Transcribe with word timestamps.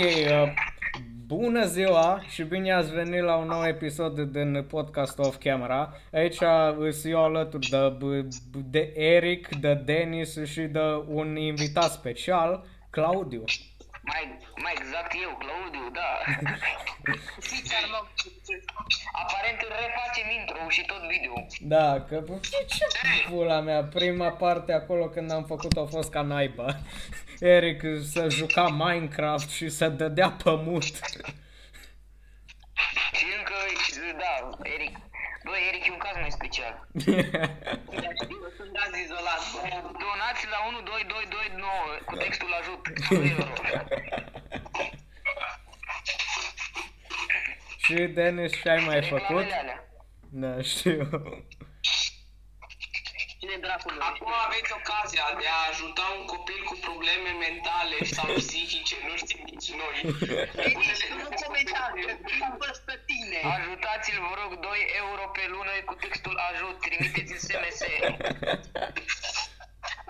Ok, 0.00 0.06
uh, 0.06 0.52
bună 1.26 1.64
ziua 1.64 2.22
și 2.28 2.42
bine 2.42 2.72
ați 2.72 2.92
venit 2.92 3.22
la 3.22 3.36
un 3.36 3.46
nou 3.46 3.66
episod 3.66 4.20
din 4.20 4.64
podcast 4.64 5.18
Off 5.18 5.36
Camera. 5.38 5.92
Aici 6.12 6.34
sunt 6.34 6.94
eu 7.04 7.24
alături 7.24 7.68
de, 7.68 8.28
de 8.52 8.92
Eric, 8.96 9.56
de 9.56 9.74
Denis 9.74 10.44
și 10.44 10.60
de 10.60 11.04
un 11.06 11.36
invitat 11.36 11.90
special, 11.90 12.64
Claudiu. 12.90 13.44
Mai, 14.02 14.38
mai 14.62 14.72
exact 14.78 15.12
eu, 15.22 15.38
Claudiu, 15.38 15.90
da. 15.92 16.18
Aparent 19.22 19.60
îl 19.60 19.72
refacem 19.84 20.26
intro 20.38 20.68
și 20.68 20.84
tot 20.86 21.02
video. 21.12 21.46
Da, 21.60 22.04
că 22.08 22.24
ce 22.66 22.86
pula 23.28 23.60
mea, 23.60 23.84
prima 23.84 24.30
parte 24.30 24.72
acolo 24.72 25.08
când 25.08 25.32
am 25.32 25.44
făcut-o 25.44 25.80
a 25.80 25.86
fost 25.86 26.10
ca 26.10 26.22
naiba. 26.22 26.66
Eric 27.56 27.82
să 28.12 28.28
juca 28.28 28.68
Minecraft 28.68 29.50
și 29.50 29.68
să 29.68 29.88
dădea 29.88 30.30
pământ. 30.30 31.00
Și 33.12 33.26
încă, 33.38 33.54
da, 34.18 34.48
Eric, 34.62 34.96
Bă, 35.44 35.54
Eric 35.68 35.86
e 35.86 35.90
un 35.90 35.98
caz 36.06 36.16
mai 36.20 36.30
special. 36.30 36.74
Sunt 38.58 38.72
caz 38.78 38.92
izolat. 39.04 39.42
Donați 40.04 40.44
la 40.54 40.58
12229 40.68 41.72
cu 42.04 42.14
textul 42.16 42.52
ajut. 42.60 42.82
Și 47.88 48.06
Denis, 48.18 48.52
ce 48.62 48.68
ai 48.74 48.84
mai 48.90 49.00
făcut? 49.14 49.44
Reclamele 49.44 49.58
alea. 49.62 49.78
Da, 50.42 50.52
știu. 50.72 50.98
Cine 53.40 53.56
dracul 53.66 53.96
Acum 54.10 54.32
aveți 54.46 54.70
ocazia 54.80 55.26
de 55.40 55.46
a 55.56 55.60
ajuta 55.70 56.04
un 56.18 56.24
copil 56.32 56.60
cu 56.68 56.76
probleme 56.88 57.30
mentale 57.46 57.96
sau 58.16 58.26
psihice, 58.40 58.96
nu 59.08 59.14
știm 59.22 59.40
nici 59.50 59.70
noi. 59.82 59.96
nu 61.22 61.28
comentați, 61.44 62.80
pe 62.88 62.96
tine. 63.10 63.38
Ajutați-l, 63.56 64.18
vă 64.28 64.34
rog, 64.40 64.50
2 64.60 64.78
euro 65.02 65.24
pe 65.36 65.44
lună 65.54 65.72
cu 65.88 65.94
textul 66.02 66.36
ajut. 66.48 66.76
Trimiteți 66.84 67.32
în 67.32 67.38
SMS. 67.46 67.78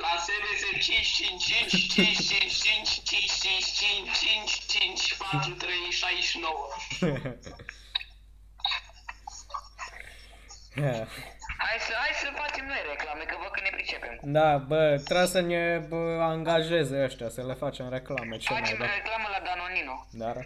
La 0.05 0.13
SMS 0.25 0.61
555 0.85 1.89
555 1.95 3.03
555 3.03 4.11
555 4.13 5.17
4369. 5.17 6.69
Hai 11.65 11.77
să, 11.87 11.93
hai 12.03 12.13
să 12.23 12.29
facem 12.43 12.67
noi 12.67 12.83
reclame, 12.91 13.25
că 13.25 13.37
văd 13.43 13.51
că 13.51 13.61
ne 13.63 13.71
pricepem. 13.73 14.19
Da, 14.23 14.57
bă, 14.59 15.01
trebuie 15.05 15.27
să 15.27 15.41
ne 15.41 15.79
bă, 15.89 16.19
angajeze 16.23 17.03
ăștia, 17.05 17.29
să 17.29 17.43
le 17.45 17.55
facem 17.55 17.89
reclame, 17.89 18.37
ce 18.37 18.53
mai 18.53 18.61
Facem 18.61 18.79
da. 18.79 18.85
reclamă 18.95 19.29
la 19.35 19.41
Danonino. 19.47 20.07
Dar, 20.11 20.37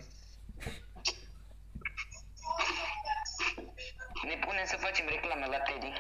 Ne 4.28 4.36
punem 4.47 4.64
să 4.64 4.77
facem 4.80 5.06
reclame 5.08 5.47
la 5.47 5.58
Teddy. 5.58 5.92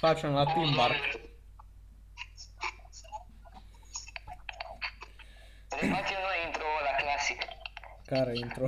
facem 0.00 0.32
la 0.32 0.44
Timbar. 0.52 0.90
Le 5.80 5.86
facem 5.94 6.20
noi 6.26 6.38
intro 6.46 6.66
ăla 6.80 6.94
clasic. 7.00 7.40
Care 8.10 8.32
intro? 8.44 8.64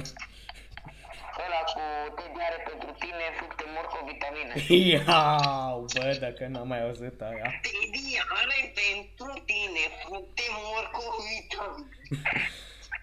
Ăla 1.44 1.62
cu 1.72 1.83
Teddy 2.16 2.41
are 2.48 2.58
pentru 2.70 2.91
tine 3.03 3.27
fructe 3.39 3.64
morcovitamine. 3.75 4.53
Iau, 4.92 5.86
bă, 5.94 6.16
dacă 6.20 6.47
n-am 6.47 6.69
mai 6.69 6.83
auzit 6.83 7.20
aia. 7.20 7.48
Teddy 7.66 8.16
are 8.41 8.72
pentru 8.83 9.33
tine 9.50 9.84
fructe 10.03 10.42
morcovitamine. 10.62 11.88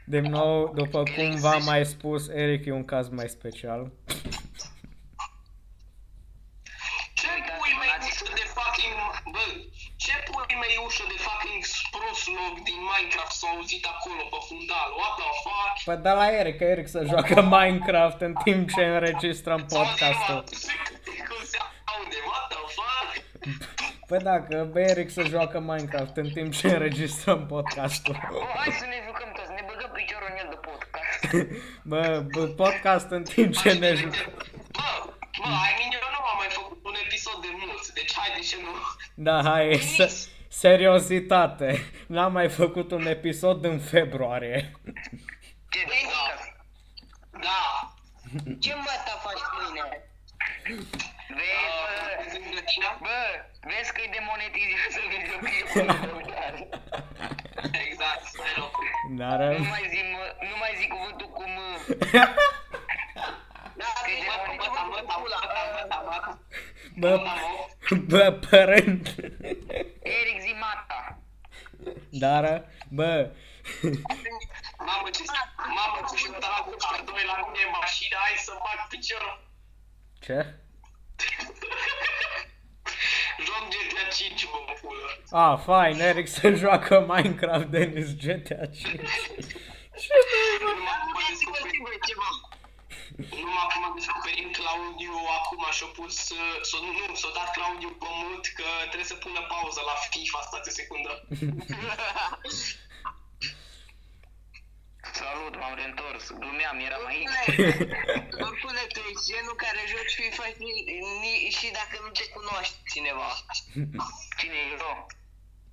Din 0.06 0.26
nou, 0.38 0.74
după 0.74 1.04
cum 1.16 1.30
v-am 1.36 1.64
mai 1.64 1.86
spus, 1.86 2.28
Eric 2.28 2.66
e 2.66 2.72
un 2.72 2.86
caz 2.86 3.10
mai 3.10 3.30
special. 3.30 3.92
Ce 7.14 7.28
pui 7.28 7.74
mei 7.80 7.94
ușă 8.10 8.34
de 8.40 8.46
fucking... 8.56 8.98
Bă, 9.34 9.46
ce 10.04 10.14
pui 10.32 10.47
mei 10.62 10.76
ușă 10.88 11.04
de 11.12 11.18
fucking 11.26 11.64
sproslog 11.78 12.54
din 12.68 12.80
Minecraft 12.92 13.36
s-au 13.40 13.52
auzit 13.56 13.84
acolo 13.94 14.22
pe 14.34 14.40
fundal? 14.48 14.90
What 15.00 15.14
the 15.22 15.32
fuck? 15.46 15.74
Păi 15.88 15.98
da 16.06 16.14
la 16.22 16.28
Eric, 16.40 16.56
că 16.60 16.64
Eric 16.74 16.88
să 16.96 17.02
joacă 17.12 17.36
Minecraft 17.56 18.20
în 18.28 18.34
timp 18.46 18.64
ce 18.76 18.84
înregistrăm 18.96 19.62
podcastul. 19.76 20.40
Cum 21.30 21.42
se 21.52 21.58
aude? 21.94 22.18
What 22.30 22.46
the 22.54 22.64
fuck? 22.78 23.10
Păi 24.10 24.20
da, 24.28 24.36
că 24.48 24.58
bă, 24.72 24.80
Eric 24.80 25.10
să 25.10 25.24
joacă 25.34 25.60
Minecraft 25.60 26.16
în 26.24 26.30
timp 26.36 26.54
ce 26.60 26.68
înregistrăm 26.68 27.40
podcastul. 27.46 28.16
Oh, 28.32 28.48
hai 28.56 28.72
să 28.82 28.86
ne 28.86 29.00
jucăm 29.08 29.30
toți, 29.38 29.52
ne 29.58 29.64
băgăm 29.70 29.92
piciorul 30.00 30.28
în 30.32 30.38
el 30.42 30.48
de 30.54 30.60
podcast. 30.68 31.22
Bă, 31.92 32.02
bă 32.34 32.44
podcast 32.64 33.10
în 33.18 33.24
timp 33.24 33.52
ce 33.62 33.72
ne 33.74 33.94
jucăm. 33.94 34.32
Bă, 34.78 34.90
bă, 35.40 35.48
ai 35.66 35.74
mine 35.82 35.96
eu 36.02 36.10
nu 36.16 36.20
am 36.32 36.38
mai 36.44 36.52
făcut 36.60 36.80
un 36.90 36.96
episod 37.06 37.38
de 37.46 37.52
mult, 37.62 37.84
deci 37.98 38.14
haide 38.18 38.42
ce 38.50 38.58
nu... 38.66 38.72
Da, 39.14 39.36
hai, 39.44 39.80
să, 39.96 40.06
seriozitate. 40.58 41.70
N-am 42.08 42.32
mai 42.32 42.50
făcut 42.50 42.92
un 42.92 43.06
episod 43.06 43.64
în 43.66 43.80
februarie. 43.80 44.72
Ce 45.70 45.80
Da. 47.32 47.40
Da. 47.40 47.62
Ce 48.60 48.74
măta 48.76 49.16
faci 49.26 49.44
mâine? 49.56 49.86
Vezi, 51.38 52.40
bă, 52.40 52.60
bă, 53.00 53.20
vezi 53.70 53.94
că-i 53.96 54.10
demonetizează 54.18 55.00
videoclipul. 55.14 55.88
Exact, 57.88 58.24
stai 58.32 58.54
loc. 58.62 58.74
Dar, 59.22 59.40
Nu 59.40 59.68
mai 59.76 59.86
zi, 59.94 60.02
mă, 60.14 60.24
nu 60.50 60.56
mai 60.62 60.74
zi 60.80 60.86
cuvântul 60.88 61.30
cu 61.38 61.44
mă. 61.56 61.70
Da, 63.82 63.90
că 64.04 64.10
e 64.12 64.20
demonetizat. 64.26 64.68
bă, 67.02 67.22
bă, 68.08 68.40
părând. 68.50 69.16
Eric 70.02 70.42
zi 70.42 70.47
mata. 70.47 70.47
Dar, 72.20 72.44
bă, 72.90 73.32
Mamă, 74.88 75.10
ce... 75.12 75.24
Mamă, 75.78 76.00
ce 76.10 76.16
și 76.18 76.30
la 76.30 76.38
pe 76.66 77.02
doi 77.06 77.24
la 77.26 77.36
mine 77.46 77.64
în 77.66 77.72
mașină, 77.80 78.16
hai 78.20 78.36
să 78.38 78.52
fac 78.52 78.88
piciorul. 78.90 79.36
ce? 80.26 80.36
Joc 83.46 83.64
GTA 83.74 84.04
5, 84.16 84.46
mă, 84.46 84.74
pulă. 84.82 85.08
A, 85.32 85.52
ah, 85.52 85.60
fain, 85.66 86.00
Eric 86.00 86.28
să 86.28 86.50
joacă 86.50 87.06
Minecraft, 87.08 87.66
Denis 87.66 88.16
GTA 88.16 88.66
5. 88.66 89.02
Numai 93.18 93.34
acum 93.34 93.40
descoperim 93.40 93.44
numai 93.46 93.64
acum 93.68 93.96
descoperim 94.00 94.50
Claudiu 94.52 95.16
acum 95.40 95.64
și-a 95.72 95.88
pus, 95.98 96.30
uh, 96.30 96.62
s-o, 96.62 96.78
nu, 97.08 97.16
s-a 97.16 97.30
dat 97.34 97.52
Claudiu 97.54 97.90
pe 97.90 98.06
mult 98.24 98.46
că 98.58 98.64
trebuie 98.80 99.04
să 99.14 99.16
pună 99.16 99.42
pauză 99.54 99.82
la 99.86 99.96
FIFA, 100.12 100.42
stați 100.42 100.70
o 100.70 100.72
secundă. 100.72 101.12
Salut, 105.14 105.56
m-am 105.60 105.76
reîntors. 105.76 106.32
Glumeam, 106.32 106.80
eram 106.80 107.06
aici. 107.06 107.30
Oricune, 108.48 108.82
tu 108.94 109.00
ești 109.10 109.26
genul 109.32 109.56
care 109.56 109.80
joci 109.94 110.14
FIFA 110.20 110.46
și, 110.46 110.68
ni- 111.22 111.50
și 111.58 111.72
dacă 111.72 111.96
nu 112.04 112.10
te 112.10 112.26
cunoști 112.28 112.76
cineva. 112.94 113.30
Cine 114.38 114.54
e 114.54 114.70
eu? 114.72 115.08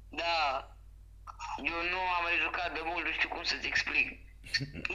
Da. 0.08 0.68
Eu 1.64 1.78
nu 1.92 1.98
am 2.16 2.22
mai 2.22 2.36
jucat 2.42 2.72
de 2.74 2.80
mult, 2.84 3.04
nu 3.04 3.12
știu 3.12 3.28
cum 3.28 3.42
să-ți 3.42 3.66
explic. 3.66 4.08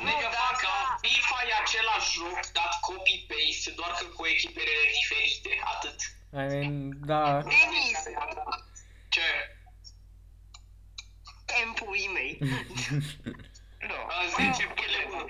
Nu, 0.06 0.14
da, 0.22 0.30
fac, 0.40 0.62
da. 0.62 0.98
FIFA 1.02 1.38
e 1.50 1.54
același 1.64 2.10
joc, 2.18 2.40
dat 2.58 2.74
copy-paste, 2.88 3.70
doar 3.76 3.92
că 4.00 4.06
cu 4.06 4.26
echipele 4.26 4.76
diferite, 4.98 5.52
atât. 5.74 6.00
I 6.32 6.46
mean, 6.52 7.06
da. 7.12 7.42
Denis, 7.42 8.00
Ce? 9.10 9.28
tempuii 11.46 12.10
mei. 12.14 12.38
Nu. 13.90 13.96
A 14.08 14.26
10 14.52 14.68
pile, 14.76 15.08
bă. 15.10 15.26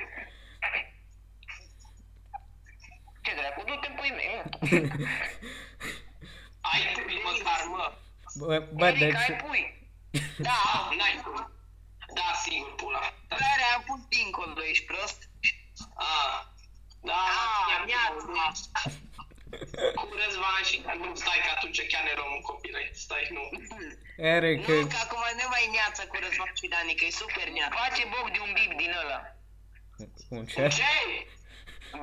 Ce 3.21 3.33
dracu, 3.35 3.63
du-te 3.65 3.87
în 3.87 3.95
pui 3.95 4.09
mei, 4.09 4.35
mă. 4.35 4.49
Ai 6.61 6.81
pui 6.93 7.21
măcar, 7.23 7.65
mă. 7.67 7.93
Bă, 8.37 8.67
bă 8.73 8.85
Eric, 8.87 8.99
deci, 8.99 9.15
ai 9.29 9.35
pui. 9.35 9.89
Da, 10.37 10.49
Ah, 10.51 10.95
n-ai 10.97 11.21
pui. 11.23 11.47
Da, 12.13 12.29
sigur, 12.43 12.75
pula. 12.75 13.13
care 13.27 13.63
am 13.75 13.83
pus 13.87 13.99
dincolo, 14.09 14.63
ești 14.71 14.85
prost? 14.85 15.19
Ah. 15.95 16.37
Da, 17.01 17.13
Ah, 17.13 17.83
mi-a 17.85 18.03
mi-a 18.31 18.51
Cu 19.99 20.05
câțiva 20.11 20.49
ani 20.57 20.65
și 20.69 20.77
nu 20.97 21.15
stai 21.15 21.39
că 21.45 21.51
atunci 21.55 21.87
chiar 21.91 22.03
ne 22.03 22.13
luăm 22.15 22.31
un 22.37 22.41
copil, 22.41 22.75
stai, 22.93 23.27
nu. 23.35 23.43
Eric, 24.33 24.67
Nu, 24.67 24.87
că 24.93 24.97
acum 25.05 25.23
nu 25.41 25.47
mai 25.49 25.69
neața 25.75 26.03
cu 26.11 26.15
Răzvan 26.23 26.51
și 26.59 26.67
Dani, 26.73 26.95
că 26.95 27.05
e 27.05 27.11
super 27.23 27.47
neața. 27.49 27.75
Face 27.83 28.03
boc 28.13 28.25
de 28.35 28.39
un 28.45 28.51
bip 28.57 28.71
din 28.81 28.91
ăla. 29.03 29.19
un 30.29 30.45
ce? 30.45 30.67
Ce? 30.67 30.93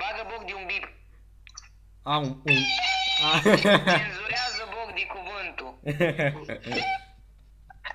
Bagă 0.00 0.22
boc 0.30 0.42
de 0.48 0.54
un 0.60 0.66
bip. 0.66 0.84
Am 2.02 2.22
un... 2.44 2.56
A. 3.26 3.40
Cenzurează 4.00 4.62
boc 4.74 4.88
de 4.98 5.04
cuvântul. 5.14 5.72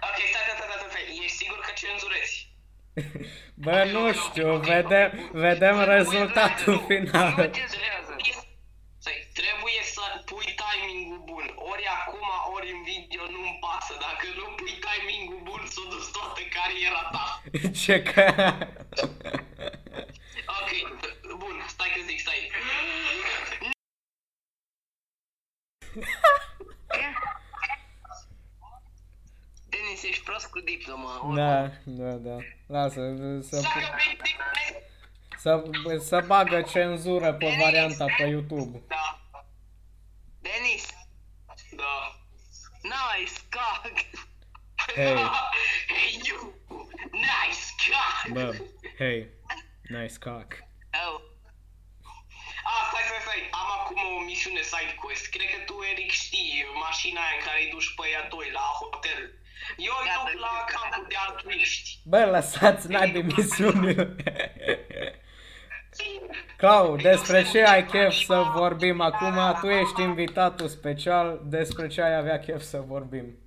Ok, 0.08 0.18
stai, 0.32 0.41
Bă, 3.64 3.90
nu 3.92 4.14
știu, 4.14 4.56
vedem, 4.56 5.30
vedem 5.32 5.84
rezultatul 5.84 6.74
Nu 6.74 6.86
final. 6.88 7.34
mă 7.38 7.48
censurează. 7.58 8.16
Stai, 8.98 9.28
trebuie 9.40 9.82
să 9.96 10.02
pui 10.26 10.50
timingul 10.62 11.22
bun. 11.26 11.46
Ori 11.72 11.86
acum, 12.00 12.28
ori 12.56 12.72
în 12.76 12.82
video, 12.90 13.24
nu-mi 13.36 13.58
pasă. 13.66 13.94
Dacă 14.06 14.26
nu 14.40 14.46
pui 14.60 14.76
timingul 14.88 15.42
bun, 15.44 15.62
s-a 15.74 15.84
dus 15.90 16.06
toată 16.16 16.42
cariera 16.56 17.04
ta. 17.14 17.26
Ce 17.84 17.96
că... 18.10 18.26
prost 30.84 31.20
cu 31.20 31.26
diploma. 31.28 31.36
Da, 31.36 31.72
da, 31.84 32.12
da. 32.12 32.38
Lasă, 32.68 33.02
să, 33.42 33.60
Dacă 33.62 33.80
vei 35.84 36.00
să, 36.00 36.06
să 36.06 36.24
bagă 36.28 36.62
cenzură 36.62 37.34
pe 37.34 37.56
varianta 37.60 38.06
pe 38.18 38.24
YouTube. 38.24 38.84
Da, 38.88 39.22
Denis, 40.40 40.86
da. 41.72 42.20
nice, 42.82 43.34
cock. 43.56 43.98
Hei, 44.96 45.16
hey, 45.94 46.22
you! 46.24 46.54
Nice 47.12 47.64
guy! 47.84 48.34
bă, 48.34 48.56
hei, 48.98 49.28
nice 49.90 50.18
cock. 50.20 50.54
Oh. 51.06 51.20
A, 52.64 52.72
stai, 52.90 53.04
stai, 53.08 53.22
stai, 53.26 53.50
am 53.52 53.70
acum 53.80 53.98
o 54.18 54.20
misiune 54.20 54.62
side 54.62 54.96
quest. 55.02 55.26
Cred 55.30 55.50
că 55.54 55.60
tu, 55.66 55.76
Eric, 55.92 56.12
știi 56.12 56.66
mașina 56.88 57.22
aia 57.22 57.36
în 57.38 57.44
care 57.46 57.64
îi 57.64 57.70
duci 57.70 57.94
pe 57.96 58.04
ea 58.14 58.28
doi 58.28 58.50
la 58.52 58.66
hotel. 58.80 59.22
Eu 59.78 59.94
îi 60.02 60.08
Gata, 60.08 60.30
duc 60.32 60.40
la 60.42 60.48
știu 60.48 60.66
care. 60.66 60.90
campul 60.90 61.06
de 61.10 61.16
altruiști. 61.28 62.00
Bă, 62.04 62.26
lăsați 62.26 62.88
de 62.88 63.22
misiunile. 63.36 64.16
Clau, 66.58 66.96
despre 66.96 67.44
ce 67.52 67.64
ai 67.64 67.86
chef 67.86 68.14
să 68.14 68.36
vorbim 68.56 69.02
acum? 69.02 69.58
Tu 69.62 69.68
ești 69.68 70.02
invitatul 70.02 70.68
special, 70.68 71.42
despre 71.44 71.88
ce 71.88 72.02
ai 72.02 72.16
avea 72.16 72.40
chef 72.40 72.62
să 72.62 72.78
vorbim? 72.88 73.38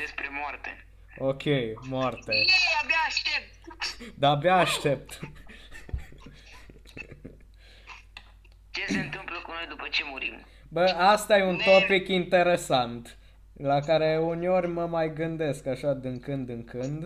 Despre 0.00 0.28
moarte. 0.30 0.86
Ok, 1.18 1.42
moarte. 1.88 2.34
Ei, 2.34 2.46
abia 2.82 2.96
aștept. 3.06 4.14
Dar 4.14 4.30
abia 4.30 4.56
aștept. 4.56 5.20
Ce 8.70 8.84
se 8.86 8.98
întâmplă 8.98 9.40
cu 9.44 9.52
noi 9.52 9.66
după 9.68 9.88
ce 9.90 10.02
murim? 10.10 10.46
Bă, 10.68 10.94
asta 10.98 11.36
e 11.38 11.42
un 11.44 11.58
topic 11.58 12.08
interesant, 12.08 13.18
la 13.52 13.80
care 13.80 14.18
uneori 14.18 14.66
mă 14.68 14.86
mai 14.86 15.12
gândesc 15.12 15.66
așa 15.66 15.92
din 15.92 16.20
când 16.20 16.48
în 16.48 16.64
când. 16.64 17.00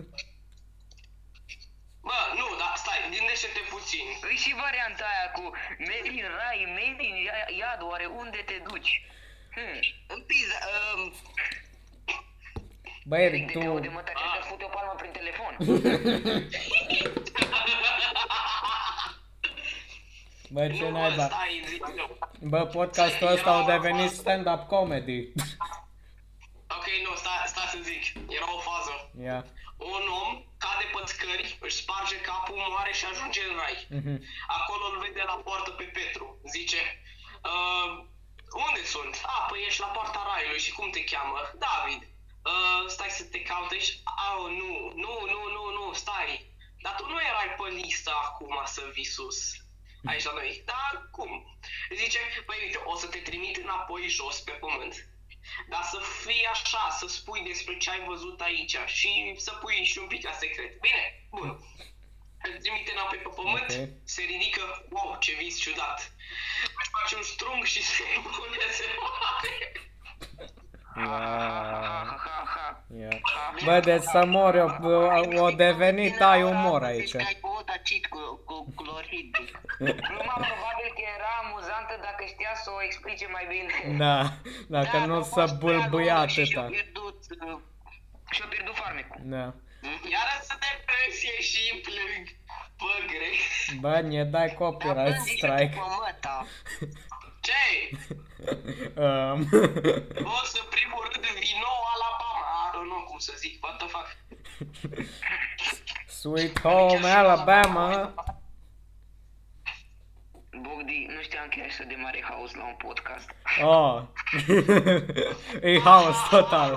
Bă, 2.07 2.19
nu, 2.39 2.47
dar 2.59 2.73
stai, 2.75 2.99
gândește-te 3.17 3.61
puțin. 3.69 4.05
Păi 4.21 4.35
și 4.43 4.51
varianta 4.63 5.03
aia 5.13 5.27
cu 5.37 5.43
made 5.89 6.09
in 6.19 6.25
rai, 6.39 6.59
made 6.77 7.03
in 7.09 7.15
ia- 7.27 7.49
iad, 7.59 7.81
oare 7.89 8.05
unde 8.05 8.39
te 8.45 8.57
duci? 8.69 8.91
Hmm. 9.55 9.79
În 10.07 10.21
pizza, 10.27 10.57
um, 10.95 11.13
Bă, 13.05 13.17
Eric, 13.17 13.45
De 13.45 13.51
tu... 13.53 13.59
te 13.59 13.65
aude 13.65 13.87
mă, 13.87 14.01
trebuie 14.01 14.31
să 14.41 14.47
fute 14.49 14.63
o 14.63 14.67
palmă 14.67 14.93
prin 14.97 15.11
telefon. 15.11 15.53
Bă, 20.49 20.67
ce 20.67 20.83
nu, 20.83 20.89
bă, 20.91 20.97
naiba. 20.97 21.25
stai, 21.25 21.63
zic 21.67 21.83
eu. 21.97 22.17
Bă, 22.41 22.65
podcastul 22.65 23.27
ăsta 23.27 23.49
au 23.57 23.65
devenit 23.65 24.09
stand-up 24.09 24.67
comedy. 24.67 25.19
Ok, 26.75 26.85
nu, 27.05 27.15
stai, 27.15 27.43
stai 27.45 27.67
să 27.73 27.79
zic. 27.89 28.03
Era 28.37 28.53
o 28.57 28.59
fază. 28.59 28.93
Ia. 29.27 29.39
Un 29.77 30.05
om 30.23 30.29
cade 30.63 30.85
pe 30.93 31.01
scări, 31.05 31.57
își 31.65 31.75
sparge 31.75 32.17
capul, 32.29 32.55
moare 32.69 32.93
și 32.93 33.05
ajunge 33.05 33.41
în 33.49 33.55
rai. 33.61 33.87
Mhm. 33.89 34.23
Acolo 34.47 34.83
îl 34.91 34.99
vede 35.05 35.23
la 35.25 35.37
poartă 35.45 35.69
pe 35.69 35.83
Petru. 35.83 36.41
Zice, 36.55 36.81
uh, 37.51 37.89
unde 38.67 38.83
sunt? 38.83 39.21
A, 39.25 39.45
păi 39.49 39.65
ești 39.67 39.79
la 39.79 39.87
poarta 39.87 40.27
raiului 40.29 40.65
și 40.65 40.71
cum 40.71 40.89
te 40.89 41.03
cheamă? 41.03 41.39
David. 41.65 42.01
Uh, 42.51 42.83
stai 42.87 43.09
să 43.09 43.23
te 43.23 43.41
caut 43.41 43.71
aici. 43.71 43.99
Au, 44.27 44.39
nu, 44.59 44.71
nu, 45.03 45.13
nu, 45.33 45.41
nu, 45.55 45.63
nu, 45.77 45.93
stai. 45.93 46.55
Dar 46.81 46.95
tu 46.95 47.05
nu 47.07 47.21
erai 47.21 47.49
pe 47.57 47.67
listă 47.81 48.11
acum 48.25 48.61
să 48.65 48.81
vii 48.93 49.13
sus. 49.15 49.39
Aici 50.05 50.23
la 50.23 50.33
noi. 50.33 50.63
Dar 50.65 51.09
cum? 51.11 51.59
Zice, 51.95 52.19
păi 52.45 52.57
uite, 52.61 52.79
o 52.85 52.95
să 52.95 53.07
te 53.07 53.17
trimit 53.17 53.57
înapoi 53.57 54.07
jos 54.07 54.39
pe 54.39 54.51
pământ. 54.51 54.95
Dar 55.69 55.83
să 55.83 55.99
fii 56.25 56.45
așa, 56.51 56.89
să 56.99 57.07
spui 57.07 57.41
despre 57.47 57.77
ce 57.77 57.89
ai 57.89 58.03
văzut 58.07 58.41
aici 58.41 58.77
și 58.85 59.33
să 59.37 59.51
pui 59.51 59.83
și 59.83 59.97
un 59.97 60.07
pic 60.07 60.23
la 60.23 60.31
secret. 60.31 60.79
Bine, 60.79 61.03
bun. 61.29 61.49
Îl 62.43 62.57
trimite 62.61 62.91
înapoi 62.91 63.17
pe 63.17 63.29
pământ, 63.35 63.69
Ok. 63.69 63.87
se 64.03 64.21
ridică, 64.21 64.61
wow, 64.89 65.17
ce 65.19 65.31
vis 65.39 65.59
ciudat. 65.59 66.11
Își 66.79 66.89
face 66.95 67.15
un 67.15 67.23
strung 67.23 67.63
și 67.63 67.81
se 67.83 68.03
pune, 68.23 68.57
se 68.71 68.85
moare. 68.99 69.55
Ha, 70.95 71.01
Ia. 71.01 71.09
ha, 72.09 72.17
ha, 72.25 72.43
ha. 72.55 72.83
Ia. 72.99 73.19
Bă, 73.63 73.79
deci 73.79 74.01
să 74.01 74.25
mori, 74.25 74.59
o, 74.59 74.69
o, 74.81 75.43
o 75.43 75.49
devenit 75.49 76.21
ai 76.21 76.43
umor 76.43 76.83
aici. 76.83 77.15
Ai 77.15 77.37
băut 77.41 77.69
acid 77.69 77.96
cu, 77.96 77.96
cu 77.96 77.96
clorid. 78.79 79.31
Gluma 80.09 80.35
probabil 80.49 80.89
că 80.97 81.03
era 81.17 81.31
amuzantă 81.43 81.93
dacă 82.07 82.21
știa 82.33 82.53
să 82.63 82.69
o 82.77 82.79
explice 82.87 83.25
mai 83.35 83.45
bine. 83.53 83.73
Da, 84.03 84.17
dacă 84.77 84.97
nu 85.09 85.17
să 85.35 85.43
bâlbâia 85.61 86.19
Și 86.27 86.45
și-a 86.45 86.61
atâta. 86.61 86.73
pierdut, 86.75 87.19
uh, 87.47 87.59
Și-a 88.35 88.45
pierdut 88.53 88.75
farmecul. 88.83 89.19
Da. 89.35 89.45
Iară 90.15 90.35
să 90.49 90.53
depresie 90.67 91.35
și 91.49 91.61
îmi 91.73 91.81
plâng. 91.87 92.25
Bă, 92.81 92.93
grei. 93.13 93.37
Bă, 93.83 93.95
ne 94.11 94.23
dai 94.23 94.53
copyright 94.61 95.19
strike. 95.35 95.75
Mămăta. 95.75 96.37
Ce? 97.47 97.63
Um, 99.05 99.39
Boss, 100.27 100.51
în 100.63 100.67
primul 100.75 101.01
rând, 101.11 101.25
vino 101.39 101.73
Alabama. 101.93 102.47
I 102.65 102.69
don't 102.75 102.89
know 102.91 103.03
cum 103.09 103.17
să 103.17 103.33
zic, 103.37 103.63
what 103.63 103.77
the 103.77 103.87
fuck. 103.87 104.09
Sweet 106.07 106.59
Home 106.61 107.07
Alabama. 107.07 108.13
Bogdi, 110.65 111.05
nu 111.15 111.21
știam 111.21 111.47
că 111.53 111.59
ești 111.65 111.85
de 111.91 111.97
mare 112.03 112.21
haos 112.29 112.51
la 112.53 112.65
un 112.71 112.77
podcast. 112.85 113.29
Oh. 113.61 114.01
e 115.69 115.79
haos 115.79 116.17
total. 116.29 116.71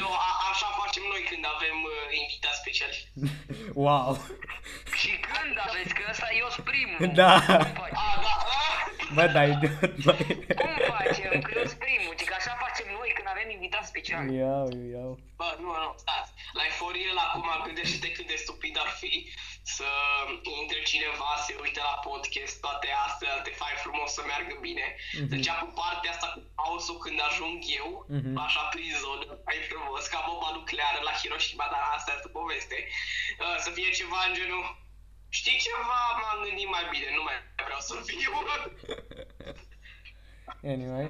Nu, 0.00 0.08
a, 0.26 0.28
așa 0.50 0.66
facem 0.80 1.02
noi 1.12 1.22
când 1.30 1.44
avem 1.54 1.76
uh, 1.92 2.18
invitați 2.22 2.58
speciali. 2.62 2.98
Wow. 3.74 4.18
Și 5.00 5.10
când 5.28 5.54
aveți? 5.68 5.94
Că 5.94 6.02
ăsta 6.10 6.28
eu 6.40 6.48
sunt 6.54 6.66
primul. 6.70 6.96
Da. 7.20 7.32
Cum 7.46 7.74
facem? 7.82 7.98
A, 8.04 8.20
da, 8.26 8.34
a? 8.56 8.91
Bă, 9.16 9.24
da, 9.34 9.42
idiot, 9.52 9.94
băi. 10.06 10.26
Cum 10.60 10.70
facem? 10.94 11.32
Că 11.46 11.50
eu 11.58 11.64
sunt 11.70 11.82
primul. 11.86 12.14
Ci 12.18 12.24
că 12.28 12.34
așa 12.40 12.52
facem 12.64 12.86
noi 12.98 13.10
când 13.16 13.28
avem 13.34 13.48
invitați 13.56 13.88
speciali. 13.92 14.28
Iau, 14.42 14.66
iau. 14.94 15.10
Bă, 15.40 15.48
nu, 15.62 15.68
nu, 15.84 15.90
stați. 16.04 16.30
La 16.58 16.62
eforie 16.72 17.10
la 17.18 17.24
acum 17.28 17.48
gândește-te 17.66 18.08
cât 18.16 18.26
de 18.32 18.36
stupid 18.44 18.74
ar 18.84 18.90
fi 19.00 19.12
să 19.76 19.88
intre 20.60 20.80
cineva, 20.90 21.30
se 21.46 21.52
uite 21.64 21.80
la 21.88 21.94
podcast, 22.08 22.54
toate 22.64 22.88
astea, 23.06 23.32
te 23.46 23.52
faci 23.60 23.78
frumos 23.84 24.10
să 24.16 24.22
meargă 24.30 24.54
bine. 24.66 24.86
Mhm. 25.18 25.28
Deci 25.32 25.48
cu 25.62 25.68
partea 25.80 26.10
asta 26.14 26.28
cu 26.34 26.40
pausul 26.60 26.98
când 27.04 27.18
ajung 27.28 27.58
eu, 27.80 27.88
Mhm. 28.16 28.32
așa 28.46 28.62
prin 28.74 28.90
zonă, 29.04 29.24
mai 29.48 29.58
frumos, 29.70 30.02
ca 30.12 30.20
bomba 30.28 30.50
nucleară 30.58 30.98
la 31.08 31.14
Hiroshima, 31.20 31.66
dar 31.72 31.82
asta 31.96 32.08
e 32.10 32.14
altă 32.14 32.28
poveste. 32.38 32.76
Uh, 33.42 33.56
Să 33.64 33.70
fie 33.76 33.90
ceva 34.00 34.20
în 34.28 34.34
genul, 34.38 34.64
știi 35.38 35.58
ceva, 35.66 36.00
m-am 36.20 36.38
gândit 36.44 36.68
mai 36.74 36.84
bine, 36.92 37.08
nu 37.16 37.22
mai 37.28 37.38
vreau 37.64 37.80
să 37.88 37.94
fiu. 38.10 38.32
Anyway. 40.74 41.06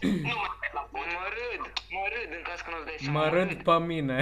nu 0.00 0.36
mai 0.44 0.50
merg 0.60 0.74
la 0.78 0.80
podcast. 0.80 1.14
Mă 1.16 1.26
râd, 1.36 1.62
mă 1.96 2.04
râd 2.14 2.30
în 2.36 2.42
caz 2.48 2.60
că 2.60 2.70
nu-ți 2.70 2.84
dai 2.84 2.96
seama. 3.00 3.18
Mă 3.20 3.28
râd 3.28 3.62
pe 3.62 3.78
mine. 3.78 4.16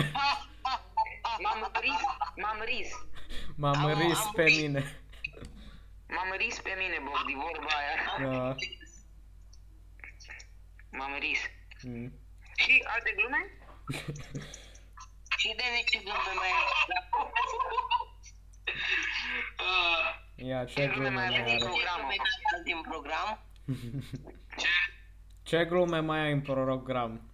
M-am 1.44 1.70
ris, 1.80 2.00
m-am 2.42 2.60
ris. 2.64 2.90
M-am 3.56 3.84
Am- 3.84 3.98
ris 4.00 4.18
am 4.18 4.32
pe 4.34 4.42
ris. 4.42 4.56
mine. 4.60 5.00
M-am 6.14 6.30
ris 6.36 6.60
pe 6.60 6.74
mine, 6.78 6.98
Bogdi, 7.04 7.34
vorba 7.34 7.72
aia. 7.80 7.96
Da. 8.32 8.54
M-am 10.98 11.14
ris. 11.18 11.40
Mm. 11.82 12.12
Și 12.56 12.84
alte 12.86 13.14
glume? 13.16 13.40
Și 15.40 15.54
de 15.56 15.62
nici 15.76 16.02
glume 16.02 16.32
mai 16.40 16.50
Uh, 18.66 20.46
Ia, 20.48 20.64
ce 20.64 20.86
glume 20.86 21.08
mai 21.08 21.26
avem 21.26 21.44
din 21.44 21.54
are? 21.54 21.64
program? 21.64 22.00
din 22.64 22.80
program? 22.90 23.42
ce? 24.56 24.68
Ce 25.42 25.64
glume 25.64 25.98
mai 26.00 26.20
ai 26.20 26.32
în 26.32 26.40
program? 26.40 27.30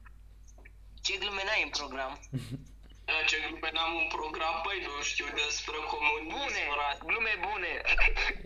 Ce 1.02 1.16
glume 1.18 1.42
n-ai 1.44 1.62
în 1.62 1.68
program? 1.78 2.20
Uh, 2.32 3.22
Ce 3.26 3.36
glume 3.48 3.70
n-am 3.72 3.92
un 4.02 4.08
program, 4.16 4.54
păi 4.64 4.78
nu 4.86 5.02
știu 5.02 5.26
despre 5.44 5.76
comunism. 5.92 6.28
Bune, 6.36 6.62
ora- 6.74 6.98
glume 7.08 7.32
bune. 7.48 7.72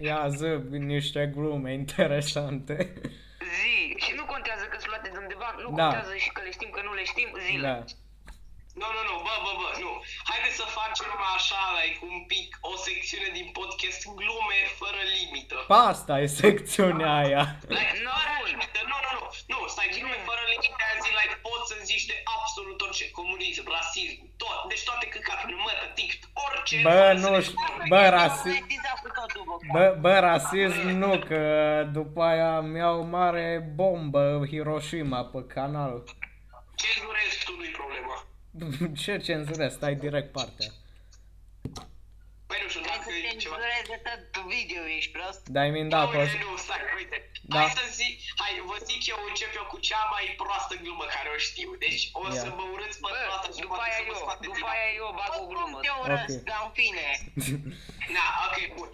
Ia 0.08 0.28
zi 0.28 0.46
niște 0.94 1.22
glume 1.34 1.72
interesante. 1.72 2.76
Zi, 3.58 3.74
și 4.04 4.12
nu 4.16 4.24
contează 4.24 4.64
că 4.64 4.76
sunt 4.78 4.90
luate 4.92 5.08
de 5.12 5.18
undeva, 5.18 5.54
nu 5.62 5.70
Da. 5.76 5.82
contează 5.82 6.14
și 6.16 6.30
că 6.30 6.40
le 6.42 6.50
știm, 6.50 6.70
că 6.70 6.80
nu 6.82 6.92
le 6.94 7.04
știm, 7.04 7.28
zile. 7.46 7.66
Da. 7.68 7.84
Nu, 8.80 8.86
nu, 8.96 9.00
nu, 9.08 9.14
bă, 9.26 9.34
bă, 9.44 9.52
bă, 9.60 9.68
nu. 9.84 9.90
Haideți 10.30 10.56
să 10.60 10.66
facem 10.80 11.10
așa, 11.36 11.60
like, 11.78 11.98
un 12.12 12.18
pic, 12.32 12.48
o 12.70 12.72
secțiune 12.86 13.28
din 13.38 13.48
podcast 13.58 14.00
glume 14.20 14.58
fără 14.80 15.00
limită. 15.18 15.56
Pa, 15.72 15.80
asta 15.92 16.14
e 16.22 16.26
secțiunea 16.42 17.12
aia. 17.22 17.42
Like, 17.76 17.94
Nu, 18.06 18.10
fără 18.20 18.34
bun. 18.40 18.46
limită, 18.52 18.80
nu, 18.90 18.96
nu, 19.04 19.10
nu, 19.18 19.22
nu, 19.52 19.58
stai, 19.72 19.88
glume 19.96 20.18
fără 20.30 20.42
limită, 20.52 20.80
aia 20.86 20.96
zi, 21.04 21.10
like, 21.18 21.36
poți 21.46 21.66
să 21.70 21.76
zici 21.90 22.06
de 22.10 22.16
absolut 22.36 22.78
orice, 22.86 23.04
comunism, 23.20 23.64
rasism, 23.76 24.18
tot, 24.42 24.58
deci 24.70 24.84
toate 24.88 25.06
căcaturile, 25.14 25.58
mă, 25.66 25.72
tătic, 25.80 26.10
orice. 26.46 26.76
Bă, 26.86 26.90
fără 26.90 27.18
să 27.20 27.24
nu 27.24 27.30
ne- 27.36 27.42
știu, 27.46 27.58
bă, 27.92 28.02
rasism, 28.18 28.56
Monetiza 28.58 28.92
cu 29.02 29.08
totul, 29.18 29.42
bă. 29.48 29.54
bă, 29.74 29.84
bă, 30.04 30.14
rasism 30.28 30.84
nu, 31.02 31.12
că 31.28 31.40
după 31.98 32.20
aia 32.30 32.52
mi-au 32.72 32.98
mare 33.16 33.46
bombă 33.78 34.22
Hiroshima 34.50 35.20
pe 35.32 35.40
canal. 35.56 35.94
Cenzurezi 36.82 37.04
tu, 37.04 37.08
nu-i 37.12 37.19
problema. 38.58 38.94
Ce 39.02 39.12
cenzurez, 39.28 39.72
stai 39.72 39.94
direct 39.94 40.32
partea. 40.38 40.70
Păi 42.48 42.58
nu 42.62 42.68
știu, 42.72 42.82
dacă 42.90 43.02
Trebuie 43.06 43.28
e 43.28 43.32
să 43.32 43.36
ceva... 43.44 43.56
cenzureze 43.56 43.96
tot 44.06 44.22
video, 44.54 44.82
ești 44.98 45.10
prost? 45.16 45.42
Dai 45.56 45.68
min 45.76 45.88
da, 45.94 46.00
Uite, 46.02 46.16
poți... 46.16 46.36
nu, 46.44 46.56
stai, 46.64 46.82
uite. 47.00 47.16
Da. 47.52 47.58
Hai 47.60 47.72
să 47.80 47.84
zic, 48.00 48.14
hai, 48.40 48.52
vă 48.70 48.76
zic 48.88 49.00
eu, 49.12 49.18
încep 49.30 49.52
eu 49.60 49.66
cu 49.72 49.78
cea 49.88 50.02
mai 50.14 50.24
proastă 50.42 50.74
glumă 50.82 51.04
care 51.14 51.28
o 51.36 51.38
știu. 51.48 51.70
Deci 51.84 52.02
o 52.20 52.22
Ia. 52.26 52.40
să 52.42 52.48
mă 52.58 52.64
urâți 52.74 52.98
pe 53.02 53.08
Bă, 53.14 53.20
toată 53.30 53.48
și 53.54 53.62
după 53.64 53.74
poate 53.76 53.88
aia 53.88 53.98
să 54.00 54.04
vă 54.08 54.14
eu, 54.14 54.20
scoateți 54.22 54.46
după 54.48 54.58
din 54.58 54.72
aia 54.74 54.88
eu 55.00 55.08
bag 55.18 55.32
o 55.42 55.44
glumă. 55.50 55.78
Da, 55.78 55.84
te 55.84 55.90
urăsc, 56.02 56.38
Ok. 56.40 56.48
dar 56.50 56.60
în 56.66 56.72
fine. 56.80 57.06
Da, 58.16 58.26
ok, 58.46 58.58
bun. 58.76 58.90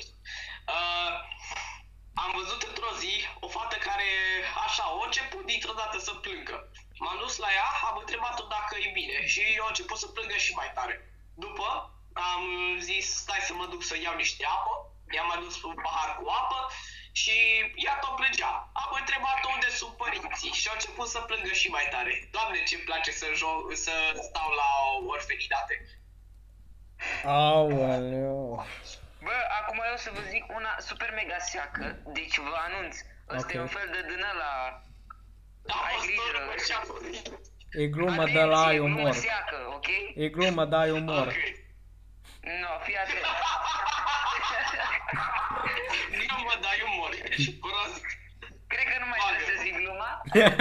Uh, 0.75 1.13
am 2.23 2.31
văzut 2.41 2.61
într-o 2.71 2.93
zi 3.03 3.15
o 3.45 3.49
fată 3.57 3.77
care, 3.89 4.09
așa, 4.67 4.85
a 4.89 5.05
început 5.09 5.45
dintr-o 5.53 5.75
dată 5.81 5.97
să 6.07 6.13
plângă. 6.25 6.57
M-am 6.99 7.17
dus 7.19 7.37
la 7.37 7.49
ea, 7.59 7.69
am 7.89 7.97
întrebat-o 7.99 8.45
dacă 8.57 8.75
e 8.77 8.91
bine 9.01 9.27
și 9.27 9.41
eu 9.57 9.65
a 9.65 9.73
început 9.73 9.99
să 9.99 10.07
plângă 10.07 10.37
și 10.37 10.53
mai 10.55 10.71
tare. 10.75 10.97
După, 11.35 11.67
am 12.13 12.43
zis, 12.81 13.07
stai 13.23 13.43
să 13.49 13.53
mă 13.55 13.67
duc 13.67 13.83
să 13.83 13.97
iau 13.99 14.17
niște 14.17 14.45
apă, 14.57 14.75
i-am 15.15 15.31
adus 15.37 15.63
un 15.63 15.75
pahar 15.83 16.11
cu 16.19 16.29
apă 16.29 16.61
și 17.13 17.37
ea 17.75 17.95
tot 17.99 18.15
plângea. 18.17 18.71
Am 18.73 18.91
întrebat-o 19.01 19.49
unde 19.55 19.69
sunt 19.69 19.97
părinții 19.97 20.53
și 20.61 20.69
a 20.69 20.73
început 20.73 21.09
să 21.09 21.21
plângă 21.21 21.53
și 21.53 21.69
mai 21.69 21.87
tare. 21.91 22.29
Doamne, 22.31 22.63
ce 22.63 22.79
place 22.79 23.11
să, 23.11 23.27
joc, 23.35 23.77
să 23.77 23.93
stau 24.29 24.49
la 24.61 24.71
orfenitate. 25.15 25.75
Aoleu. 27.25 28.67
Bă, 29.23 29.37
acum 29.61 29.83
eu 29.87 29.93
o 29.95 29.97
să 29.97 30.11
vă 30.15 30.21
zic 30.21 30.45
una 30.55 30.77
super 30.79 31.11
mega 31.15 31.39
seacă, 31.39 31.99
deci 32.07 32.39
vă 32.39 32.57
anunț. 32.67 32.97
Ăsta 33.29 33.47
Ok. 33.47 33.53
e 33.53 33.61
un 33.61 33.67
fel 33.67 33.89
de 33.93 34.03
din 34.03 34.23
ăla... 34.33 34.81
Am 35.69 35.83
Ai 35.87 35.95
fost 35.95 36.07
grijă. 36.07 36.39
tot 36.51 36.61
și-a 36.67 36.81
făcut. 36.85 37.05
E 37.81 37.87
glumă 37.87 38.25
de 38.25 38.43
la 38.53 38.65
ai 38.67 38.77
glumă 38.77 38.99
umor. 39.01 39.13
seacă, 39.13 39.57
ok? 39.77 39.87
E 40.15 40.29
glumă 40.29 40.65
de 40.65 40.77
ai 40.77 40.91
umor. 40.91 41.27
Ok. 41.27 41.35
No, 42.63 42.71
fii 42.85 42.97
atent. 42.97 43.25
Nu 46.29 46.43
mă 46.43 46.55
dai 46.61 46.79
umor, 46.91 47.11
ești 47.29 47.53
prost. 47.53 48.05
Cred 48.67 48.85
că 48.91 48.97
nu 49.03 49.07
mai 49.13 49.19
trebuie 49.27 49.47
să 49.57 49.63
zic 49.65 49.75
gluma. 49.81 50.11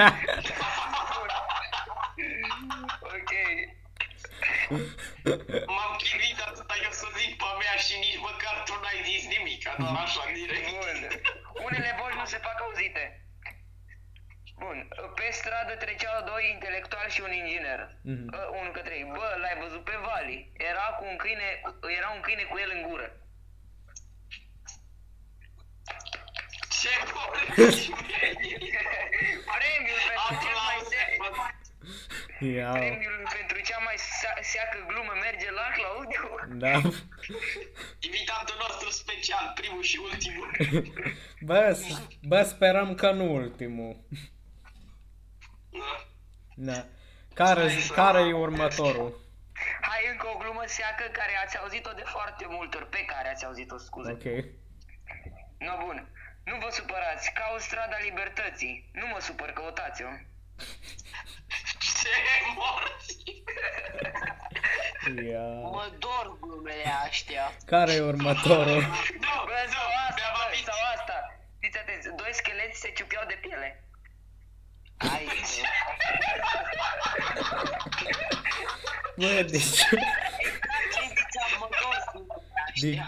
ok. 3.15 3.31
M-am 5.75 5.93
chinuit 6.03 6.39
atâta 6.47 6.75
eu 6.83 6.91
să 7.01 7.07
zic 7.17 7.31
pe 7.41 7.49
mea 7.61 7.75
și 7.85 7.93
nici 8.05 8.19
măcar 8.27 8.55
tu 8.67 8.73
n-ai 8.81 8.99
zis 9.09 9.23
nimic, 9.35 9.61
doar 9.77 9.95
așa, 10.05 10.23
direct. 10.33 10.69
Bun. 10.69 10.99
Unele 11.65 11.91
voci 11.99 12.17
nu 12.19 12.25
se 12.25 12.37
fac 12.47 12.57
auzite. 12.65 13.03
Bun. 14.59 14.77
Pe 15.15 15.27
stradă 15.31 15.73
treceau 15.83 16.23
doi 16.31 16.49
intelectuali 16.53 17.11
și 17.15 17.21
un 17.21 17.31
inginer. 17.41 17.79
Mhm. 18.01 18.27
Uh, 18.33 18.47
unul 18.59 18.71
către 18.77 18.93
ei. 18.95 19.07
Bă, 19.17 19.27
l-ai 19.41 19.57
văzut 19.63 19.83
pe 19.83 19.95
Vali. 20.05 20.51
Era 20.71 20.85
cu 20.97 21.03
un 21.11 21.15
câine, 21.23 21.49
era 21.99 22.09
un 22.15 22.21
câine 22.21 22.43
cu 22.43 22.57
el 22.63 22.71
în 22.75 22.81
gură. 22.89 23.07
Ce 26.81 26.89
vorbești? 27.13 27.89
Premiul 29.55 29.99
pentru 30.09 30.37
cel 30.45 30.57
mai 30.67 30.79
se- 30.89 31.13
Ia. 32.45 32.69
Premiul 32.71 33.27
pentru 33.37 33.59
cea 33.67 33.77
mai 33.77 33.95
sa- 33.97 34.37
seacă 34.41 34.77
glumă 34.87 35.13
merge 35.21 35.51
la 35.51 35.67
Claudiu. 35.77 36.57
Da. 36.63 36.75
Invitatul 37.99 38.55
nostru 38.67 38.89
special, 38.89 39.51
primul 39.55 39.83
și 39.83 39.97
ultimul. 40.11 40.49
Bă, 41.47 41.71
s- 41.73 42.07
bă, 42.21 42.43
sperăm 42.43 42.95
că 42.95 43.11
nu 43.11 43.33
ultimul. 43.33 43.95
Da. 45.79 46.05
Da. 46.55 46.85
Care, 47.33 47.69
care 47.93 48.19
e 48.19 48.33
următorul? 48.33 49.19
Hai 49.81 50.07
încă 50.11 50.27
o 50.33 50.37
glumă 50.37 50.63
seacă 50.65 51.03
care 51.11 51.31
ați 51.43 51.57
auzit-o 51.57 51.91
de 51.91 52.03
foarte 52.05 52.45
multe 52.49 52.77
ori, 52.77 52.89
pe 52.89 53.05
care 53.05 53.27
ați 53.29 53.45
auzit-o, 53.45 53.77
scuze. 53.77 54.11
Ok. 54.11 54.25
No, 55.57 55.73
bun. 55.85 56.07
Nu 56.43 56.57
vă 56.57 56.69
supărați, 56.71 57.31
caut 57.33 57.61
strada 57.61 57.97
libertății. 58.03 58.89
Nu 58.93 59.07
mă 59.07 59.19
supăr, 59.19 59.49
căutați-o. 59.51 60.05
Ce 62.01 62.09
morți? 62.55 63.17
Ia. 65.31 65.47
Mă 65.77 65.91
dor 65.99 66.37
glumele 66.41 66.83
aștia. 67.05 67.51
Care 67.65 67.91
e 67.93 68.01
următorul? 68.01 68.81
Nu, 69.25 69.33
Bă, 69.49 69.57
nu, 69.65 69.71
sau 69.75 69.87
asta, 70.07 70.15
mi-am 70.15 70.33
bă, 70.37 70.43
amintit. 70.45 70.65
sau 70.65 70.79
asta. 70.95 71.15
Fiți 71.59 71.77
atenți, 71.77 72.07
doi 72.15 72.33
scheleți 72.33 72.79
se 72.79 72.89
ciupeau 72.97 73.25
de 73.27 73.37
piele. 73.41 73.83
Ai, 74.97 75.25
Bă, 79.17 79.41
deci... 79.51 79.79
mă 81.59 81.67
dor 81.81 81.97
Deci... 82.81 82.99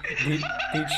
Deci... 0.74 0.98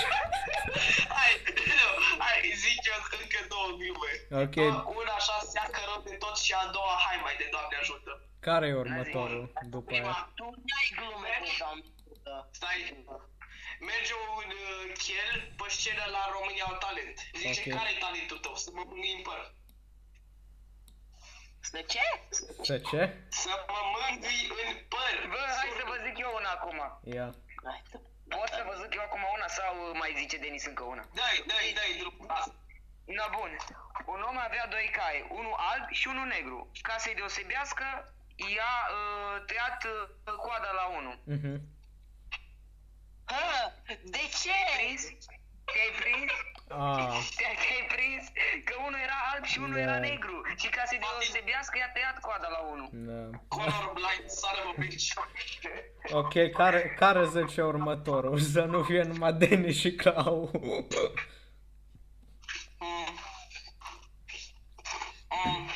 Hai, 1.18 1.32
nu, 1.80 1.88
hai, 2.24 2.36
zic 2.64 2.80
eu 2.92 2.98
încă 3.22 3.40
două 3.54 3.68
glume. 3.80 4.12
Ok. 4.44 4.56
Bă, 4.56 4.84
Una 5.00 5.14
așa 5.22 5.38
seacă 5.54 5.80
rău 5.90 6.00
de 6.10 6.16
tot 6.24 6.36
și 6.46 6.52
a 6.62 6.64
doua, 6.76 6.96
hai 7.06 7.18
mai 7.26 7.36
de 7.42 7.48
Doamne 7.52 7.76
ajută. 7.82 8.12
Care 8.48 8.66
e 8.68 8.74
următorul 8.86 9.44
după 9.76 9.92
aia? 9.92 10.02
Prima, 10.02 10.32
Tu 10.40 10.46
n-ai 10.68 10.88
glume 10.98 11.32
de 11.46 11.52
doamnă. 11.62 11.86
stai, 12.58 12.80
merge 13.90 14.14
un 14.40 14.50
uh, 14.64 14.84
chel 15.04 15.32
pe 15.58 15.66
scenă 15.78 16.06
la 16.16 16.24
România 16.36 16.66
au 16.70 16.78
talent. 16.86 17.18
Zice, 17.42 17.62
Ok. 17.66 17.76
care 17.78 17.90
e 17.94 18.04
talentul 18.06 18.38
tău? 18.44 18.56
Să 18.64 18.70
mă 18.76 18.84
mângâi 18.90 19.16
în 19.20 19.24
păr. 19.30 19.40
Să 21.72 21.82
ce? 21.94 22.06
Să 22.70 22.78
ce? 22.90 23.02
Să 23.44 23.54
mă 23.68 23.82
mângâi 23.96 24.42
în 24.64 24.72
păr. 24.94 25.16
Bă, 25.34 25.42
hai 25.60 25.70
să 25.80 25.84
vă 25.92 25.96
zic 26.06 26.18
eu 26.26 26.32
una 26.40 26.50
acum. 26.58 26.80
Ia. 27.16 27.28
Pot 28.36 28.50
să 28.58 28.64
vă 28.68 28.74
zic 28.82 28.92
eu 28.98 29.04
acum 29.08 29.24
una 29.36 29.48
sau 29.48 29.72
mai 30.02 30.12
zice 30.20 30.38
Denis 30.38 30.66
încă 30.66 30.84
una? 30.84 31.04
Dai, 31.14 31.36
dai, 31.52 31.68
dai 31.80 31.92
drumul. 32.00 32.28
Na 33.18 33.28
bun. 33.38 33.52
Un 34.06 34.22
om 34.30 34.38
avea 34.38 34.68
doi 34.68 34.90
cai, 34.98 35.28
unul 35.40 35.56
alb 35.72 35.88
și 36.00 36.08
unul 36.08 36.28
negru. 36.28 36.72
Ca 36.82 36.96
să-i 36.98 37.16
deosebească, 37.16 37.86
i-a 38.36 38.76
uh, 38.98 39.46
tăiat 39.46 39.82
uh, 39.84 40.34
coada 40.46 40.72
la 40.72 40.86
unul. 40.98 41.18
Mhm. 41.36 41.62
Hă, 43.26 43.72
de 44.16 44.24
ce? 44.42 44.58
Prins? 44.78 45.04
Te-ai 45.74 45.92
prins? 46.02 46.32
Ah, 46.72 47.20
Te-ai, 47.38 47.56
te-ai 47.64 47.86
prins? 47.96 48.24
Că 48.66 48.74
unul 48.88 49.00
era 49.08 49.18
alb 49.34 49.44
și 49.46 49.58
unul 49.60 49.74
Da. 49.76 49.82
era 49.82 49.98
negru. 50.00 50.42
Și 50.58 50.68
ca 50.70 50.84
să-i 50.86 51.00
deosebească, 51.00 51.78
i-a 51.78 51.90
tăiat 51.94 52.20
coada 52.20 52.48
la 52.56 52.60
unul. 52.60 52.90
da. 52.92 53.38
Colorblind, 53.48 54.30
son 54.40 54.56
of 54.60 54.68
a 54.78 54.82
bitch. 54.82 55.14
Ok, 56.12 56.34
care, 56.60 56.96
care 57.00 57.26
zice 57.28 57.62
următorul? 57.62 58.40
Să 58.54 58.62
nu 58.64 58.84
fie 58.84 59.02
numai 59.04 59.34
Denis 59.34 59.80
și 59.80 59.92
Clau. 59.96 60.50
Mm. 60.54 60.88
Mm. 65.46 65.68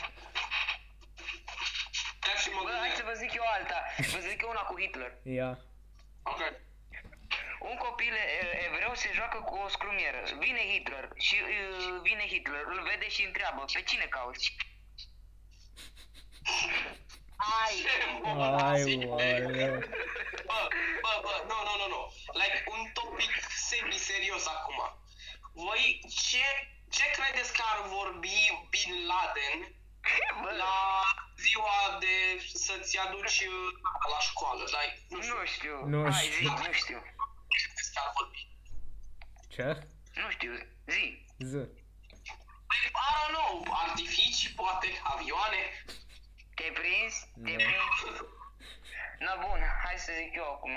Chiar 2.19 2.37
și 2.37 2.49
mă 2.49 2.59
Bă, 2.63 2.69
hai 2.69 2.79
gândesc. 2.79 2.95
să 2.95 3.03
vă 3.05 3.13
zic 3.13 3.33
eu 3.33 3.43
alta. 3.55 3.79
Vă 3.97 4.19
zic 4.29 4.41
eu 4.41 4.49
una 4.49 4.61
cu 4.61 4.79
Hitler. 4.79 5.11
Ia. 5.23 5.59
Ok. 6.23 6.39
Un 8.03 8.09
copil 8.09 8.15
e, 8.15 8.65
evreu 8.65 8.93
se 8.95 9.09
joacă 9.13 9.37
cu 9.37 9.55
o 9.55 9.67
scrumieră. 9.67 10.23
Vine 10.39 10.59
Hitler 10.71 11.09
și 11.17 11.35
uh, 11.41 11.99
vine 12.01 12.25
Hitler, 12.27 12.63
îl 12.65 12.81
vede 12.89 13.09
și 13.09 13.23
întreabă, 13.23 13.65
pe 13.73 13.81
cine 13.81 14.05
cauți? 14.09 14.55
Ai, 17.63 17.75
Ai, 18.71 19.05
oaleu. 19.05 19.79
Bă, 20.49 20.67
bă, 21.03 21.13
bă, 21.23 21.33
nu, 21.49 21.57
nu, 21.67 21.73
nu, 21.81 21.87
nu. 21.87 22.01
Like, 22.39 22.63
un 22.75 22.91
topic 22.93 23.31
semi-serios 23.67 24.47
acum. 24.47 24.79
Voi 25.53 26.01
ce, 26.29 26.45
ce 26.89 27.05
credeți 27.17 27.53
că 27.53 27.61
ar 27.73 27.87
vorbi 27.87 28.39
Bin 28.69 28.93
Laden 29.09 29.57
bă, 30.41 30.49
la 30.57 30.75
ziua 31.37 31.97
de 31.99 32.15
să-ți 32.53 32.97
aduci 32.99 33.39
uh, 33.39 33.69
la 34.13 34.19
școală, 34.19 34.63
like, 34.63 34.97
nu 35.09 35.21
știu, 35.21 35.37
nu 35.39 35.45
știu, 35.45 35.85
Nu 35.85 36.11
hai 36.11 36.23
știu. 36.23 36.47
zi, 36.47 36.67
nu 36.67 36.73
știu, 36.73 37.12
ce 37.93 37.99
credeți 37.99 37.99
că 37.99 37.99
ar 38.05 38.11
vorbi? 38.19 38.41
Ce? 39.47 39.87
nu 40.21 40.29
știu, 40.29 40.51
zi. 40.85 41.25
Z. 41.37 41.53
Păi, 42.69 42.79
I 42.85 43.11
don't 43.15 43.31
know, 43.35 43.73
artificii, 43.87 44.49
poate, 44.55 44.87
avioane. 45.03 45.63
Te-ai 46.55 46.71
prins? 46.71 47.13
Te-ai 47.43 47.55
Nu. 47.55 47.63
prins? 47.63 48.19
Na 49.19 49.35
bun, 49.45 49.59
hai 49.83 49.97
să 49.97 50.11
zic 50.15 50.35
eu 50.35 50.51
acum. 50.53 50.75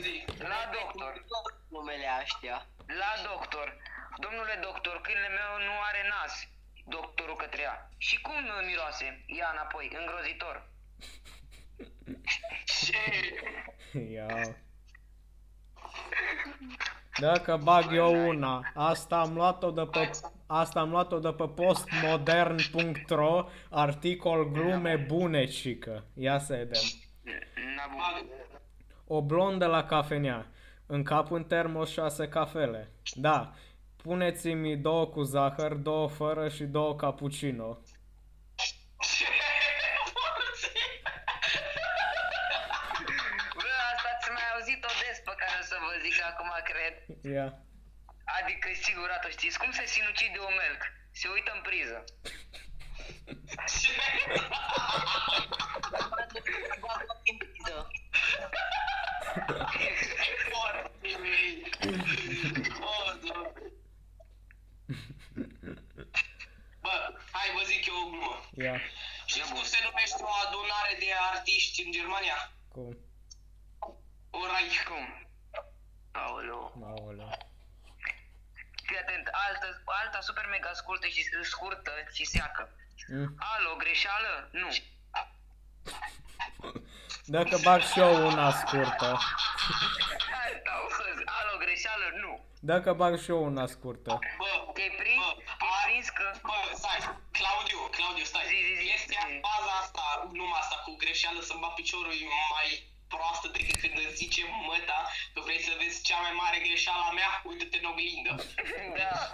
Zi. 0.00 0.24
La 0.38 0.70
doctor. 0.72 1.24
Numele 1.68 2.06
aștia. 2.06 2.66
La 2.86 3.12
doctor. 3.30 3.76
Domnule 4.18 4.58
doctor, 4.62 5.00
câinele 5.00 5.28
meu 5.28 5.66
nu 5.66 5.74
are 5.88 6.02
nas. 6.08 6.34
Doctorul 6.84 7.36
către 7.36 7.62
ea. 7.62 7.90
Și 7.98 8.20
cum 8.20 8.34
miroase? 8.66 9.24
Ia 9.26 9.48
înapoi, 9.52 9.90
îngrozitor. 10.00 10.68
Ce? 12.84 13.02
Ia. 14.10 14.26
Dacă 17.20 17.60
bag 17.62 17.92
eu 17.92 18.28
una, 18.28 18.70
asta 18.74 19.20
am 19.20 19.34
luat-o 19.34 19.70
de 19.70 19.86
pe, 19.90 20.10
asta 20.46 20.80
am 20.80 20.90
luat-o 20.90 21.18
de 21.18 21.32
pe 21.32 21.44
postmodern.ro, 21.48 23.44
articol 23.70 24.50
glume 24.50 24.96
bune, 24.96 25.44
cică. 25.44 26.04
Ia 26.14 26.38
să 26.38 26.54
vedem. 26.54 26.82
Na 27.76 27.86
bun. 27.90 28.28
O 29.06 29.22
blondă 29.22 29.66
la 29.66 29.84
cafenea. 29.84 30.46
În 30.86 31.02
cap 31.02 31.30
un 31.30 31.44
termos 31.44 31.90
șase 31.90 32.28
cafele. 32.28 32.90
Da. 33.14 33.52
Puneți-mi 33.96 34.76
două 34.76 35.06
cu 35.06 35.22
zahăr, 35.22 35.74
două 35.74 36.08
fără 36.08 36.48
și 36.48 36.64
două 36.64 36.94
cappuccino. 36.94 37.78
Ce? 38.98 39.24
Care 46.16 46.32
o 46.32 46.42
să 46.42 46.48
vă 46.48 46.48
zic 46.48 46.48
acum, 46.48 46.50
cred. 46.64 46.94
Ia. 47.34 47.58
Adică 48.40 48.68
sigurat 48.82 49.24
o 49.24 49.28
știți. 49.28 49.58
Cum 49.58 49.70
se 49.72 49.86
sinucide 49.86 50.38
un 50.38 50.54
melc? 50.62 50.82
Se 51.10 51.28
uită 51.28 51.52
în 51.54 51.62
priză. 51.62 52.04
Ce? 53.80 53.92
Foarte 60.50 61.08
bine. 61.22 61.68
Oh, 62.80 63.12
Doamne. 63.24 63.72
Bă, 66.80 67.18
hai 67.32 67.48
vă 67.56 67.62
zic 67.64 67.86
eu 67.86 67.94
o 67.94 68.08
glumă. 68.10 68.48
Ia. 68.56 68.80
Știți 69.26 69.52
cum 69.52 69.62
se 69.62 69.78
numește 69.84 70.22
o 70.22 70.28
adunare 70.46 70.96
de 70.98 71.06
artiști 71.32 71.82
în 71.82 71.92
Germania? 71.92 72.52
Cum? 72.68 72.98
O 74.30 74.38
Reich. 74.46 74.82
Cum? 74.82 75.27
Aoleu. 76.28 76.62
Aoleu. 76.90 77.30
Fii 78.86 78.98
atent, 78.98 79.26
altă, 79.46 79.82
alta 79.84 80.20
super 80.20 80.46
mega 80.50 80.70
scurtă 80.74 81.06
și 81.06 81.22
scurtă 81.42 81.92
și 82.12 82.24
seacă. 82.24 82.62
Mm. 83.08 83.34
Alo, 83.52 83.74
greșeală? 83.76 84.48
Nu. 84.52 84.68
Dacă 87.24 87.56
bag 87.62 87.80
și 87.80 87.98
eu 88.00 88.26
una 88.26 88.50
scurtă. 88.50 89.08
Alta, 90.44 90.70
auzi, 90.78 91.24
Alo, 91.38 91.54
greșeală? 91.64 92.04
Nu. 92.22 92.32
Dacă 92.60 92.92
bag 92.92 93.20
și 93.22 93.30
eu 93.30 93.44
una 93.44 93.66
scurtă. 93.66 94.18
Bă, 94.40 94.50
Te-ai 94.74 94.92
prins? 95.00 95.24
Bă, 95.24 95.42
Te-ai 95.58 95.76
ai- 95.78 95.84
prins 95.88 96.08
că... 96.18 96.24
Bă, 96.48 96.56
stai, 96.80 96.98
Claudiu, 97.38 97.80
Claudiu, 97.96 98.24
stai. 98.24 98.44
Zi, 98.52 98.58
zi, 98.66 98.74
zi. 98.80 98.84
Chestia, 98.90 99.22
Zi. 99.28 99.38
baza 99.48 99.72
asta, 99.82 100.04
gluma 100.32 100.56
asta 100.62 100.76
cu 100.84 100.90
greșeală 101.02 101.40
să-mi 101.48 101.60
bat 101.64 101.74
piciorul 101.80 102.12
e 102.12 102.28
mai 102.56 102.68
proastă 103.14 103.48
decât 103.56 103.80
când 103.80 103.96
îți 104.06 104.16
zice 104.22 104.42
măta 104.66 105.00
că 105.32 105.40
vrei 105.44 105.60
să 105.60 105.72
vezi 105.80 106.02
cea 106.02 106.20
mai 106.24 106.34
mare 106.42 106.58
greșeală 106.66 107.02
a 107.10 107.12
mea, 107.12 107.30
uite-te 107.44 107.78
în 107.80 107.90
oglindă. 107.92 108.34
Da. 109.00 109.14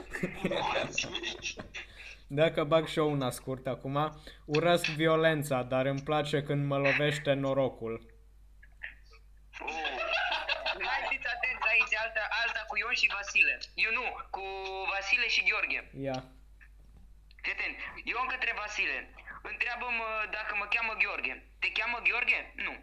Dacă 2.40 2.64
bag 2.64 2.86
și 2.86 2.98
eu 2.98 3.10
una 3.10 3.30
scurtă 3.30 3.68
acum, 3.70 3.96
urăsc 4.44 4.86
violența, 4.86 5.62
dar 5.62 5.84
îmi 5.86 6.02
place 6.02 6.42
când 6.42 6.66
mă 6.66 6.78
lovește 6.78 7.32
norocul. 7.32 7.94
Uh. 9.60 9.94
Hai, 10.88 11.02
fiți 11.10 11.26
atenți 11.34 11.66
aici, 11.72 11.94
alta, 12.02 12.22
alta 12.42 12.60
cu 12.68 12.76
Ion 12.76 12.94
și 13.00 13.12
Vasile. 13.14 13.54
Eu 13.84 13.90
nu, 13.98 14.04
cu 14.34 14.44
Vasile 14.92 15.28
și 15.34 15.44
Gheorghe. 15.48 15.80
Ia. 16.06 16.18
Fii 17.42 17.52
atent, 17.52 17.76
Ion 18.10 18.26
către 18.32 18.52
Vasile. 18.60 18.98
Întreabă-mă 19.50 20.08
dacă 20.36 20.52
mă 20.60 20.66
cheamă 20.74 20.92
Gheorghe. 21.02 21.34
Te 21.60 21.68
cheamă 21.76 21.98
Gheorghe? 22.06 22.40
Nu. 22.66 22.74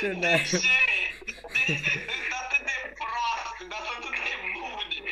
Ce 0.00 0.12
n-ai? 0.12 0.42
Ce? 0.42 0.58
De, 1.66 1.74
sunt 1.76 2.32
atât 2.42 2.64
de 2.64 2.94
proaste, 2.98 3.64
dar 3.68 3.78
sunt 3.84 4.04
atât 4.04 4.16
de 4.24 4.34
bune. 4.54 5.10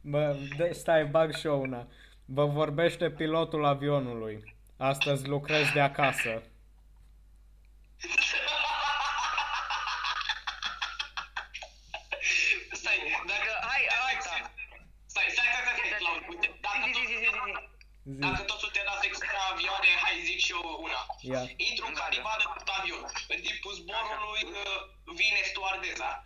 Bă, 0.00 0.36
dă- 0.56 0.72
stai, 0.72 1.04
bag 1.06 1.34
și 1.34 1.46
eu 1.46 1.60
una. 1.60 1.86
Vă 2.24 2.46
vorbește 2.46 3.10
pilotul 3.10 3.64
avionului. 3.64 4.54
Astăzi 4.76 5.26
lucrez 5.26 5.66
de 5.74 5.80
acasă. 5.80 6.42
Zi. 18.04 18.12
Zi. 18.14 18.20
Dacă 18.26 18.42
tot 18.42 18.72
te 18.72 18.82
dați 18.88 19.06
extra 19.06 19.40
avioane, 19.52 19.90
hai 20.02 20.14
zic 20.28 20.38
și 20.44 20.52
eu 20.56 20.64
una. 20.86 21.00
Ia. 21.20 21.42
Intru 21.68 21.86
în 21.86 21.94
calibană 21.94 22.44
cu 22.52 22.58
avion. 22.78 23.04
În 23.34 23.40
timpul 23.46 23.72
zborului 23.78 24.42
uh, 24.44 24.80
vine 25.18 25.40
stewardesa. 25.50 26.24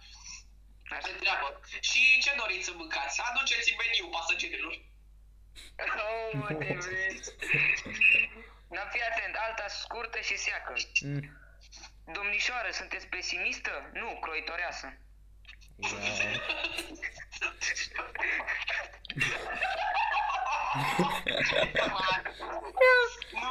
Se 1.05 1.11
întreabă. 1.11 1.61
Și 1.81 2.03
ce 2.23 2.33
doriți 2.37 2.65
să 2.65 2.73
mâncați? 2.75 3.21
Aduceți 3.29 3.77
meniu 3.81 4.07
pasagerilor. 4.15 4.75
Oh, 6.05 6.31
mă, 6.33 6.49
te 6.61 6.79
vezi. 6.85 7.31
Na, 8.69 8.83
fii 8.93 9.03
atent, 9.11 9.35
alta 9.35 9.69
scurtă 9.69 10.21
și 10.21 10.37
seacă. 10.37 10.73
Mm. 11.01 11.23
Domnișoară, 12.13 12.71
sunteți 12.71 13.07
pesimistă? 13.07 13.91
Nu, 13.93 14.19
croitoreasă. 14.23 14.99
Ia. 15.77 15.89
Nu! 23.33 23.51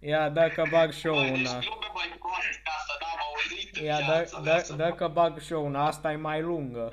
Ia, 0.08 0.28
dacă 0.28 0.66
bag 0.70 0.92
și 0.92 1.06
eu 1.06 1.12
Bă, 1.14 1.20
deci 1.20 1.30
una. 1.30 1.58
glume 1.58 1.86
mai 1.94 2.16
proaste 2.18 2.60
ca 2.64 2.70
asta, 2.78 2.94
n-am 3.00 3.18
auzit 3.28 3.76
în 3.76 3.84
Ia, 3.84 3.96
viața 3.96 4.36
da, 4.36 4.42
mea 4.42 4.54
da, 4.56 4.62
să- 4.62 4.74
dacă 4.74 5.08
bag 5.08 5.40
și 5.40 5.52
eu 5.52 5.64
una, 5.66 5.86
asta 5.86 6.12
e 6.12 6.16
mai 6.16 6.40
lungă. 6.42 6.88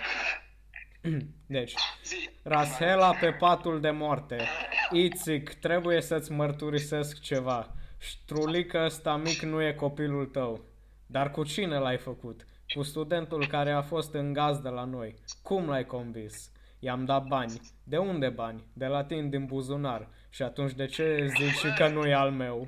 Deci, 1.47 1.73
Zi. 2.03 2.29
Rashela 2.43 3.13
pe 3.13 3.31
patul 3.31 3.79
de 3.79 3.89
moarte. 3.89 4.47
Ițic, 4.91 5.53
trebuie 5.53 6.01
să-ți 6.01 6.31
mărturisesc 6.31 7.21
ceva. 7.21 7.73
Ștrulică 7.97 8.81
ăsta 8.85 9.15
mic 9.15 9.41
nu 9.41 9.61
e 9.63 9.73
copilul 9.73 10.25
tău. 10.25 10.61
Dar 11.05 11.31
cu 11.31 11.43
cine 11.43 11.77
l-ai 11.77 11.97
făcut? 11.97 12.45
Cu 12.75 12.83
studentul 12.83 13.47
care 13.47 13.71
a 13.71 13.81
fost 13.81 14.13
în 14.13 14.33
gazdă 14.33 14.69
la 14.69 14.83
noi. 14.83 15.15
Cum 15.41 15.67
l-ai 15.67 15.85
convins? 15.85 16.51
I-am 16.79 17.05
dat 17.05 17.23
bani. 17.23 17.61
De 17.83 17.97
unde 17.97 18.29
bani? 18.29 18.63
De 18.73 18.85
la 18.85 19.03
tine 19.03 19.27
din 19.27 19.45
buzunar. 19.45 20.07
Și 20.29 20.41
atunci 20.43 20.71
de 20.73 20.85
ce 20.85 21.27
zici 21.37 21.73
că 21.77 21.87
nu 21.87 22.07
e 22.07 22.13
al 22.13 22.31
meu? 22.31 22.67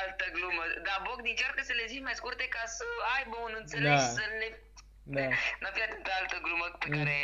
Altă 0.00 0.24
glumă. 0.36 0.62
Dar 0.86 0.98
Bogdi 1.06 1.28
încearcă 1.34 1.60
să 1.68 1.72
le 1.78 1.84
zici 1.92 2.02
mai 2.08 2.14
scurte 2.20 2.46
ca 2.56 2.62
să 2.78 2.84
aibă 3.16 3.36
un 3.48 3.54
înțeles, 3.62 4.00
Da. 4.00 4.06
să 4.18 4.22
le... 4.40 4.48
Da. 5.16 5.26
N-a 5.60 5.70
fi 5.76 5.82
atât 5.88 6.02
de 6.08 6.12
altă 6.20 6.36
glumă 6.46 6.66
pe 6.82 6.88
care 6.96 7.18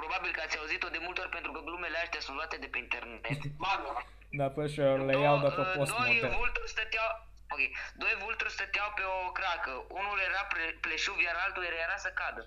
probabil 0.00 0.30
că 0.36 0.40
ați 0.44 0.58
auzit-o 0.60 0.88
de 0.96 1.00
multe 1.06 1.20
ori 1.24 1.34
pentru 1.36 1.50
că 1.54 1.60
glumele 1.68 1.98
astea 2.04 2.20
sunt 2.26 2.36
luate 2.38 2.56
de 2.64 2.68
pe 2.72 2.78
internet. 2.86 3.40
Bagă. 3.64 3.90
Da, 4.38 4.46
pe 4.56 4.62
și 4.72 4.80
eu 4.80 4.96
le 5.08 5.14
iau 5.26 5.36
de 5.46 5.48
pe 5.48 5.54
Două- 5.54 5.66
Doi 5.66 5.76
postmodern. 5.78 6.34
vulturi 6.40 6.68
stăteau... 6.74 7.10
Ok, 7.52 7.60
doi 7.96 8.14
vulturi 8.22 8.50
stăteau 8.52 8.92
pe 8.96 9.02
o 9.26 9.32
cracă. 9.32 9.84
Unul 9.88 10.18
era 10.28 10.42
pre- 10.52 10.78
pleșuv, 10.80 11.20
iar 11.20 11.36
altul 11.46 11.64
era 11.64 11.96
să 11.96 12.12
cadă. 12.20 12.46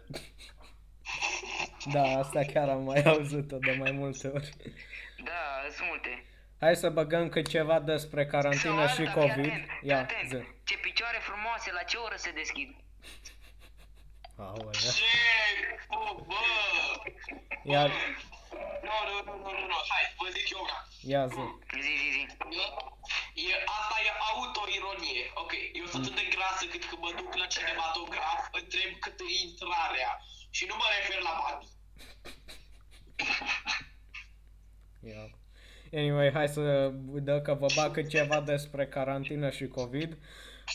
Da, 1.93 2.03
asta 2.19 2.41
chiar 2.53 2.69
am 2.69 2.83
mai 2.83 3.01
auzit-o 3.03 3.57
de 3.57 3.71
mai 3.79 3.91
multe 3.91 4.27
ori. 4.27 4.49
Da, 5.23 5.69
sunt 5.75 5.87
multe. 5.87 6.25
Hai 6.59 6.75
să 6.75 6.89
băgăm 6.89 7.29
cât 7.29 7.47
ceva 7.47 7.79
despre 7.79 8.25
carantină 8.25 8.87
Sau 8.87 8.95
și 8.95 9.01
alta, 9.01 9.11
fii 9.11 9.13
COVID. 9.21 9.45
atent, 9.51 9.69
fii 9.79 9.89
Ia, 9.89 9.99
atent. 9.99 10.29
zi. 10.29 10.37
Ce 10.63 10.77
picioare 10.77 11.17
frumoase, 11.21 11.71
la 11.71 11.83
ce 11.83 11.97
oră 11.97 12.15
se 12.15 12.31
deschid? 12.31 12.75
Aolea. 14.37 14.69
Ce? 14.71 15.03
Bă, 15.89 16.23
bă! 16.27 16.35
Ia, 18.53 18.59
Nu, 18.87 18.95
nu, 19.07 19.15
nu, 19.27 19.33
nu, 19.43 19.51
nu, 19.57 19.63
nu, 19.71 19.77
hai, 19.91 20.03
vă 20.19 20.27
zic 20.35 20.47
eu 20.55 20.61
una. 20.65 20.77
ia 21.13 21.23
zi. 21.33 21.43
Zi, 21.83 21.93
zi, 22.01 22.09
zi. 22.15 22.23
E, 23.51 23.53
asta 23.77 23.95
e 24.07 24.09
autoironie. 24.31 25.23
Ok, 25.41 25.53
eu 25.79 25.85
sunt 25.91 26.03
atât 26.03 26.15
de 26.21 26.25
grasă 26.35 26.63
cât 26.71 26.83
când 26.89 27.01
mă 27.05 27.11
duc 27.19 27.29
la 27.41 27.47
cinematograf, 27.53 28.41
întreb 28.59 28.91
cât 29.03 29.17
e 29.19 29.29
intrarea. 29.47 30.11
Și 30.55 30.63
nu 30.69 30.75
mă 30.79 30.87
refer 30.95 31.19
la 31.27 31.33
bani. 31.41 31.65
Ia. 35.11 35.25
Anyway, 35.93 36.31
hai 36.33 36.47
să 36.47 36.91
dacă 37.31 37.53
vă 37.53 37.65
bag 37.75 37.91
cât 37.93 38.09
ceva 38.09 38.41
despre 38.41 38.87
carantină 38.87 39.49
și 39.49 39.67
COVID. 39.67 40.17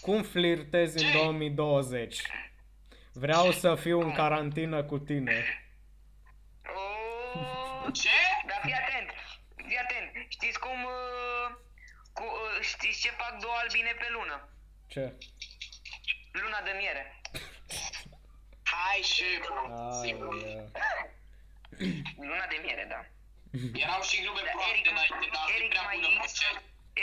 Cum 0.00 0.22
flirtezi 0.22 1.04
în 1.04 1.12
2020? 1.12 2.22
Vreau 3.12 3.50
să 3.50 3.74
fiu 3.74 4.00
în 4.00 4.12
carantină 4.12 4.82
cu 4.85 4.98
tine. 4.98 5.44
Ce? 7.92 8.18
Dar 8.46 8.60
fii 8.64 8.72
atent, 8.82 9.08
fii 9.66 9.78
atent. 9.84 10.08
Știți 10.28 10.58
cum... 10.58 10.78
Uh, 10.84 11.48
cu, 12.12 12.22
uh, 12.24 12.60
știți 12.70 13.00
ce 13.00 13.10
fac 13.10 13.32
două 13.40 13.54
albine 13.62 13.92
pe 13.98 14.06
lună? 14.16 14.48
Ce? 14.86 15.04
Luna 16.32 16.60
de 16.68 16.74
miere. 16.80 17.20
Hai 18.74 19.00
și 19.12 19.24
bro. 19.44 19.60
Ai, 19.74 20.00
Sigur. 20.02 20.34
uh, 20.34 20.42
Luna 22.28 22.46
de 22.52 22.58
miere, 22.64 22.84
da. 22.94 23.00
Erau 23.84 24.02
și 24.02 24.22
glume 24.22 24.40
Dar 24.44 24.50
proaste 24.52 24.70
Eric, 24.72 24.86
înainte, 24.90 25.28
dar 25.34 25.42
nu 25.48 25.54
Eric 25.56 25.68
prea 25.68 25.82
mai 25.90 25.96
bună 26.04 26.24
ce. 26.38 26.48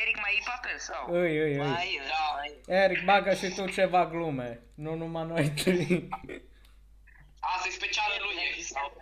Eric 0.01 0.15
mai 0.23 0.31
iei 0.33 0.43
papel 0.51 0.77
sau? 0.89 1.03
Îi, 1.13 1.37
îi, 1.43 1.51
îi. 1.53 1.57
Mai, 1.57 1.99
Da. 2.11 2.23
mai. 2.37 2.51
Eric, 2.83 3.03
bagă 3.03 3.33
și 3.33 3.49
tu 3.55 3.67
ceva 3.69 4.05
glume. 4.05 4.59
Nu 4.75 4.95
numai 4.95 5.25
noi 5.25 5.49
trei. 5.49 6.07
Asta 7.39 7.67
e 7.67 7.71
specială 7.71 8.13
lui 8.19 8.35
Eric 8.49 8.65
sau? 8.65 9.01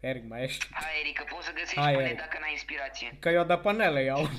Eric, 0.00 0.24
mai 0.28 0.42
ești? 0.42 0.66
Hai, 0.72 1.00
Eric, 1.00 1.16
că 1.18 1.24
poți 1.34 1.46
să 1.46 1.52
găsești 1.52 1.80
Hai, 1.80 1.92
până 1.92 2.06
Eric. 2.06 2.18
dacă 2.18 2.38
n-ai 2.40 2.50
inspirație. 2.50 3.16
Că 3.20 3.28
eu 3.28 3.44
de 3.44 3.56
panele 3.56 4.02
iau. 4.02 4.22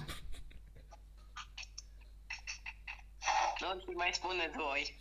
Nu 3.61 3.79
și 3.79 3.95
mai 3.95 4.09
spune 4.13 4.51
doi. 4.57 4.97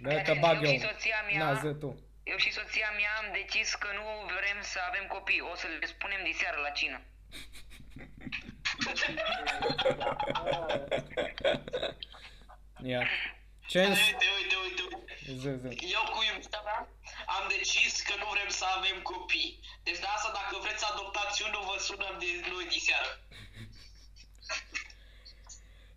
Da, 0.00 0.22
că 0.22 0.34
bag 0.40 0.56
Eu 0.56 0.62
eu. 0.62 0.72
și 0.72 0.78
soția 0.80 1.16
mea- 1.26 1.38
Na, 1.38 1.54
zi 1.54 1.74
tu. 1.78 2.04
Eu 2.22 2.36
și 2.36 2.52
soția 2.52 2.90
mea 2.96 3.10
am 3.22 3.32
decis 3.32 3.74
că 3.74 3.88
nu 3.94 4.02
vrem 4.24 4.58
să 4.62 4.78
avem 4.88 5.06
copii. 5.06 5.40
O 5.40 5.54
să 5.54 5.66
le 5.80 5.86
spunem 5.86 6.20
de 6.22 6.30
seară 6.32 6.56
la 6.60 6.68
cină. 6.70 7.00
Ia. 12.82 13.06
Ce 13.66 13.78
Uite, 13.80 14.26
uite, 14.42 14.56
uite, 14.64 14.82
uite. 14.94 15.14
Zi, 15.24 15.34
zi. 15.60 15.92
Eu 15.94 16.02
cu 16.12 16.18
iubita 16.32 16.60
mea 16.64 16.88
am 17.36 17.44
decis 17.48 18.02
că 18.08 18.14
nu 18.18 18.26
vrem 18.34 18.48
să 18.48 18.64
avem 18.76 18.96
copii. 19.02 19.60
Deci 19.82 19.98
de 19.98 20.08
asta 20.14 20.30
dacă 20.40 20.54
vreți 20.64 20.80
să 20.82 20.86
adoptați 20.92 21.42
unul, 21.46 21.62
vă 21.70 21.76
sunăm 21.78 22.14
de 22.18 22.30
noi 22.52 22.64
de 22.72 22.78
seară. 22.86 23.10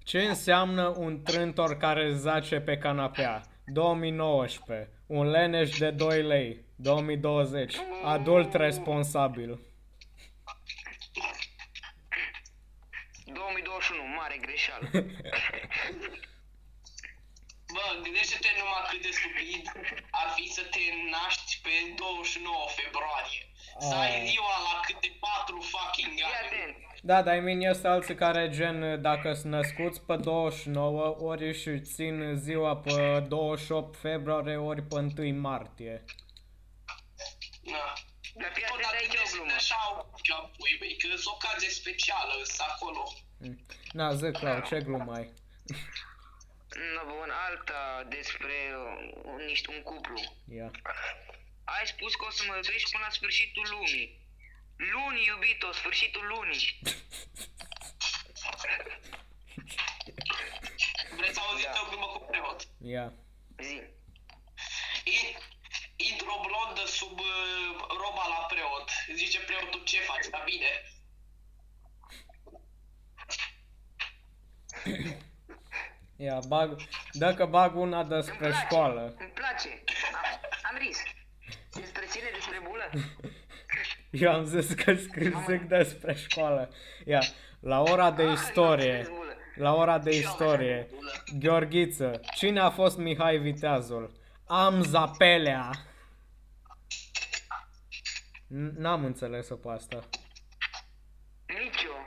Ce 0.03 0.19
înseamnă 0.19 0.93
un 0.97 1.23
trântor 1.23 1.77
care 1.77 2.13
zace 2.13 2.59
pe 2.59 2.77
canapea? 2.77 3.41
2019. 3.65 4.89
Un 5.05 5.29
leneș 5.29 5.77
de 5.77 5.89
2 5.91 6.21
lei. 6.21 6.65
2020. 6.75 7.75
Adult 8.03 8.53
responsabil. 8.53 9.59
2021, 13.25 14.03
mare 14.15 14.37
greșeală. 14.41 14.89
Bă, 18.03 18.09
gândește-te 18.09 18.49
numai 18.59 18.83
cât 18.89 19.01
de 19.01 19.11
stupid 19.19 19.63
ar 20.21 20.27
fi 20.35 20.45
să 20.57 20.63
te 20.73 20.83
naști 21.15 21.51
pe 21.63 21.73
29 21.95 22.65
februarie. 22.79 23.43
Să 23.87 23.95
ai 24.03 24.13
Ah. 24.21 24.23
ziua 24.29 24.55
la 24.67 24.73
câte 24.87 25.09
4 25.19 25.57
fucking 25.73 26.13
Fii 26.13 26.23
ani. 26.23 26.33
atent. 26.45 26.75
Da, 27.09 27.21
dar 27.21 27.35
I 27.35 27.39
mean, 27.39 27.61
este 27.61 27.87
alții 27.87 28.15
care 28.15 28.49
gen 28.57 29.01
dacă 29.01 29.33
sunt 29.33 29.51
născuți 29.51 30.01
pe 30.01 30.15
29, 30.15 31.15
ori 31.29 31.47
își 31.47 31.81
țin 31.81 32.15
ziua 32.45 32.75
pe 32.77 33.19
28 33.27 33.99
februarie, 33.99 34.55
ori 34.55 34.81
pe 34.81 34.95
1 34.95 35.39
martie. 35.47 36.03
Na. 37.73 37.85
Dar 38.39 38.51
fii 38.53 38.63
Tot 38.63 38.71
atent, 38.75 38.81
dar 38.85 38.93
aici 38.99 39.13
e 39.13 39.17
o 39.23 39.25
gândește-te 39.25 39.37
glumă. 39.37 39.53
așa, 39.61 39.79
ca 40.27 40.51
pui 40.57 40.77
mei, 40.79 40.95
că 40.97 41.07
sunt 41.07 41.25
ocazie 41.35 41.69
specială, 41.69 42.33
sunt 42.43 42.67
acolo. 42.71 43.03
Na, 43.91 44.13
zi, 44.13 44.31
Clau, 44.31 44.59
ce 44.69 44.77
glumă 44.87 45.13
ai? 45.13 45.27
No, 46.93 47.03
bun, 47.05 47.29
alta 47.29 48.03
despre 48.09 48.53
uh, 48.77 49.45
niște 49.45 49.69
un 49.71 49.81
cuplu. 49.81 50.21
Ia. 50.53 50.71
Ai 51.63 51.87
spus 51.87 52.15
că 52.15 52.25
o 52.25 52.29
să 52.29 52.43
mă 52.47 52.55
iubești 52.55 52.91
până 52.91 53.03
la 53.03 53.09
sfârșitul 53.11 53.67
lumii. 53.69 54.21
Luni, 54.75 55.25
iubito, 55.25 55.71
sfârșitul 55.71 56.25
lunii. 56.27 56.79
Vreți 61.17 61.33
să 61.33 61.39
auziți 61.39 61.67
Da. 61.73 61.81
o 61.85 61.89
glumă 61.89 62.05
cu 62.05 62.19
preot? 62.29 62.67
Ia. 62.81 63.13
Zi. 63.61 63.81
I- 65.03 65.35
Intră 65.95 66.27
o 66.37 66.39
blondă 66.47 66.85
sub 66.85 67.19
uh, 67.19 67.25
roba 68.01 68.27
la 68.27 68.45
preot. 68.49 68.89
Zice 69.15 69.39
preotul 69.39 69.83
ce 69.83 69.99
faci, 69.99 70.27
da 70.27 70.41
bine? 70.45 70.71
Ia, 76.23 76.39
bag, 76.47 76.77
dacă 77.11 77.45
bag 77.45 77.75
una 77.75 78.03
despre 78.03 78.35
place, 78.37 78.55
școală. 78.65 79.13
Îmi 79.19 79.31
place. 79.33 79.83
Am, 80.13 80.39
am 80.71 80.77
râs. 80.77 80.97
Despre 81.81 82.05
cine? 82.13 82.29
Despre 82.33 82.59
bulă? 82.67 82.89
Eu 84.11 84.31
am 84.33 84.43
zis 84.45 84.73
că 84.73 84.95
scris 84.95 85.33
zic 85.47 85.61
despre 85.61 86.13
școală. 86.15 86.69
Ia, 87.05 87.19
la 87.59 87.81
ora 87.81 88.11
de 88.11 88.23
Ah, 88.23 88.33
istorie, 88.33 88.95
despre 88.95 89.13
bulă. 89.15 89.35
la 89.55 89.73
ora 89.75 89.99
de 89.99 90.11
Și 90.11 90.21
eu 90.21 90.27
am 90.27 90.31
istorie, 90.33 90.73
așa 90.73 90.85
de 90.89 90.95
bulă. 90.95 91.11
Gheorghiță, 91.39 92.19
cine 92.35 92.59
a 92.59 92.69
fost 92.69 92.97
Mihai 92.97 93.37
Viteazul? 93.37 94.11
Am 94.47 94.81
Zapelea. 94.83 95.69
N- 98.47 98.73
N-am 98.77 99.05
înțeles-o 99.05 99.55
pe 99.55 99.69
asta. 99.71 99.99
Nici 101.47 101.83
eu. 101.83 102.05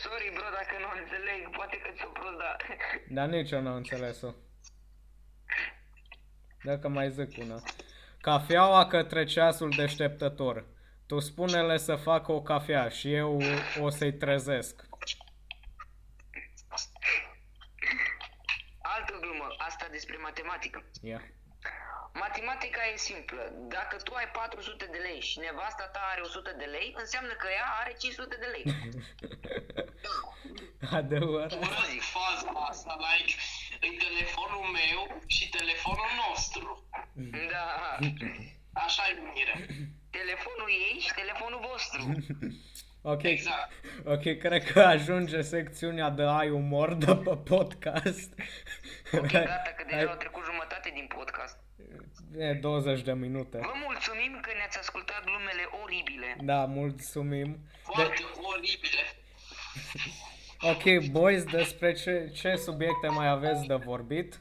Sorry, 0.00 0.30
bro, 0.34 0.47
dacă 0.58 0.74
nu 0.80 1.00
înțeleg, 1.00 1.56
poate 1.56 1.76
că 1.78 1.88
ți-o 1.96 2.08
prost, 2.08 2.38
dar... 2.38 2.56
Dar 3.08 3.28
nici 3.28 3.50
eu 3.50 3.60
n-am 3.60 3.74
înțeles-o. 3.74 4.30
Dacă 6.62 6.88
mai 6.88 7.10
zic 7.10 7.38
una. 7.38 7.62
Cafeaua 8.20 8.86
către 8.86 9.24
ceasul 9.24 9.70
deșteptător. 9.76 10.66
Tu 11.06 11.18
spune-le 11.18 11.76
să 11.76 11.96
facă 11.96 12.32
o 12.32 12.42
cafea 12.42 12.88
și 12.88 13.14
eu 13.14 13.40
o 13.80 13.90
să-i 13.90 14.12
trezesc. 14.12 14.86
Altă 18.82 19.18
glumă, 19.20 19.46
asta 19.58 19.88
despre 19.90 20.16
matematică. 20.16 20.84
Ia. 21.02 21.20
Matematica 22.14 22.80
e 22.92 22.96
simplă. 22.96 23.42
Dacă 23.76 23.96
tu 23.96 24.14
ai 24.14 24.28
400 24.32 24.88
de 24.90 24.98
lei 24.98 25.20
și 25.20 25.38
nevasta 25.38 25.84
ta 25.92 26.00
are 26.12 26.20
100 26.20 26.54
de 26.58 26.64
lei, 26.64 26.94
înseamnă 26.96 27.32
că 27.32 27.46
ea 27.58 27.68
are 27.80 27.94
500 27.98 28.36
de 28.40 28.46
lei. 28.54 28.64
Adevărat. 31.00 31.52
Urăsc 31.52 32.00
faza 32.16 32.50
asta, 32.68 32.96
like, 33.06 33.32
e 33.80 33.88
telefonul 34.06 34.64
meu 34.80 35.22
și 35.26 35.48
telefonul 35.48 36.10
nostru. 36.28 36.84
Da. 37.52 37.98
Așa 38.72 39.02
e 39.10 39.14
numire. 39.22 39.54
Telefonul 40.10 40.68
ei 40.68 40.98
și 41.00 41.12
telefonul 41.14 41.60
vostru. 41.70 42.02
Ok, 43.02 43.22
Exact. 43.22 43.72
ok, 44.04 44.38
cred 44.38 44.64
că 44.72 44.80
ajunge 44.80 45.42
secțiunea 45.42 46.10
de 46.10 46.22
ai 46.22 46.50
umor 46.50 46.94
de 46.94 47.14
pe 47.24 47.36
podcast. 47.36 48.32
Ok, 49.12 49.26
gata, 49.30 49.72
că 49.76 49.84
deja 49.88 50.10
au 50.10 50.16
trecut 50.16 50.44
jumătate 50.44 50.90
din 50.94 51.06
podcast. 51.16 51.56
E 52.36 52.52
20 52.52 53.00
de 53.02 53.12
minute. 53.12 53.58
Vă 53.58 53.72
mulțumim 53.86 54.38
că 54.40 54.50
ne-ați 54.56 54.78
ascultat 54.78 55.24
glumele 55.24 55.68
oribile. 55.84 56.36
Da, 56.42 56.64
mulțumim. 56.64 57.46
De- 57.46 57.68
Foarte 57.82 58.22
oribile. 58.42 59.02
ok, 60.72 61.10
boys, 61.10 61.44
despre 61.44 61.92
ce, 61.92 62.32
ce 62.34 62.54
subiecte 62.56 63.08
mai 63.08 63.28
aveți 63.28 63.66
de 63.66 63.74
vorbit? 63.74 64.40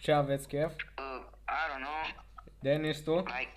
Ce 0.00 0.12
aveți 0.12 0.48
chef? 0.48 0.72
Uh, 0.72 1.24
I 1.48 1.62
don't 1.70 1.82
know. 1.82 2.24
Denis, 2.60 2.98
tu? 3.00 3.14
Like... 3.16 3.52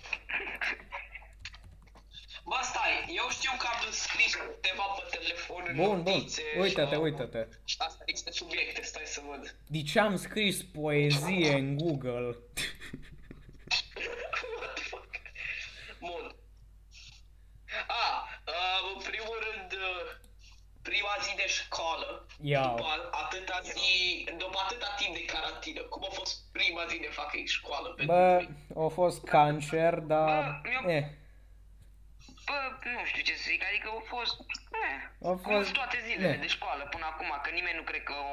Bă, 2.44 2.56
stai, 2.62 3.04
eu 3.16 3.28
știu 3.30 3.50
că 3.58 3.66
am 3.66 3.90
scris 3.90 4.34
câteva 4.34 4.82
pe 4.82 5.16
telefon 5.18 5.64
în 5.68 5.76
Bun, 5.76 6.02
bun. 6.02 6.12
notițe 6.12 6.42
Uită-te, 6.60 6.94
sau- 6.94 7.02
uită-te. 7.02 7.46
Asta 7.78 8.02
este 8.06 8.30
subiecte, 8.30 8.82
stai 8.82 9.02
să 9.04 9.20
văd. 9.30 9.56
De 9.66 9.82
ce 9.82 10.00
am 10.00 10.16
scris 10.16 10.62
poezie 10.62 11.52
în 11.54 11.76
Google? 11.76 12.36
What 14.60 14.74
the 14.74 14.82
fuck? 14.92 15.10
Bun. 16.00 16.24
A, 18.02 18.04
uh, 18.46 18.80
în 18.94 19.00
primul 19.10 19.38
rând, 19.48 19.72
uh, 19.72 20.02
prima 20.82 21.14
zi 21.22 21.34
de 21.36 21.46
școală, 21.46 22.26
Ia. 22.42 22.60
după 22.66 22.86
atâta 23.24 23.60
zi, 23.62 24.24
după 24.38 24.58
atâta 24.64 24.94
timp 24.98 25.14
de 25.14 25.24
carantină, 25.24 25.80
cum 25.82 26.02
a 26.10 26.12
fost 26.12 26.34
prima 26.52 26.84
zi 26.90 26.96
de 26.98 27.08
fucking 27.10 27.46
școală 27.46 27.88
pentru 27.88 28.14
Bă, 28.14 28.42
voi? 28.68 28.86
a 28.86 28.88
fost 28.88 29.24
cancer, 29.24 29.94
dar... 29.98 30.60
Bă, 30.62 30.68
eu- 30.70 30.90
Eh, 30.90 31.04
Bă, 32.48 32.58
nu 32.98 33.04
știu 33.10 33.22
ce 33.28 33.34
să 33.40 33.44
zic, 33.52 33.62
adică 33.70 33.86
au 33.96 34.02
fost... 34.14 34.34
Eh, 34.84 34.98
Au 35.28 35.36
cum 35.44 35.52
fost- 35.54 35.64
sunt 35.68 35.78
toate 35.80 35.98
zilele 36.08 36.34
eh. 36.38 36.40
de 36.44 36.50
școală 36.56 36.82
până 36.94 37.06
acum, 37.12 37.30
că 37.44 37.50
nimeni 37.58 37.78
nu 37.80 37.84
cred 37.90 38.02
că 38.08 38.14
a 38.22 38.24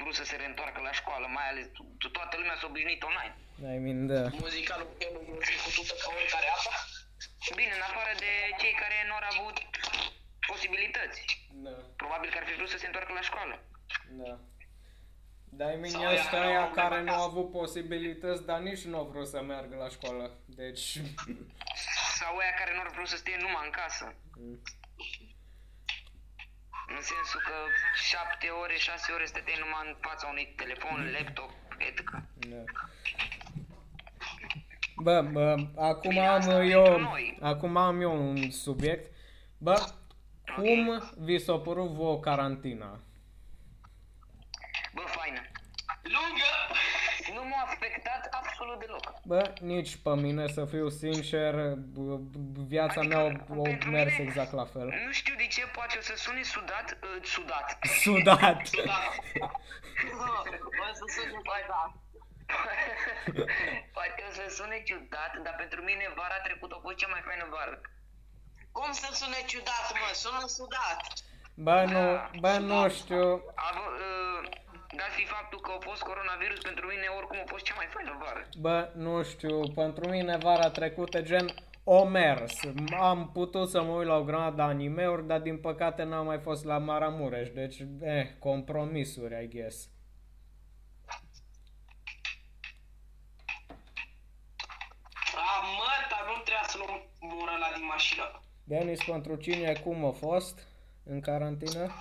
vrut 0.00 0.14
să 0.20 0.24
se 0.30 0.36
reîntoarcă 0.40 0.80
la 0.88 0.92
școală, 1.00 1.26
mai 1.36 1.46
ales 1.50 1.66
to- 1.76 2.10
toată 2.16 2.34
lumea 2.40 2.56
s-a 2.58 2.66
obișnuit 2.70 3.02
online. 3.10 3.34
I 3.76 3.78
mean, 3.84 4.00
da. 4.14 4.22
Muzica 4.44 4.74
lui 4.80 4.88
e 5.04 5.06
o 5.18 5.20
muzică 5.28 5.58
cutută 5.66 5.94
ca 6.02 6.08
oricare 6.18 6.48
alta. 6.54 6.74
Bine, 7.60 7.72
în 7.78 7.84
afară 7.90 8.12
de 8.24 8.30
cei 8.60 8.74
care 8.82 8.96
nu 9.08 9.14
au 9.18 9.22
avut 9.32 9.56
posibilități. 10.50 11.20
Da, 11.66 11.74
Probabil 12.02 12.28
că 12.30 12.38
ar 12.40 12.46
fi 12.48 12.54
vrut 12.58 12.70
să 12.74 12.78
se 12.78 12.86
întoarcă 12.90 13.12
la 13.18 13.24
școală. 13.30 13.54
da. 14.22 14.32
Dar 15.52 15.72
mine 15.74 15.88
Sau 15.88 16.12
ăștia 16.12 16.38
ea 16.38 16.46
aia 16.48 16.60
au 16.62 16.70
care 16.70 16.88
plecat 16.88 17.04
nu 17.04 17.12
au 17.12 17.22
acasă. 17.22 17.30
avut 17.30 17.50
posibilități, 17.60 18.42
dar 18.50 18.58
nici 18.68 18.84
nu 18.90 18.96
au 18.98 19.04
vrut 19.12 19.28
să 19.28 19.42
meargă 19.42 19.76
la 19.76 19.88
școală. 19.88 20.24
Deci, 20.46 20.84
Sau 22.20 22.36
aia 22.36 22.54
care 22.58 22.72
nu 22.74 22.80
ar 22.80 22.90
vrut 22.94 23.08
să 23.08 23.16
stea 23.16 23.36
numai 23.40 23.64
în 23.64 23.70
casă. 23.80 24.06
În 26.94 27.00
sensul 27.10 27.40
că 27.48 27.56
șapte 28.10 28.48
ore, 28.62 28.76
șase 28.76 29.12
ore 29.12 29.26
stăteai 29.26 29.62
numai 29.64 29.82
în 29.88 29.96
fața 30.00 30.26
unui 30.28 30.52
telefon, 30.56 31.10
laptop, 31.16 31.50
etc. 31.78 32.10
da. 32.52 32.62
Bă, 34.96 35.22
bă, 35.22 35.56
acum 35.76 36.10
Bine, 36.10 36.26
asta 36.26 36.52
am 36.52 36.58
pentru 36.58 36.78
eu, 36.78 36.98
noi. 36.98 37.38
acum 37.40 37.76
am 37.76 38.00
eu 38.00 38.28
un 38.28 38.50
subiect. 38.50 39.12
Bă, 39.58 39.74
cum 40.54 41.02
vi 41.16 41.38
s-a 41.38 41.58
părut 41.58 41.90
vouă 41.90 42.20
carantina? 42.20 43.00
Bă, 44.94 45.02
faină. 45.06 45.40
Lungă! 46.02 46.50
Nu 47.60 47.66
m-a 47.66 47.72
afectat 47.72 48.22
absolut 48.40 48.78
deloc. 48.78 49.06
Bă, 49.24 49.52
nici 49.60 49.96
pe 49.96 50.14
mine, 50.24 50.46
să 50.46 50.64
fiu 50.64 50.88
sincer, 50.88 51.54
bă, 51.94 52.18
viața 52.74 53.00
Adică, 53.00 53.14
mea 53.14 53.24
a 53.24 53.62
pentru 53.62 53.90
mers 53.90 54.12
mine- 54.12 54.24
exact 54.26 54.52
la 54.52 54.64
fel. 54.64 54.86
Nu 55.06 55.12
știu 55.12 55.34
de 55.36 55.46
ce, 55.46 55.62
poate 55.76 55.94
o 55.98 56.02
să 56.10 56.14
sune 56.16 56.42
sudat, 56.42 56.98
uh, 57.02 57.24
sudat. 57.34 57.78
Sudat! 58.02 58.60
Bă, 60.78 60.86
să 60.98 61.04
suni 61.14 61.42
mai 61.50 61.62
da. 61.72 61.82
poate 63.94 64.20
o 64.28 64.32
să 64.38 64.44
sune 64.58 64.82
ciudat, 64.88 65.32
dar 65.44 65.54
pentru 65.58 65.80
mine 65.82 66.04
vara 66.16 66.38
trecută 66.46 66.74
a 66.76 66.80
fost 66.82 66.96
cea 66.96 67.10
mai 67.14 67.22
faină 67.28 67.46
vară. 67.50 67.80
Cum 68.72 68.92
să 68.92 69.08
sune 69.12 69.38
ciudat, 69.46 69.86
mă? 70.00 70.08
Sună 70.12 70.44
sudat. 70.46 71.00
Bă, 71.54 71.78
nu, 71.94 72.04
bă, 72.40 72.52
nu 72.58 72.88
știu. 72.88 73.24
Avă, 73.68 73.82
uh, 74.06 74.48
dat 74.96 75.10
fi 75.18 75.24
faptul 75.24 75.60
că 75.60 75.70
a 75.76 75.78
fost 75.80 76.02
coronavirus, 76.02 76.58
pentru 76.58 76.86
mine 76.86 77.06
oricum 77.16 77.38
a 77.38 77.46
fost 77.46 77.64
cea 77.64 77.74
mai 77.76 77.86
faină 77.94 78.16
vară. 78.22 78.48
Bă, 78.58 78.90
nu 78.94 79.22
știu, 79.22 79.60
pentru 79.74 80.08
mine 80.08 80.36
vara 80.36 80.70
trecută 80.70 81.22
gen 81.22 81.46
o 81.84 82.04
mers. 82.04 82.54
Am 83.00 83.30
putut 83.32 83.70
să 83.70 83.82
mă 83.82 83.92
uit 83.92 84.06
la 84.06 84.16
o 84.16 84.24
grămadă 84.24 84.56
de 84.56 84.62
animeuri, 84.62 85.26
dar 85.26 85.40
din 85.40 85.58
păcate 85.58 86.02
n-am 86.02 86.26
mai 86.26 86.38
fost 86.38 86.64
la 86.64 86.78
Maramureș, 86.78 87.48
deci, 87.48 87.76
eh, 88.00 88.26
compromisuri, 88.38 89.44
I 89.44 89.48
guess. 89.48 89.88
A, 95.34 95.60
mă, 95.78 95.92
dar 96.10 96.24
nu 96.26 96.32
trebuia 96.32 96.64
să 96.66 96.78
luăm 96.78 97.02
mură 97.20 97.52
la 97.60 97.76
din 97.76 97.86
mașină. 97.86 98.40
Denis, 98.64 99.04
pentru 99.04 99.34
cine, 99.34 99.72
cum 99.84 100.04
a 100.04 100.10
fost 100.10 100.66
în 101.04 101.20
carantină? 101.20 101.92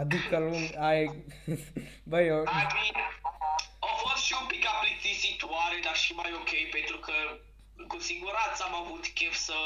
Adică 0.00 0.38
lung, 0.38 0.68
ai... 0.78 1.24
Bă, 2.10 2.20
eu... 2.20 2.42
I 2.42 2.66
mean, 2.76 2.96
a 3.88 3.92
fost 4.02 4.22
și 4.24 4.34
un 4.40 4.46
pic 4.46 4.64
plictisitoare, 4.82 5.76
dar 5.84 5.96
și 6.04 6.12
mai 6.12 6.32
ok, 6.40 6.52
pentru 6.76 6.96
că 6.98 7.16
cu 7.90 7.98
siguranță 7.98 8.60
am 8.64 8.74
avut 8.82 9.04
chef 9.18 9.34
să 9.34 9.58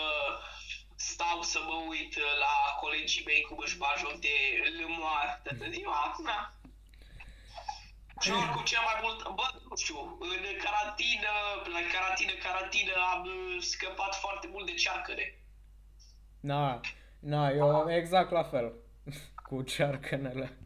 stau 0.94 1.42
să 1.42 1.58
mă 1.68 1.76
uit 1.88 2.14
la 2.44 2.54
colegii 2.80 3.26
mei 3.26 3.46
cum 3.48 3.58
își 3.64 3.78
bag 3.78 3.96
joc 3.98 4.14
de 4.26 4.36
lămoare 4.78 5.40
toată 5.42 5.70
ziua. 5.70 6.16
Na. 6.24 6.52
Și 8.20 8.30
oricum 8.30 8.64
cel 8.64 8.82
mai 8.84 8.98
mult, 9.02 9.18
bă, 9.38 9.46
nu 9.68 9.76
știu, 9.76 9.98
în 10.20 10.42
carantină, 10.64 11.32
la 11.74 11.80
carantină, 11.92 12.32
carantină 12.46 12.92
am 13.12 13.22
uh, 13.24 13.62
scăpat 13.72 14.14
foarte 14.14 14.46
mult 14.52 14.66
de 14.66 14.74
cearcăne. 14.74 15.26
Na, 16.40 16.80
na, 17.18 17.50
eu 17.50 17.90
exact 17.90 18.30
la 18.30 18.42
fel. 18.42 18.72
Cu 19.50 19.62
cearcănele. 19.62 20.58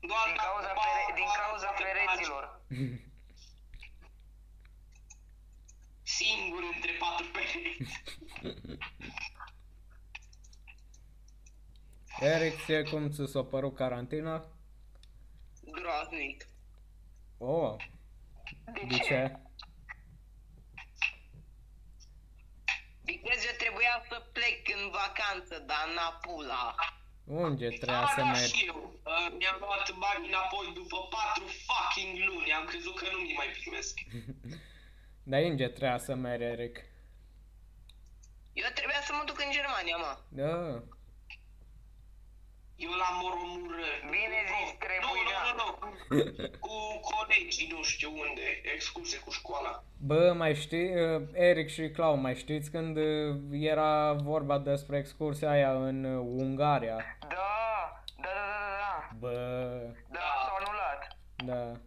Doar 0.00 0.26
Din 0.26 0.36
cauza, 0.36 0.68
acum- 0.68 0.82
pere- 0.82 1.14
din 1.14 1.24
cauza 1.40 1.66
pereților. 1.66 2.60
Singur 6.18 6.62
între 6.74 6.90
patru 6.98 7.26
pereți. 7.32 8.18
Eric, 12.34 12.64
ție 12.64 12.82
cum 12.82 13.10
ți 13.10 13.26
s-a 13.32 13.44
părut 13.44 13.74
carantina? 13.74 14.46
Groaznic. 15.72 16.46
Oh, 17.38 17.76
de 18.88 18.98
ce? 18.98 19.36
Because 23.04 23.46
eu 23.50 23.56
trebuia 23.58 23.87
să 24.10 24.16
plec 24.36 24.62
în 24.78 24.84
vacanță, 25.00 25.54
dar 25.70 25.84
n-a 25.94 26.10
pula. 26.24 26.74
Unde 27.24 27.68
trebuia 27.68 28.00
Da, 28.00 28.12
să 28.16 28.20
da, 28.20 28.30
mergi? 28.30 28.54
și 28.56 28.66
eu. 28.66 28.78
Uh, 29.04 29.28
mi-am 29.38 29.56
luat 29.60 29.86
bani 30.04 30.26
înapoi 30.28 30.66
după 30.74 30.98
patru 31.14 31.44
fucking 31.66 32.14
luni. 32.28 32.52
Am 32.58 32.64
crezut 32.64 32.96
că 33.00 33.06
nu 33.12 33.18
mi 33.18 33.34
mai 33.40 33.48
primesc. 33.60 33.94
Dar 35.30 35.40
unde 35.42 35.66
trebuia 35.68 35.98
să 35.98 36.14
mergi, 36.14 36.44
Eric? 36.44 36.76
Eu 38.52 38.68
trebuia 38.74 39.00
să 39.08 39.12
mă 39.16 39.22
duc 39.26 39.38
în 39.44 39.50
Germania, 39.58 39.96
mă. 39.96 40.12
Da. 40.28 40.82
Eu 42.84 42.90
la 43.02 43.08
Moromură. 43.20 43.88
Bine 44.10 44.38
zis, 44.52 44.68
trebuie, 44.84 45.22
Nu, 45.26 45.30
da. 45.30 45.40
nu, 45.60 45.66
nu, 45.80 45.88
nu. 46.08 46.48
Cu 46.66 46.74
colegii, 47.10 47.68
nu 47.76 47.82
știu 47.82 48.10
unde. 48.10 48.40
Excursie 48.74 49.18
cu 49.18 49.30
școala. 49.30 49.82
Bă, 50.00 50.32
mai 50.36 50.54
știi, 50.54 50.94
uh, 51.02 51.22
Eric 51.32 51.68
și 51.68 51.90
Clau, 51.90 52.16
mai 52.16 52.34
știți 52.34 52.70
când 52.70 52.96
uh, 52.96 53.36
era 53.50 54.12
vorba 54.12 54.58
despre 54.58 54.96
excursia 54.98 55.50
aia 55.50 55.72
în 55.72 56.04
uh, 56.04 56.24
Ungaria? 56.42 56.96
Da, 57.20 57.28
da, 57.28 57.36
da, 58.16 58.28
da, 58.28 58.30
da, 58.78 59.16
Bă, 59.18 59.30
da, 59.30 60.18
da, 60.18 60.20
s-au 60.44 60.56
anulat. 60.64 61.16
da. 61.44 61.80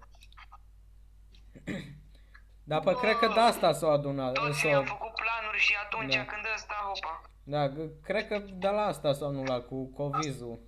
Dar 2.69 2.79
pe 2.79 2.95
cred 3.01 3.15
că 3.15 3.27
de 3.33 3.39
asta 3.39 3.71
s-a 3.73 3.87
adunat. 3.87 4.33
Toți 4.33 4.59
S-a, 4.59 4.75
am 4.77 4.83
făcut 4.85 5.11
planuri 5.13 5.57
și 5.59 5.75
atunci 5.83 6.15
Da. 6.15 6.25
când 6.25 6.41
ăsta, 6.55 6.73
hopa. 6.85 7.21
da, 7.43 7.69
g- 7.69 8.03
cred 8.03 8.27
că 8.27 8.37
de 8.53 8.67
la 8.67 8.81
asta 8.85 9.13
s-a 9.13 9.25
anulat 9.25 9.67
cu 9.67 9.85
Covizul. 9.95 10.59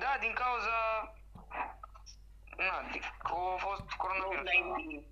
Da, 0.00 0.16
din 0.20 0.32
cauza... 0.32 0.76
Na, 2.56 2.88
din- 2.92 3.00
că 3.22 3.32
a 3.54 3.56
fost 3.56 3.90
coronavirus. 3.96 5.04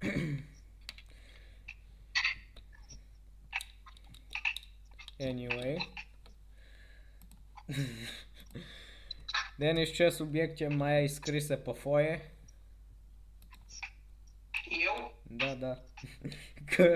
Anyway. 5.18 5.78
Denis, 9.56 9.92
ce 9.92 10.08
subiecte 10.08 10.66
mai 10.68 10.92
ai 10.92 11.08
scrise 11.08 11.56
pe 11.56 11.72
foaie? 11.72 12.30
Eu? 14.84 15.14
Da, 15.22 15.54
da. 15.54 15.78
Că, 16.74 16.86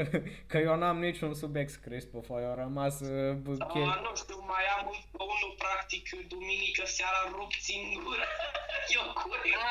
că 0.46 0.58
eu 0.58 0.76
n-am 0.76 0.98
niciun 0.98 1.34
subiect 1.34 1.70
scris 1.70 2.04
pe 2.04 2.18
foaie, 2.26 2.46
au 2.46 2.54
rămas 2.54 3.00
uh, 3.00 3.34
b- 3.44 3.46
Uh, 3.46 3.66
che- 3.72 4.00
nu 4.06 4.12
știu, 4.22 4.38
mai 4.52 4.64
am 4.76 4.86
încă 4.94 5.22
unul 5.34 5.54
practic 5.64 6.04
duminică 6.28 6.82
seara 6.96 7.20
rupt 7.38 7.62
în 7.76 8.02
gură. 8.04 8.26
Eu 8.96 9.04
curios. 9.22 9.62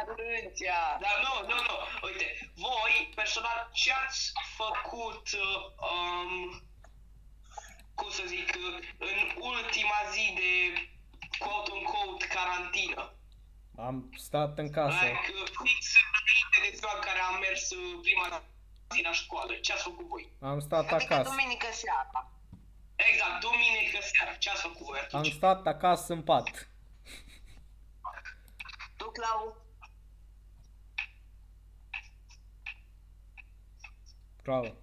Atunci. 0.00 0.62
Dar 1.04 1.16
nu, 1.26 1.32
nu, 1.50 1.56
nu. 1.68 1.76
Uite, 2.06 2.26
voi, 2.64 2.94
personal, 3.14 3.58
ce 3.72 3.90
ați 4.04 4.32
făcut, 4.60 5.24
uh, 5.44 5.58
um, 5.90 6.30
cum 7.98 8.10
să 8.18 8.22
zic, 8.26 8.48
uh, 8.66 8.76
în 9.10 9.18
ultima 9.50 9.98
zi 10.14 10.24
de 10.40 10.50
quote-unquote 11.42 12.26
carantină? 12.34 13.02
Am 13.86 13.96
stat 14.26 14.58
în 14.58 14.70
casă. 14.76 15.04
Like, 15.04 15.32
uh, 15.40 15.48
fix 15.64 15.82
înainte 16.06 16.58
de 16.64 16.70
ziua 16.78 16.92
în 16.98 17.02
care 17.08 17.20
am 17.28 17.36
mers 17.46 17.64
uh, 17.70 17.98
prima 18.06 18.26
zi 18.94 19.02
la 19.02 19.12
școală. 19.12 19.52
Ce 19.54 19.72
ați 19.72 19.82
făcut 19.82 20.06
voi? 20.06 20.32
Am 20.40 20.60
stat 20.60 20.90
Adică 20.92 21.14
acasă. 21.14 21.30
duminică 21.30 21.66
seara. 21.72 22.30
Exact, 22.96 23.40
duminică 23.40 23.98
seara. 24.00 24.34
Ce 24.36 24.50
ați 24.50 24.60
făcut 24.62 24.86
voi 24.86 24.98
Am 24.98 25.04
atunci? 25.04 25.32
stat 25.32 25.66
acasă 25.66 26.12
în 26.12 26.22
pat. 26.22 26.68
Tu, 28.96 29.10
Clau? 29.10 29.56
Clau. 34.42 34.76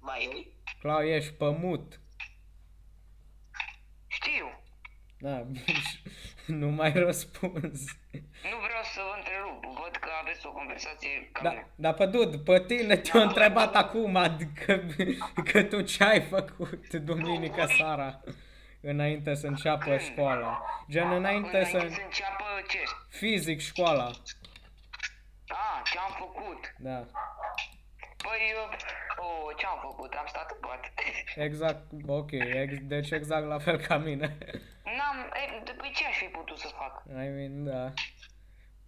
Mai 0.00 0.20
ei? 0.34 0.52
Clau, 0.80 1.02
ești 1.02 1.32
pe 1.32 1.50
mut. 1.50 2.00
Știu. 4.06 4.62
Da, 5.18 5.46
nu 6.62 6.68
mai 6.68 6.92
răspuns. 6.92 7.80
Nu 8.50 8.58
vreau 8.66 8.82
să 8.94 9.00
vă 9.08 9.14
întrerup. 9.16 9.64
Văd 9.64 9.96
că 10.00 10.08
aveți 10.22 10.46
o 10.46 10.50
conversație 10.52 11.28
ca 11.32 11.42
Da, 11.42 11.50
mea. 11.50 11.68
dar 11.74 11.94
pe 11.94 12.06
Dud, 12.06 12.36
pe 12.44 12.64
tine 12.66 12.96
te-au 12.96 13.22
întrebat 13.22 13.74
acum 13.74 14.18
că, 14.64 14.80
că 15.52 15.62
tu 15.62 15.80
ce 15.80 16.04
ai 16.04 16.20
făcut 16.20 16.94
duminică 16.94 17.66
seara 17.76 18.20
înainte 18.80 19.34
să 19.34 19.46
înceapă 19.46 19.96
școala. 19.98 20.62
Gen 20.90 21.10
înainte 21.10 21.48
Înainte 21.48 21.70
să 21.70 21.78
să... 21.78 22.00
înceapă 22.04 22.44
ce? 22.68 22.78
Fizic 23.08 23.60
școala. 23.60 24.10
A, 25.48 25.82
ce 25.84 25.98
am 25.98 26.14
făcut? 26.18 26.74
Da. 26.78 27.06
Păi, 28.22 28.42
uh, 28.62 28.76
oh, 29.24 29.56
ce-am 29.56 29.78
făcut? 29.82 30.12
Am 30.14 30.26
stat 30.26 30.50
în 30.50 30.58
pat. 30.68 30.92
Exact, 31.46 31.82
ok, 32.06 32.30
ex, 32.32 32.72
deci 32.82 33.10
exact 33.10 33.46
la 33.46 33.58
fel 33.58 33.78
ca 33.80 33.96
mine. 33.98 34.38
N-am, 34.84 35.30
e, 35.34 35.62
de- 35.64 35.72
păi 35.72 35.92
ce 35.94 36.04
aș 36.06 36.16
fi 36.16 36.24
putut 36.24 36.58
să 36.58 36.68
fac? 36.68 37.02
I 37.08 37.12
mean, 37.36 37.64
da. 37.64 37.92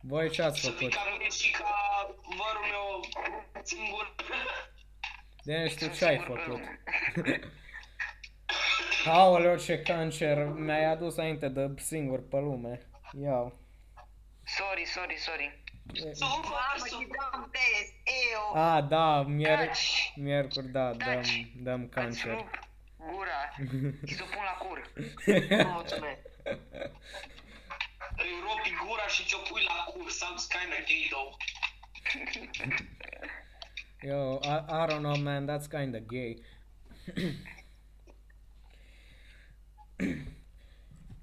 Voi 0.03 0.31
ce 0.31 0.43
ați 0.43 0.61
Să 0.61 0.71
fii 0.71 0.77
făcut? 0.91 0.95
ca 0.95 1.11
mine 1.13 1.29
și 1.29 1.51
ca 1.51 1.75
vărul 2.23 2.67
meu 2.71 3.01
singur. 3.63 4.15
Deci 5.45 5.73
tu 5.73 5.79
Sunt 5.79 5.95
ce 5.97 6.05
ai 6.05 6.17
singur 6.17 6.37
pe 6.37 6.43
făcut? 6.45 6.61
lume. 6.61 6.81
Aoleu, 9.07 9.57
ce 9.59 9.83
cancer 9.83 10.45
mi-ai 10.47 10.85
adus 10.85 11.19
aminte 11.19 11.49
de 11.49 11.75
singur 11.77 12.29
pe 12.29 12.37
lume. 12.37 12.87
Iau. 13.23 13.59
Sorry, 14.45 14.85
sorry, 14.85 15.17
sorry. 15.17 15.60
Sunt 15.95 16.19
Mamă, 16.21 16.87
și 16.87 16.91
dăm 16.91 17.51
test, 17.51 17.93
eu. 18.33 18.55
A, 18.63 18.81
da, 18.81 19.23
mier- 19.23 19.57
Taci! 19.67 20.13
miercuri, 20.17 20.69
da, 20.69 20.91
dăm, 20.93 20.99
Taci! 21.15 21.53
dăm 21.57 21.81
Îți 21.83 21.91
cancer. 21.91 22.31
rup 22.35 22.59
gura 22.97 23.41
și 24.07 24.15
să 24.15 24.23
o 24.23 24.27
pun 24.35 24.45
la 24.45 24.57
cur. 24.67 24.93
Mulțumesc. 25.73 26.19
Îi 28.17 28.41
ropi 28.43 28.73
gura 28.87 29.07
și 29.07 29.25
ți-o 29.25 29.39
pui 29.39 29.63
la 29.69 29.85
cur. 29.93 30.11
Sounds 30.11 30.47
kinda 30.47 30.77
gay 30.87 31.09
though. 31.11 31.35
Yo, 34.03 34.39
I, 34.43 34.65
I 34.69 34.87
don't 34.89 34.99
know, 35.03 35.17
man, 35.17 35.47
that's 35.49 35.69
kinda 35.71 35.99
gay. 35.99 36.43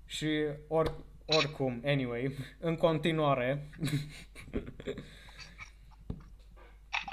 Și 0.06 0.46
or, 0.68 0.94
oricum, 1.28 1.82
anyway, 1.86 2.36
în 2.60 2.76
continuare. 2.76 3.70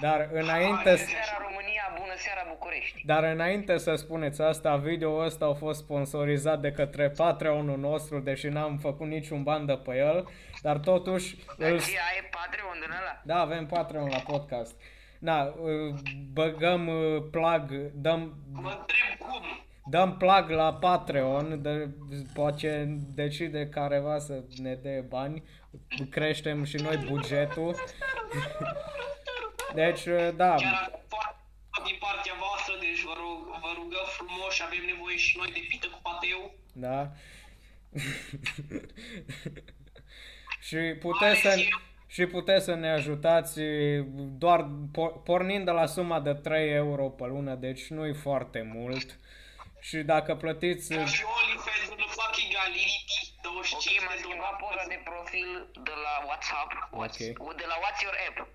Dar 0.01 0.29
înainte, 0.33 0.83
Bună 0.85 0.97
să- 0.97 1.05
seara 1.05 1.39
România, 1.49 1.95
bună 1.99 2.13
seara 2.17 2.45
București. 2.49 3.03
dar 3.07 3.25
înainte 3.25 3.77
să 3.79 3.95
spuneți 3.95 4.43
asta, 4.43 4.77
video 4.77 5.17
ăsta 5.25 5.45
a 5.47 5.53
fost 5.53 5.83
sponsorizat 5.83 6.61
de 6.61 6.73
către 6.73 7.11
Patreonul 7.11 7.79
nostru, 7.79 8.19
deși 8.21 8.47
n-am 8.49 8.79
făcut 8.79 9.07
niciun 9.07 9.43
ban 9.43 9.67
de 9.67 9.77
pe 9.77 9.97
el, 9.97 10.29
dar 10.63 10.79
totuși 10.79 11.37
Dar 11.59 11.71
îl, 11.71 11.79
ce 11.81 11.85
ai 11.91 12.29
Patreon 12.31 12.73
din 12.81 12.91
ăla? 12.91 13.21
da, 13.25 13.41
avem 13.41 13.67
Patreon 13.67 14.09
la 14.09 14.19
podcast. 14.19 14.81
Da, 15.19 15.55
uh, 15.61 15.95
băgăm 16.33 16.87
uh, 16.89 17.23
plug, 17.31 17.71
dăm, 17.95 18.35
Mă 18.53 18.69
întreb 18.81 19.29
cum. 19.29 19.43
Dăm 19.87 20.17
plug 20.17 20.49
la 20.49 20.75
Patreon, 20.75 21.63
de, 21.63 21.89
poate 22.35 22.99
decide 23.15 23.69
careva 23.69 24.19
să 24.19 24.43
ne 24.63 24.75
dea 24.75 25.03
bani, 25.09 25.43
creștem 26.11 26.65
și 26.65 26.77
noi 26.77 26.97
bugetul. 26.97 27.75
Deci, 29.75 30.07
uh, 30.07 30.29
da, 30.37 30.55
Chiar 30.55 30.91
foarte 31.09 31.37
din 31.85 31.97
partea 32.01 32.33
voastră, 32.39 32.75
deci 32.81 33.03
vă, 33.03 33.13
rug, 33.17 33.61
vă 33.61 33.69
rugăm 33.75 34.05
frumos 34.07 34.55
și 34.55 34.63
avem 34.65 34.85
nevoie 34.87 35.17
și 35.17 35.37
noi 35.37 35.51
de 35.53 35.61
pită 35.69 35.87
cu 35.87 35.99
pateu. 36.03 36.55
da. 36.73 37.11
și 40.69 40.77
puteți 40.77 41.41
să, 41.41 41.55
și 42.07 42.27
puteți 42.27 42.65
să 42.65 42.75
ne 42.75 42.91
ajutați 42.91 43.61
doar 44.39 44.71
por- 44.91 45.23
pornind 45.25 45.65
de 45.65 45.71
la 45.71 45.87
suma 45.87 46.21
de 46.21 46.35
3 46.35 46.73
euro 46.73 47.09
pe 47.09 47.27
lună, 47.27 47.55
deci 47.55 47.87
nu-i 47.87 48.15
foarte 48.15 48.71
mult. 48.75 49.19
Și 49.89 49.97
dacă 49.97 50.35
plătiți 50.35 50.95
Ca 50.95 51.05
și 51.05 51.23
OnlyFans 51.39 51.89
în 51.97 52.05
fucking 52.19 52.53
Aliriti, 52.65 53.17
25 53.43 53.99
Ok, 53.99 54.05
m-a 54.07 54.15
de 54.15 54.21
schimbat 54.23 54.55
dolari. 54.55 54.63
poza 54.63 54.85
de 54.95 54.99
profil 55.11 55.51
de 55.89 55.95
la 56.05 56.15
WhatsApp, 56.29 56.71
What's, 56.99 57.19
de 57.61 57.67
la 57.73 57.77
What's 57.83 58.01
Your 58.05 58.17
App. 58.29 58.37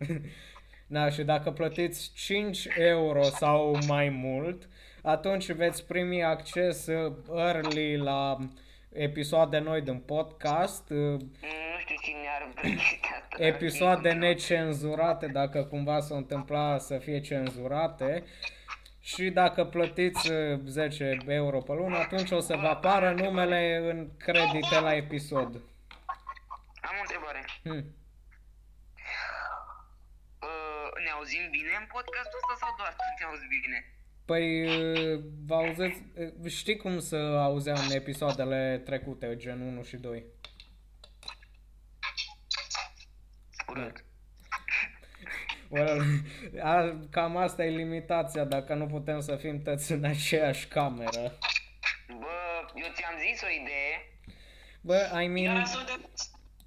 Da, 0.92 1.10
și 1.10 1.24
dacă 1.24 1.52
plătiți 1.52 2.12
5 2.16 2.68
euro 2.78 3.24
sau 3.24 3.78
mai 3.88 4.10
mult, 4.10 4.70
atunci 5.04 5.52
veți 5.52 5.86
primi 5.86 6.24
acces 6.24 6.86
uh, 6.88 7.14
early 7.36 7.98
la 7.98 8.38
episoade 8.94 9.58
noi 9.60 9.82
din 9.82 10.00
podcast, 10.00 10.90
uh, 10.90 10.98
Nu 10.98 11.80
știu 11.80 11.96
cine 12.02 12.28
ar 12.40 12.50
plăti 12.56 13.00
asta. 13.02 13.44
episoade 13.46 14.12
necenzurate 14.12 15.28
dacă 15.28 15.64
cumva 15.64 16.00
s-a 16.00 16.16
întâmplat 16.16 16.82
să 16.82 16.98
fie 16.98 17.22
cenzurate 17.22 18.24
și 19.02 19.30
dacă 19.30 19.66
plătiți 19.66 20.32
uh, 20.32 20.60
10 20.66 21.18
euro 21.28 21.62
pe 21.62 21.74
lună, 21.74 21.98
atunci 21.98 22.32
o 22.32 22.40
să 22.40 22.56
vă 22.56 22.68
apară 22.68 23.14
numele 23.14 23.78
în 23.92 24.10
credite 24.18 24.80
la 24.80 24.96
episod. 24.96 25.62
Am 26.82 26.96
o 26.98 27.02
întrebare. 27.02 27.46
Hmm. 27.64 27.96
Uh, 30.42 30.90
ne 31.04 31.10
auzim 31.10 31.50
bine 31.52 31.72
în 31.80 31.88
podcastul 31.92 32.40
ăsta 32.42 32.66
sau 32.66 32.76
doar 32.78 32.92
tu 32.92 33.04
te 33.18 33.24
auzi 33.24 33.48
bine? 33.48 33.94
Păi, 34.26 34.66
uh, 34.66 35.24
vă 35.46 35.56
auzeți, 35.56 36.04
uh, 36.16 36.52
știi 36.52 36.78
cum 36.78 37.00
să 37.00 37.16
auzeam 37.16 37.78
în 37.90 37.96
episoadele 37.96 38.82
trecute, 38.86 39.36
gen 39.36 39.62
1 39.62 39.84
și 39.84 39.98
2? 39.98 40.24
Urât. 43.68 44.04
Well, 45.70 46.02
a, 46.72 47.00
cam 47.12 47.38
asta 47.38 47.64
e 47.64 47.70
limitația, 47.70 48.44
dacă 48.44 48.74
nu 48.74 48.86
putem 48.86 49.20
să 49.20 49.36
fim 49.36 49.62
toți 49.62 49.92
în 49.92 50.04
aceeași 50.04 50.68
cameră. 50.68 51.38
Bă, 52.20 52.36
eu 52.76 52.88
ți-am 52.96 53.16
zis 53.30 53.42
o 53.42 53.50
idee. 53.62 53.94
Bă, 54.82 54.96
I 54.96 55.24
Iar 55.24 55.28
mean, 55.32 55.66
suntem... 55.66 56.10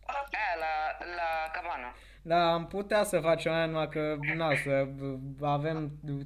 Aia, 0.06 0.54
la, 0.64 0.74
la 1.18 1.50
cabana. 1.52 1.94
da, 2.22 2.52
am 2.52 2.66
putea 2.66 3.02
să 3.04 3.20
facem 3.20 3.52
aia, 3.52 3.66
numai 3.66 3.88
că, 3.88 4.16
na, 4.34 4.48
să 4.64 4.88
uh, 5.00 5.18
avem 5.56 5.76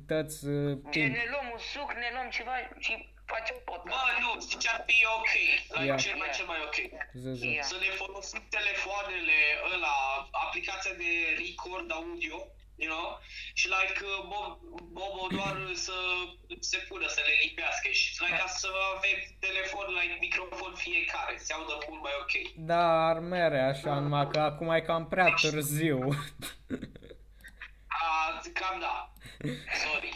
toți 0.06 0.46
uh, 0.46 0.78
Gen, 0.90 0.90
timp. 0.90 1.14
ne 1.14 1.24
luăm 1.32 1.46
un 1.52 1.58
suc, 1.72 1.88
ne 2.02 2.08
luăm 2.14 2.28
ceva 2.36 2.54
și 2.84 2.92
facem 3.34 3.56
podcast. 3.70 3.96
Bă, 4.04 4.10
nu, 4.24 4.30
știi 4.44 4.58
ce 4.64 4.68
ar 4.74 4.82
fi 4.88 4.96
ok? 5.18 5.32
Like, 5.74 5.86
Ia. 5.88 5.96
cel 6.04 6.16
mai, 6.20 6.30
cel 6.36 6.46
mai 6.52 6.60
ok. 6.68 6.76
Zi, 7.22 7.30
zi. 7.40 7.46
Ia. 7.54 7.62
Să 7.72 7.76
ne 7.84 7.90
folosim 8.02 8.40
telefoanele 8.58 9.38
ăla, 9.74 9.96
aplicația 10.44 10.94
de 11.02 11.10
record 11.44 11.88
audio, 11.98 12.36
you 12.82 12.88
know? 12.92 13.06
Și 13.58 13.66
like 13.74 13.98
uh, 14.10 14.20
Bob, 14.30 14.50
Bobo 14.96 15.24
doar 15.36 15.56
să 15.86 15.96
se 16.70 16.78
pună 16.88 17.06
să 17.16 17.20
le 17.28 17.34
lipească 17.42 17.88
și 18.00 18.06
like 18.22 18.38
ca 18.40 18.46
să 18.46 18.68
avem 18.96 19.18
telefon, 19.46 19.86
like 19.98 20.16
microfon 20.20 20.74
fiecare, 20.84 21.34
se 21.46 21.52
audă 21.52 21.74
mult 21.88 22.02
mai 22.02 22.14
ok. 22.22 22.34
Da, 22.72 22.84
ar 23.10 23.18
mere 23.18 23.60
așa, 23.72 23.92
numai 23.98 24.28
că 24.32 24.40
acum 24.40 24.68
e 24.70 24.80
cam 24.80 25.04
prea 25.08 25.28
târziu. 25.40 25.98
A, 28.02 28.40
cam 28.52 28.80
da. 28.80 29.12
Sorry. 29.84 30.10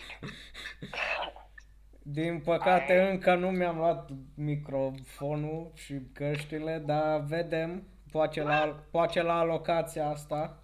Din 2.03 2.41
păcate 2.41 3.09
încă 3.11 3.35
nu 3.35 3.51
mi-am 3.51 3.77
luat 3.77 4.09
microfonul 4.35 5.73
și 5.75 6.01
căștile, 6.13 6.83
dar 6.87 7.21
vedem, 7.21 7.83
poate 8.11 8.43
la, 8.43 8.85
poate 8.91 9.23
la 9.23 9.45
locația 9.45 10.09
asta. 10.09 10.63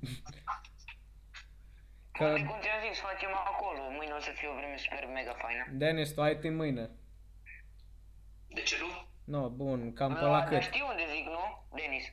Că, 2.20 2.26
Poate 2.26 2.44
cum 2.50 2.58
ți-am 2.64 2.80
zis, 2.88 2.98
facem 3.08 3.32
acolo. 3.52 3.82
Mâine 3.98 4.12
o 4.18 4.20
să 4.28 4.30
fie 4.38 4.48
o 4.52 4.54
vreme 4.58 4.76
super 4.84 5.04
mega 5.18 5.34
faină. 5.42 5.64
Denis, 5.82 6.08
tu 6.14 6.20
ai 6.26 6.36
timp 6.42 6.56
mâine. 6.62 6.84
De 8.56 8.62
ce 8.68 8.76
nu? 8.82 8.90
No, 9.34 9.42
bun, 9.60 9.80
cam 9.98 10.12
pe 10.14 10.20
La, 10.20 10.30
la 10.30 10.38
dar 10.38 10.48
cât? 10.48 10.62
știi 10.68 10.84
unde 10.90 11.04
zic, 11.14 11.24
nu, 11.36 11.44
Denis? 11.78 12.06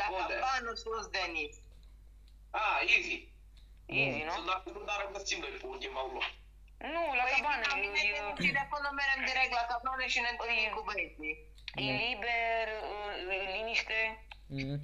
La 0.00 0.06
Unde? 0.10 0.34
cabanul 0.34 0.76
sus, 0.82 1.04
Denis. 1.16 1.54
Ah, 2.60 2.78
easy. 2.94 3.16
Easy, 4.00 4.18
Să 4.20 4.40
nu? 4.40 4.44
dacă 4.52 4.68
nu, 4.76 4.80
dar 4.90 5.00
găsim 5.14 5.38
noi 5.42 5.52
pe 5.60 5.66
undeva 5.72 6.00
acolo. 6.04 6.22
Nu, 6.94 7.02
la 7.18 7.24
Păi, 7.26 7.34
cabană. 7.36 7.64
la 7.72 7.76
mine 7.84 8.00
e, 8.08 8.12
Denis, 8.16 8.36
și 8.46 8.52
de 8.58 8.62
acolo 8.66 8.86
merem 9.00 9.20
direct 9.30 9.52
la 9.60 9.64
cabană 9.70 10.04
și 10.12 10.18
ne 10.24 10.30
întâlnim 10.34 10.70
cu 10.76 10.82
băieții. 10.88 11.34
e 11.88 11.90
liber, 12.04 12.66
e, 13.34 13.36
liniște. 13.56 13.98
Mm. 14.56 14.78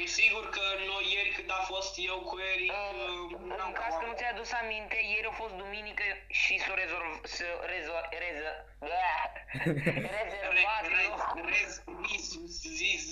E 0.00 0.06
sigur 0.06 0.44
că 0.56 0.64
noi 0.90 1.04
ieri 1.14 1.32
când 1.36 1.50
a 1.58 1.62
fost 1.72 1.92
eu 2.10 2.18
cu 2.28 2.36
Eric, 2.52 2.72
uh, 2.72 3.38
În 3.44 3.52
în 3.68 3.72
caz 3.80 3.92
că 3.98 4.04
nu 4.08 4.14
ți-ai 4.18 4.32
adus 4.34 4.50
aminte, 4.62 4.96
ieri 5.14 5.28
a 5.32 5.34
fost 5.42 5.54
duminică 5.62 6.04
și 6.40 6.52
s-a 6.64 6.74
rezolv... 6.82 7.10
să 7.36 7.46
rezol... 7.74 8.02
reză... 8.24 8.50
rezervat 10.18 10.84
loc. 11.02 11.20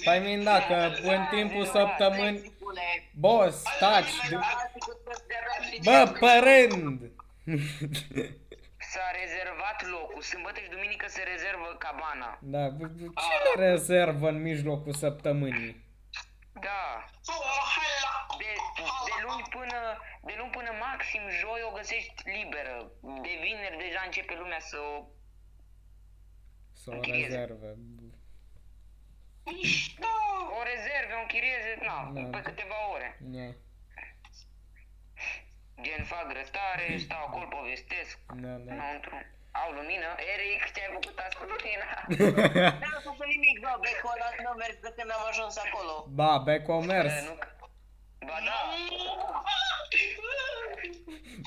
Păi 0.05 0.19
min 0.27 0.41
dacă 0.53 0.75
în 1.15 1.23
timpul 1.37 1.65
săptămânii... 1.77 2.39
Zicule, 2.39 2.89
Boss, 3.25 3.57
taci! 3.79 4.15
alții 4.33 4.81
cu 4.87 4.93
toți 5.05 5.23
de 5.31 5.35
avea 5.41 5.57
și 5.69 5.77
Bă, 5.89 5.99
de- 6.05 6.19
pe 6.23 6.33
rând! 6.49 6.99
S-a 8.93 9.07
rezervat 9.21 9.79
locul. 9.91 10.23
Sâmbătă 10.23 10.59
și 10.61 10.69
duminică 10.69 11.07
se 11.09 11.23
rezervă 11.33 11.77
cabana. 11.79 12.39
Da, 12.55 12.65
b- 12.77 12.91
b- 12.97 13.13
cine 13.23 13.67
rezervă 13.69 14.29
în 14.29 14.43
mijlocul 14.43 14.93
săptămânii? 14.93 15.89
Da. 16.61 17.05
Oh, 17.27 17.63
hai 17.75 17.93
la... 18.05 18.13
De, 18.39 18.53
de 19.09 19.15
luni 19.27 19.47
până 19.57 19.79
de 20.29 20.35
luni 20.39 20.51
până 20.51 20.71
maxim 20.81 21.23
joi 21.41 21.61
o 21.69 21.71
găsești 21.79 22.23
liberă. 22.25 22.91
De 23.01 23.33
vineri 23.43 23.79
deja 23.79 24.03
începe 24.05 24.35
lumea 24.35 24.61
să 24.61 24.77
o... 24.79 25.05
Să 26.73 26.91
o 26.91 26.93
Închirieze. 26.93 27.27
rezerve. 27.37 27.75
Mișto! 29.45 30.07
O 30.59 30.63
rezerve, 30.63 31.13
o 31.15 31.21
închirieze, 31.21 31.79
na, 31.83 32.11
Da. 32.15 32.21
pe 32.39 32.43
câteva 32.43 32.91
ore. 32.95 33.19
Da. 33.21 33.47
Gen 35.83 36.05
fac 36.05 36.27
grătare, 36.29 36.97
stau 36.99 37.27
acolo, 37.27 37.47
povestesc. 37.47 38.19
Da, 38.35 38.49
da. 38.49 38.73
Înăuntru. 38.73 39.17
Au 39.53 39.69
lumină. 39.79 40.09
Eric, 40.35 40.63
ce 40.75 40.81
ai 40.85 40.91
făcut 40.97 41.19
asta 41.19 41.37
cu 41.39 41.45
lumina? 41.53 41.89
N-am 42.83 43.01
făcut 43.11 43.27
nimic, 43.35 43.57
bă, 43.65 43.73
becul 43.85 44.11
ăla 44.15 44.29
nu 44.45 44.51
mers 44.63 44.77
de 44.87 44.91
când 44.97 45.11
am 45.17 45.25
ajuns 45.31 45.55
acolo. 45.67 45.95
Ba, 46.19 46.39
Beco 46.47 46.73
a 46.73 46.81
mers. 46.93 47.13
nu... 47.29 47.35
Ba 48.29 48.37
da. 48.49 48.59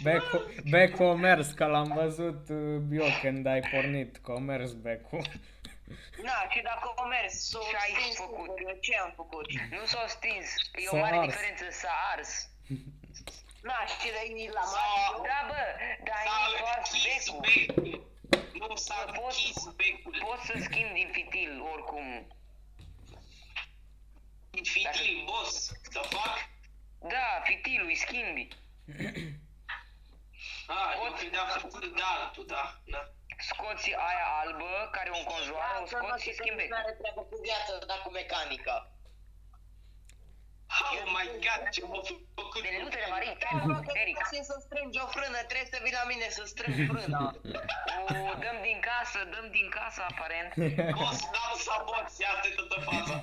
Beco, 0.03 0.37
Beco 0.69 1.09
a 1.09 1.15
mers, 1.15 1.51
că 1.51 1.65
l-am 1.65 1.91
văzut 1.95 2.49
uh, 2.49 2.81
eu 2.91 3.05
când 3.21 3.45
ai 3.45 3.59
pornit, 3.71 4.17
că 4.23 4.31
a 4.31 4.39
mers 4.39 4.71
Beco. 4.73 5.17
Na, 6.27 6.37
și 6.49 6.61
dacă 6.61 6.93
o 6.95 7.05
mers, 7.07 7.33
s-o 7.49 7.59
Ce 7.69 7.75
ai 7.75 7.93
stins 7.99 8.15
făcut? 8.15 8.51
singur, 8.57 8.77
ce 8.79 8.95
am 8.97 9.13
făcut? 9.15 9.45
Nu 9.71 9.85
s-a 9.85 10.05
stins. 10.07 10.47
E 10.75 10.85
S-a 10.85 10.95
o 10.95 10.99
mare 10.99 11.15
ars. 11.15 11.27
diferență. 11.27 11.65
S-a 11.69 11.93
ars. 12.15 12.31
Na, 13.69 13.77
și 13.85 14.07
de 14.15 14.21
ei 14.37 14.49
la 14.53 14.61
S-a- 14.61 14.77
mare, 14.77 15.27
Da, 15.29 15.39
bă, 15.49 15.61
dar 16.07 16.21
S-a 16.25 16.35
ai 16.45 16.53
ars 16.75 16.91
închis 16.91 17.25
becul. 17.29 17.39
becul. 17.41 18.11
Nu 18.59 18.75
s-a 18.75 19.03
Bă, 19.05 19.11
poți- 19.11 19.45
închis 19.47 19.63
becul. 19.79 20.15
Poți 20.25 20.45
să 20.45 20.53
schimbi 20.67 20.93
din 20.99 21.09
fitil, 21.11 21.61
oricum. 21.73 22.27
Fitil, 24.61 25.23
boss, 25.25 25.71
să 25.91 25.99
fac? 26.09 26.33
Da, 26.99 27.41
fitilul 27.43 27.87
îi 27.87 27.95
schimbi. 27.95 28.47
Ah, 30.67 30.91
eu 31.05 31.11
credeam 31.13 31.47
că 31.53 31.67
cu 31.67 31.79
de 31.79 32.01
altul, 32.17 32.45
da, 32.45 32.79
da. 32.85 33.01
Scoți 33.49 33.93
aia 33.93 34.27
albă, 34.41 34.89
care 34.91 35.09
o 35.09 35.17
înconjoară, 35.17 35.79
o 35.81 35.85
scoți 35.85 36.23
și 36.23 36.33
schimbi 36.33 36.61
Nu 36.61 36.67
becul. 36.67 36.75
are 36.75 36.91
treabă 37.01 37.21
cu 37.21 37.39
viața, 37.41 37.85
dar 37.85 38.01
cu 38.03 38.09
mecanica. 38.11 38.91
Oh 40.81 41.07
my 41.17 41.25
god, 41.45 41.61
ce 41.75 41.81
m-a 41.89 42.01
făcut. 42.09 42.61
De 42.65 42.69
lutele 42.83 43.07
marii. 43.13 43.37
Eric, 44.03 44.17
Să 44.31 44.37
să 44.49 44.55
strângi 44.65 44.99
o 45.05 45.07
frână, 45.15 45.37
trebuie 45.49 45.69
să 45.73 45.79
vii 45.83 45.97
la 46.01 46.05
mine 46.11 46.27
să 46.37 46.43
strângi 46.53 46.85
frâna. 46.91 47.23
o 48.31 48.33
dăm 48.43 48.57
din 48.69 48.79
casă, 48.89 49.19
dăm 49.33 49.47
din 49.57 49.67
casă, 49.77 50.01
aparent. 50.11 50.49
Boss, 50.97 51.19
n-am 51.33 51.55
saboți, 51.67 52.17
asta 52.31 52.45
e 52.51 52.53
toată 52.59 52.77
faza. 52.89 53.17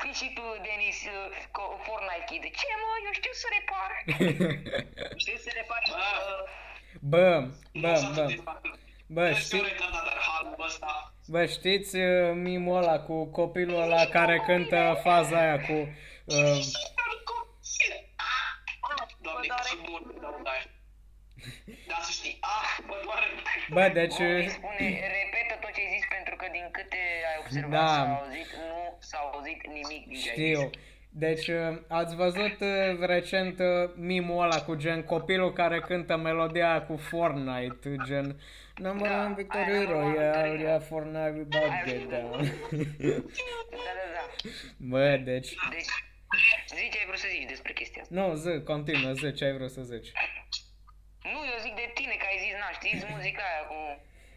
Fii 0.00 0.16
și 0.20 0.28
tu, 0.36 0.44
Denis, 0.66 0.98
uh, 1.14 1.26
co- 1.56 1.76
Fortnite 1.84 2.24
Kid. 2.28 2.42
Ce 2.60 2.68
mă, 2.82 2.90
eu 3.06 3.12
știu 3.20 3.34
să 3.42 3.46
repar. 3.58 3.90
Știi 5.22 5.38
să 5.44 5.50
le 5.58 5.64
faci... 5.72 5.88
Bă. 5.90 6.00
uh, 6.32 6.42
Bă, 7.12 7.26
Nu 7.72 7.80
bă, 7.80 7.94
s-a 8.00 8.08
bă, 8.14 8.20
atât 8.20 8.36
de 8.36 8.42
facă. 8.50 8.68
Bă, 9.08 9.28
Este 9.28 9.40
știi, 9.40 9.58
un 9.58 9.64
retardat, 9.64 10.04
dar 10.04 10.18
halul 10.28 10.64
ăsta. 10.66 11.14
bă, 11.26 11.46
știți 11.46 11.96
uh, 11.96 12.32
mimul 12.34 12.76
ăla 12.76 13.00
cu 13.00 13.26
copilul 13.26 13.82
ăla 13.82 14.04
care 14.06 14.42
cântă 14.46 15.00
faza 15.02 15.38
aia 15.40 15.60
cu... 15.60 15.72
Uh, 16.24 16.58
Doamne, 19.22 19.46
Bă, 19.48 19.54
ce 19.68 19.74
mult 19.90 20.04
de 20.12 20.18
doamne 20.20 20.48
aia. 20.54 20.66
Dar 21.90 22.00
să 22.06 22.10
știi, 22.18 22.36
ah, 22.40 22.70
mă 22.88 22.96
doare. 23.04 23.26
bă, 23.76 23.84
deci... 24.00 24.16
Bă, 24.16 24.22
îi 24.24 24.46
uh, 24.46 24.50
spune, 24.58 24.86
repetă 25.16 25.54
tot 25.62 25.72
ce 25.74 25.80
ai 25.84 25.90
zis, 25.96 26.04
pentru 26.16 26.34
că 26.40 26.46
din 26.56 26.66
câte 26.76 27.00
ai 27.30 27.36
observat 27.42 27.70
Da. 27.80 27.86
s-a 27.96 28.14
auzit, 28.20 28.48
nu 28.62 28.96
s-a 29.08 29.18
auzit 29.32 29.60
nimic 29.76 30.02
din 30.10 30.18
ce 30.24 30.28
ai 30.30 30.36
Știu. 30.36 30.60
zis. 30.60 30.80
Deci 31.18 31.46
uh, 31.48 31.78
ați 31.88 32.16
văzut 32.16 32.60
uh, 32.60 32.98
recent 33.00 33.58
uh, 33.58 33.90
mimul 33.94 34.42
ăla 34.42 34.62
cu 34.62 34.74
gen 34.74 35.02
copilul 35.02 35.52
care 35.52 35.80
cântă 35.80 36.16
melodia 36.16 36.70
aia 36.70 36.82
cu 36.82 36.96
Fortnite, 36.96 37.96
gen 38.06 38.40
Number 38.76 39.08
Da, 39.08 39.24
one 39.24 39.34
victory 39.34 39.70
aia 39.70 39.78
number 39.78 39.94
one 39.96 40.12
royale, 40.12 40.48
victory 40.48 40.62
yeah, 40.62 40.80
Fortnite 40.88 41.34
we 41.36 41.40
about 41.40 41.70
Aia 41.70 41.84
get 41.86 42.00
știu. 42.00 42.08
down. 42.10 42.30
Da, 43.70 43.90
da, 43.98 44.06
da. 44.16 44.24
Bă, 44.76 45.20
deci... 45.24 45.54
Deci, 45.70 45.92
zici 46.74 46.90
ce 46.92 46.98
ai 46.98 47.06
vrut 47.06 47.18
să 47.18 47.26
zici 47.30 47.48
despre 47.48 47.72
chestia 47.72 48.02
asta. 48.02 48.14
Nu, 48.14 48.34
zi, 48.34 48.62
continuă, 48.64 49.12
zi 49.12 49.32
ce 49.32 49.44
ai 49.44 49.52
vrut 49.52 49.70
să 49.70 49.82
zici. 49.82 50.12
Nu, 51.22 51.38
eu 51.52 51.58
zic 51.64 51.74
de 51.74 51.90
tine, 51.94 52.14
că 52.18 52.26
ai 52.30 52.38
zis, 52.44 52.52
na, 52.62 52.68
știți 52.78 53.12
muzica 53.14 53.42
aia 53.50 53.64
cu... 53.70 53.78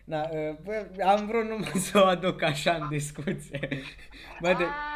Da, 0.04 0.22
uh, 0.32 0.56
bă, 0.64 0.76
am 1.14 1.26
vrut 1.26 1.46
numai 1.50 1.72
să 1.90 2.00
o 2.00 2.06
aduc 2.06 2.42
așa 2.42 2.74
în 2.74 2.88
discuție. 2.90 3.60
Bă, 4.42 4.54
de, 4.54 4.64
Ah, 4.64 4.91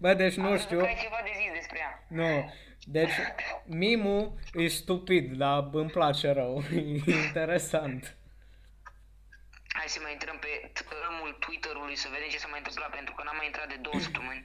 bă 0.00 0.14
deci 0.14 0.36
am 0.38 0.42
nu 0.44 0.48
crezut 0.48 0.66
știu. 0.66 0.78
că 0.78 0.84
ai 0.84 0.98
ceva 1.02 1.20
de 1.24 1.32
zis 1.40 1.52
despre 1.58 1.78
ea. 1.78 1.92
Nu. 2.08 2.52
Deci, 2.96 3.16
mimul 3.66 4.22
e 4.52 4.66
stupid, 4.68 5.32
dar 5.42 5.68
îmi 5.72 5.90
place 5.90 6.30
rău. 6.30 6.62
E 7.08 7.14
interesant. 7.26 8.16
Hai 9.78 9.88
să 9.88 9.98
mai 10.02 10.12
intrăm 10.12 10.38
pe 10.38 10.52
tărâmul 10.88 11.30
Twitter-ului 11.44 11.96
să 11.96 12.08
vedem 12.14 12.28
ce 12.28 12.38
s-a 12.38 12.48
mai 12.50 12.58
întâmplat, 12.62 12.90
pentru 12.98 13.14
că 13.14 13.22
n-am 13.22 13.36
mai 13.36 13.46
intrat 13.46 13.68
de 13.68 13.78
două 13.86 13.98
săptămâni. 14.06 14.42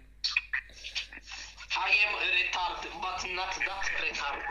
I 1.92 1.96
am 2.08 2.14
retard, 2.40 2.82
but 3.06 3.20
not 3.38 3.52
that 3.68 3.86
retard. 4.06 4.42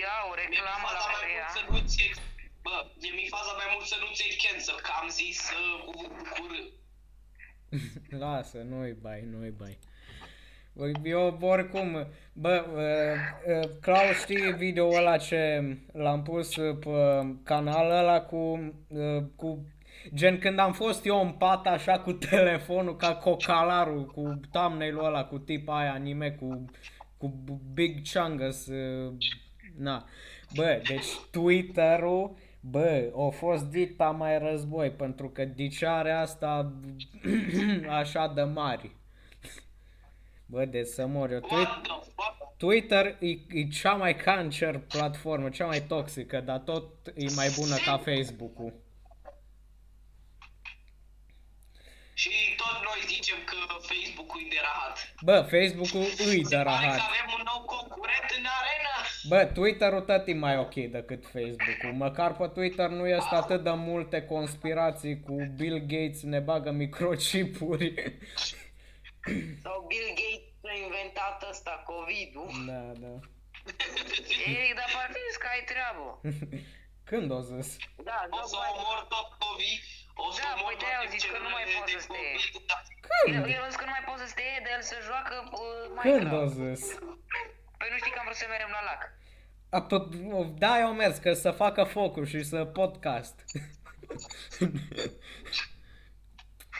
Ia 0.00 0.14
o 0.30 0.32
Mi-e 0.34 0.40
reclamă 0.42 0.88
la 0.96 0.98
faza 0.98 1.08
mai 1.14 1.20
Corea. 1.22 1.44
mult 1.44 1.54
să 1.58 1.62
nu 1.70 1.78
ți 1.92 2.04
Bă, 2.64 2.76
e 3.06 3.10
mi 3.20 3.26
faza 3.36 3.52
mai 3.60 3.68
mult 3.72 3.86
să 3.92 3.96
nu 4.02 4.08
ți 4.16 4.26
cancel, 4.42 4.78
că 4.86 4.90
am 5.00 5.08
zis 5.20 5.38
uh, 5.60 5.74
cuvântul 5.86 6.24
cu 6.34 6.42
R. 6.52 6.54
Lasă, 8.18 8.58
nu-i 8.68 8.96
bai, 9.00 9.28
nu-i 9.30 9.54
bai. 9.58 9.78
Bă, 10.72 10.90
Eu 11.02 11.38
oricum, 11.40 12.06
bă, 12.32 12.64
uh, 12.74 13.54
uh, 13.54 13.70
Claus 13.80 14.20
știi 14.20 14.52
video 14.52 14.88
ăla 14.88 15.16
ce 15.16 15.76
l-am 15.92 16.22
pus 16.22 16.56
uh, 16.56 16.78
pe 16.80 17.26
canal 17.42 17.90
ăla 17.90 18.20
cu, 18.20 18.74
uh, 18.88 19.22
cu 19.36 19.66
Gen 20.14 20.38
când 20.38 20.58
am 20.58 20.72
fost 20.72 21.06
eu 21.06 21.20
în 21.20 21.30
pat 21.30 21.66
așa 21.66 21.98
cu 21.98 22.12
telefonul 22.12 22.96
ca 22.96 23.14
cocalarul 23.14 24.06
cu 24.06 24.40
thumbnail-ul 24.50 25.04
ăla 25.04 25.24
cu 25.24 25.38
tip 25.38 25.68
aia 25.68 25.92
anime 25.92 26.30
cu, 26.30 26.64
cu 27.16 27.60
Big 27.72 28.00
Chungus 28.12 28.66
uh, 28.66 29.12
na. 29.78 30.08
Bă, 30.54 30.82
deci 30.88 31.06
Twitter-ul 31.30 32.36
Bă, 32.64 33.12
a 33.16 33.28
fost 33.28 33.64
dita 33.64 34.10
mai 34.10 34.38
război 34.38 34.90
pentru 34.90 35.28
că 35.30 35.44
dicea 35.44 36.20
asta 36.20 36.72
așa 37.88 38.32
de 38.34 38.42
mari. 38.42 38.96
Bă, 40.46 40.64
de 40.64 40.82
să 40.84 41.06
mor 41.06 41.30
eu. 41.32 41.38
Twi- 41.38 41.50
What 41.50 41.82
the 41.82 41.92
fuck? 41.92 42.56
Twitter 42.56 43.06
e, 43.20 43.28
e 43.58 43.68
cea 43.68 43.92
mai 43.92 44.16
cancer 44.16 44.78
platformă, 44.78 45.48
cea 45.48 45.66
mai 45.66 45.82
toxică, 45.88 46.40
dar 46.40 46.58
tot 46.58 47.06
e 47.06 47.24
mai 47.36 47.48
bună 47.58 47.74
ca 47.84 47.98
Facebook-ul. 47.98 48.72
Și 52.22 52.34
tot 52.56 52.76
noi 52.88 53.00
zicem 53.14 53.38
că 53.50 53.56
Facebook-ul 53.90 54.40
e 54.44 54.48
de 54.48 54.60
rahat. 54.68 54.96
Bă, 55.28 55.36
Facebook-ul 55.54 56.06
îi 56.30 56.44
Se 56.44 56.56
de 56.56 56.62
pare 56.62 56.64
că 56.64 56.84
rahat. 56.86 57.00
avem 57.10 57.26
un 57.38 57.42
nou 57.50 57.60
concurent 57.74 58.28
în 58.38 58.44
arena. 58.58 58.94
Bă, 59.28 59.40
Twitter-ul 59.54 60.00
tot 60.00 60.26
e 60.26 60.34
mai 60.34 60.56
ok 60.58 60.74
decât 60.74 61.22
Facebook-ul. 61.24 61.92
Măcar 62.04 62.36
pe 62.36 62.46
Twitter 62.46 62.88
nu 62.88 63.06
este 63.06 63.34
atât 63.34 63.62
de 63.62 63.70
multe 63.70 64.22
conspirații 64.22 65.20
cu 65.20 65.34
Bill 65.56 65.78
Gates 65.78 66.22
ne 66.22 66.38
bagă 66.40 66.70
microchipuri. 66.70 67.94
Sau 69.62 69.84
Bill 69.88 70.08
Gates 70.20 70.70
a 70.72 70.74
inventat 70.84 71.46
ăsta, 71.50 71.82
COVID-ul. 71.86 72.50
Da, 72.66 72.82
da. 73.04 73.12
Ei, 74.46 74.72
dar 74.78 74.88
parcă 74.94 75.18
zis 75.28 75.36
că 75.42 75.46
ai 75.54 75.64
treabă. 75.72 76.20
Când 77.04 77.30
o 77.30 77.40
zis? 77.40 77.76
Da, 78.04 78.26
O 78.30 78.36
să 78.36 78.54
tocmai- 78.54 78.72
omor 78.74 79.06
tot 79.14 79.28
COVID. 79.44 79.80
O 80.24 80.30
să 80.34 80.40
Da, 80.44 80.48
omor 80.56 80.70
păi 80.70 80.76
de-aia 80.80 80.98
toate 80.98 81.06
au 81.06 81.12
zis 81.14 81.22
că 81.32 81.38
nu 81.46 81.50
mai 81.56 81.62
celulele 81.62 81.78
poate 81.78 81.92
de 81.94 82.00
să 82.04 82.08
te- 82.14 82.36
COVID, 82.42 82.62
da. 82.70 82.78
El, 83.32 83.42
el 83.54 83.62
a 83.64 83.68
zis 83.70 83.78
că 83.80 83.86
nu 83.88 83.94
mai 83.96 84.04
poate 84.08 84.20
să 84.24 84.28
stea, 84.34 84.56
de 84.64 84.70
el 84.76 84.82
să 84.90 84.96
joacă 85.08 85.34
uh, 85.44 85.82
Când 85.86 85.98
o 85.98 86.00
Minecraft. 86.02 86.54
zis? 86.60 86.82
Păi 87.78 87.88
nu 87.92 87.96
știi 88.00 88.12
că 88.14 88.18
am 88.20 88.26
vrut 88.28 88.38
să 88.42 88.46
mergem 88.54 88.72
la 88.78 88.82
lac. 88.90 89.02
A, 89.76 89.80
p- 89.90 90.54
da, 90.64 90.72
eu 90.84 90.92
mers, 91.02 91.16
că 91.24 91.32
să 91.44 91.50
facă 91.64 91.82
focul 91.84 92.26
și 92.32 92.40
să 92.50 92.58
podcast. 92.64 93.36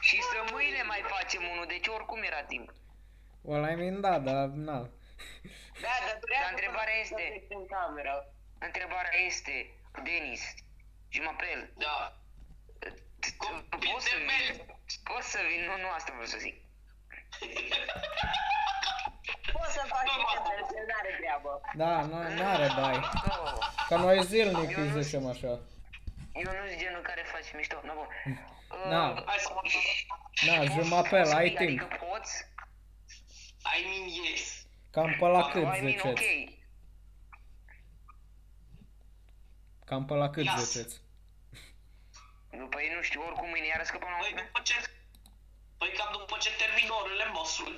Și 0.09 0.19
să 0.21 0.39
mâine 0.53 0.83
mai 0.83 1.03
facem 1.15 1.43
unul, 1.53 1.67
deci 1.69 1.87
oricum 1.87 2.23
era 2.23 2.43
timp. 2.43 2.73
Well, 3.43 3.71
I 3.73 3.75
mean, 3.75 4.01
da, 4.01 4.19
dar, 4.19 4.47
na. 4.47 4.79
Da, 5.85 5.95
dar 6.07 6.19
Dar 6.33 6.51
întrebarea 6.51 6.95
este- 7.01 7.47
În 7.49 7.67
cameră. 7.67 8.35
Întrebarea 8.59 9.15
este, 9.27 9.75
Denis, 10.03 10.43
Jumapel, 11.09 11.73
Da. 11.77 12.17
Poți 13.71 14.05
să 14.09 14.15
vin? 14.29 14.67
Poți 15.05 15.29
să 15.31 15.39
vin? 15.49 15.61
Nu, 15.69 15.75
nu 15.83 15.89
asta 15.97 16.11
vreau 16.13 16.27
să 16.35 16.39
zic. 16.39 16.55
Poți 19.53 19.73
să 19.73 19.83
faci 19.87 20.09
și 20.11 20.19
el 20.79 20.85
n-are 20.91 21.13
treabă. 21.21 21.61
Da, 21.83 21.93
n- 22.09 22.35
n-are 22.39 22.69
bai. 22.81 22.97
Oh, 22.97 23.59
Că 23.89 23.97
noi 23.97 24.25
zilnic 24.25 24.77
îi 24.77 25.03
zicem 25.03 25.27
așa. 25.27 25.47
eu 25.47 26.43
nu 26.43 26.67
sunt 26.69 26.79
genul 26.79 27.01
care 27.03 27.23
face 27.33 27.57
mișto, 27.57 27.81
nu 27.85 27.93
bun. 27.95 28.09
Uh, 28.73 28.89
Da. 28.91 29.23
Hai 29.27 29.37
să 29.39 29.51
mă 29.55 29.61
Na, 30.47 30.57
poți 30.59 30.73
jumapel, 30.73 31.25
să 31.25 31.35
ai 31.35 31.49
zic, 31.49 31.57
timp. 31.57 31.81
Adică 31.81 31.97
poți? 32.11 32.33
I 33.79 33.85
mean 33.89 34.09
yes. 34.31 34.65
Cam 34.91 35.17
pe 35.19 35.27
la 35.27 35.49
cât 35.49 35.63
I 35.63 35.65
mean, 35.65 36.01
ok. 36.05 36.19
ziceți? 36.19 36.59
Cam 39.85 40.05
pe 40.05 40.15
la 40.15 40.31
cât 40.31 40.45
Yes. 40.45 40.73
ziceți? 40.73 41.01
După 42.59 42.77
ei 42.83 42.93
nu 42.97 43.03
știu, 43.09 43.21
oricum 43.29 43.49
mâine 43.49 43.67
iară 43.67 43.85
scăpăm 43.91 44.09
la 44.15 44.17
Păi 44.17 44.27
ultima. 44.29 44.47
după 44.47 44.61
ce... 44.69 44.75
Păi 45.79 45.91
cam 45.99 46.09
după 46.19 46.37
ce 46.45 46.51
termin 46.63 46.89
orele, 47.01 47.25
mossul. 47.39 47.73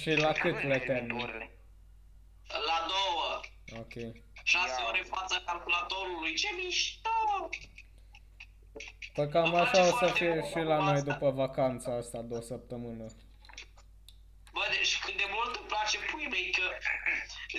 Și 0.00 0.10
la 0.24 0.32
cât 0.42 0.54
Când 0.58 0.70
le 0.72 0.78
termin 0.78 0.96
termin? 0.96 1.22
orele? 1.24 1.46
La 2.68 2.78
două. 2.92 3.26
Ok. 3.82 3.94
6 4.42 4.66
Ia. 4.80 4.86
ore 4.88 4.98
în 5.04 5.10
fața 5.16 5.36
calculatorului. 5.48 6.34
Ce 6.34 6.48
mișto! 6.58 7.10
Păi 9.14 9.28
cam 9.28 9.44
Îmi 9.44 9.56
așa 9.56 9.70
place 9.70 9.80
o 9.80 9.90
să 9.90 9.90
foarte 9.96 10.18
fie 10.18 10.28
mult 10.34 10.44
și 10.52 10.58
la 10.72 10.76
noi 10.86 10.92
asta. 10.98 11.12
după 11.12 11.30
vacanța 11.30 11.96
asta 11.96 12.20
de 12.22 12.34
o 12.34 12.40
săptămână. 12.40 13.06
Bă, 14.56 14.64
deci 14.76 14.92
cât 15.04 15.16
de 15.22 15.28
mult 15.36 15.52
îmi 15.60 15.70
place 15.74 15.96
pui 16.10 16.26
mei 16.34 16.48
că 16.58 16.66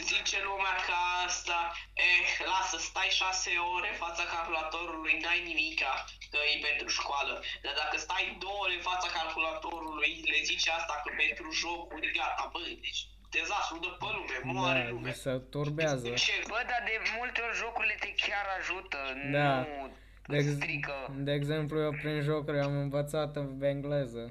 zice 0.10 0.38
lumea 0.50 0.76
că 0.88 0.96
asta, 1.28 1.60
eh, 2.08 2.26
lasă, 2.54 2.76
stai 2.90 3.10
6 3.22 3.50
ore 3.76 3.88
în 3.94 4.00
fața 4.06 4.24
calculatorului, 4.34 5.14
n-ai 5.24 5.42
nimica, 5.52 5.92
că 6.32 6.40
e 6.54 6.66
pentru 6.70 6.88
școală. 7.00 7.34
Dar 7.66 7.74
dacă 7.82 7.96
stai 8.06 8.26
2 8.44 8.50
ore 8.64 8.74
în 8.80 8.84
fața 8.92 9.08
calculatorului, 9.20 10.12
le 10.32 10.40
zice 10.52 10.68
asta 10.80 10.94
că 11.04 11.10
pentru 11.24 11.48
jocuri, 11.64 12.08
gata, 12.18 12.44
bă, 12.54 12.60
deci 12.86 13.02
dezastru 13.38 13.78
de 13.86 13.92
pe 14.02 14.08
lume, 14.18 14.38
moare 14.54 14.84
Da, 14.84 14.90
lumea. 14.96 15.14
se 15.24 15.32
turbează. 15.54 16.08
Ce? 16.26 16.36
Bă, 16.52 16.60
dar 16.72 16.82
de 16.90 16.96
multe 17.18 17.40
ori 17.46 17.56
jocurile 17.64 17.96
te 18.04 18.12
chiar 18.24 18.46
ajută, 18.60 19.00
Da. 19.38 19.50
nu 19.60 19.94
De, 20.32 20.38
ex- 20.42 20.56
strică. 20.60 20.96
de 21.28 21.32
exemplu, 21.40 21.76
eu 21.88 21.92
prin 22.02 22.18
jocuri 22.30 22.60
am 22.68 22.76
învățat 22.86 23.32
în 23.36 23.50
engleză. 23.74 24.24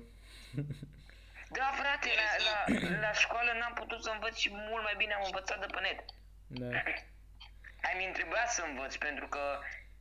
Da, 1.59 1.69
frate, 1.81 2.11
la, 2.21 2.29
la, 2.47 2.57
la 3.05 3.13
școală 3.13 3.51
n-am 3.59 3.73
putut 3.73 4.03
să 4.03 4.11
învăț 4.11 4.35
și 4.37 4.51
mult 4.53 4.83
mai 4.83 4.95
bine 4.97 5.15
am 5.15 5.25
învățat 5.25 5.59
de 5.61 5.67
pe 5.75 5.81
net. 5.81 6.01
Da. 6.47 6.77
Ai 7.87 7.95
mi 7.99 8.13
trebuia 8.13 8.47
să 8.47 8.63
învăț 8.69 8.97
pentru 8.97 9.27
că 9.29 9.43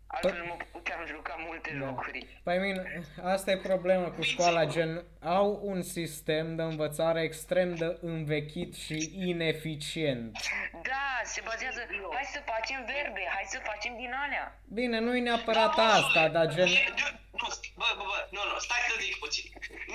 altfel 0.08 0.38
nu 0.38 0.45
mă 0.45 0.58
puteam 0.72 1.06
juca 1.06 1.36
multe 1.47 1.70
Da. 1.80 1.86
jocuri. 1.86 2.39
Păi 2.43 2.58
mine, 2.58 3.04
asta 3.24 3.51
e 3.51 3.58
problema 3.58 4.08
cu 4.12 4.22
școala, 4.22 4.66
gen, 4.66 5.06
au 5.24 5.60
un 5.64 5.82
sistem 5.82 6.56
de 6.56 6.62
învățare 6.62 7.22
extrem 7.22 7.76
de 7.76 7.97
învechit 8.01 8.76
și 8.76 9.12
ineficient. 9.16 10.32
Da, 10.91 11.06
se 11.24 11.41
bazează, 11.45 11.80
hai 12.14 12.28
să 12.36 12.41
facem 12.54 12.80
verbe, 12.93 13.24
hai 13.36 13.45
să 13.54 13.60
facem 13.72 13.93
din 14.01 14.12
alea. 14.26 14.45
Bine, 14.80 14.99
nu-i 14.99 15.22
neapărat 15.28 15.76
Da, 15.76 15.84
asta, 15.99 16.20
băiule, 16.28 16.34
dar 16.38 16.47
gen... 16.56 16.66
mie- 16.68 16.93
de- 16.95 17.18
Nu, 17.41 17.47
bă, 17.82 17.89
bă, 17.99 18.04
bă, 18.12 18.18
nu, 18.36 18.41
nu, 18.51 18.56
stai 18.68 18.84
să 18.89 18.95
zic 19.06 19.16
puțin. 19.26 19.45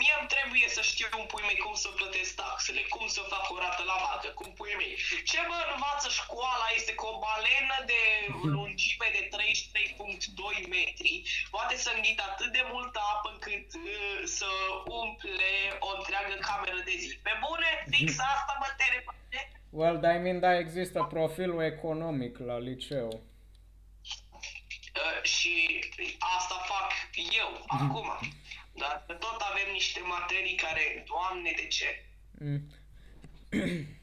Mie 0.00 0.14
îmi 0.20 0.30
trebuie 0.34 0.66
să 0.76 0.82
știu 0.90 1.06
un 1.20 1.26
pui 1.32 1.44
mei 1.48 1.60
cum 1.66 1.74
să 1.84 1.88
plătesc 1.98 2.30
taxele, 2.42 2.82
cum 2.94 3.06
să 3.16 3.20
fac 3.34 3.44
o 3.54 3.56
rată 3.64 3.82
la 3.90 3.96
bancă, 4.04 4.28
cum 4.38 4.48
pui 4.58 4.74
mei. 4.80 4.94
Ce 5.30 5.38
mă 5.50 5.58
învață 5.74 6.06
școala 6.20 6.66
este 6.78 6.92
că 6.98 7.04
o 7.12 7.14
balenă 7.26 7.76
de 7.92 8.00
lungime 8.54 9.08
de 9.16 9.22
33.2 9.34 9.97
metri 10.68 11.22
poate 11.50 11.76
să 11.76 11.90
înghită 11.96 12.22
atât 12.30 12.52
de 12.52 12.62
multă 12.72 13.00
apă 13.14 13.28
încât 13.32 13.74
uh, 13.74 14.22
să 14.24 14.50
umple 15.00 15.50
o 15.78 15.88
întreagă 15.96 16.34
cameră 16.40 16.80
de 16.84 16.94
zi. 17.00 17.08
Pe 17.22 17.30
bune, 17.44 17.70
fix 17.90 18.18
asta 18.34 18.56
mă 18.58 18.68
terepate. 18.76 19.38
Well, 19.70 19.98
dar 20.00 20.14
I 20.14 20.18
mean, 20.18 20.40
da, 20.40 20.58
există 20.58 21.02
profilul 21.02 21.62
economic 21.62 22.38
la 22.38 22.58
liceu. 22.58 23.22
Uh, 24.94 25.22
și 25.22 25.84
asta 26.36 26.54
fac 26.72 26.90
eu 27.42 27.64
acum. 27.66 28.08
Dar 28.72 29.04
tot 29.06 29.40
avem 29.50 29.72
niște 29.72 30.00
materii 30.00 30.54
care, 30.54 31.04
doamne, 31.06 31.52
de 31.56 31.66
ce? 31.66 32.04
Mm. 32.38 32.62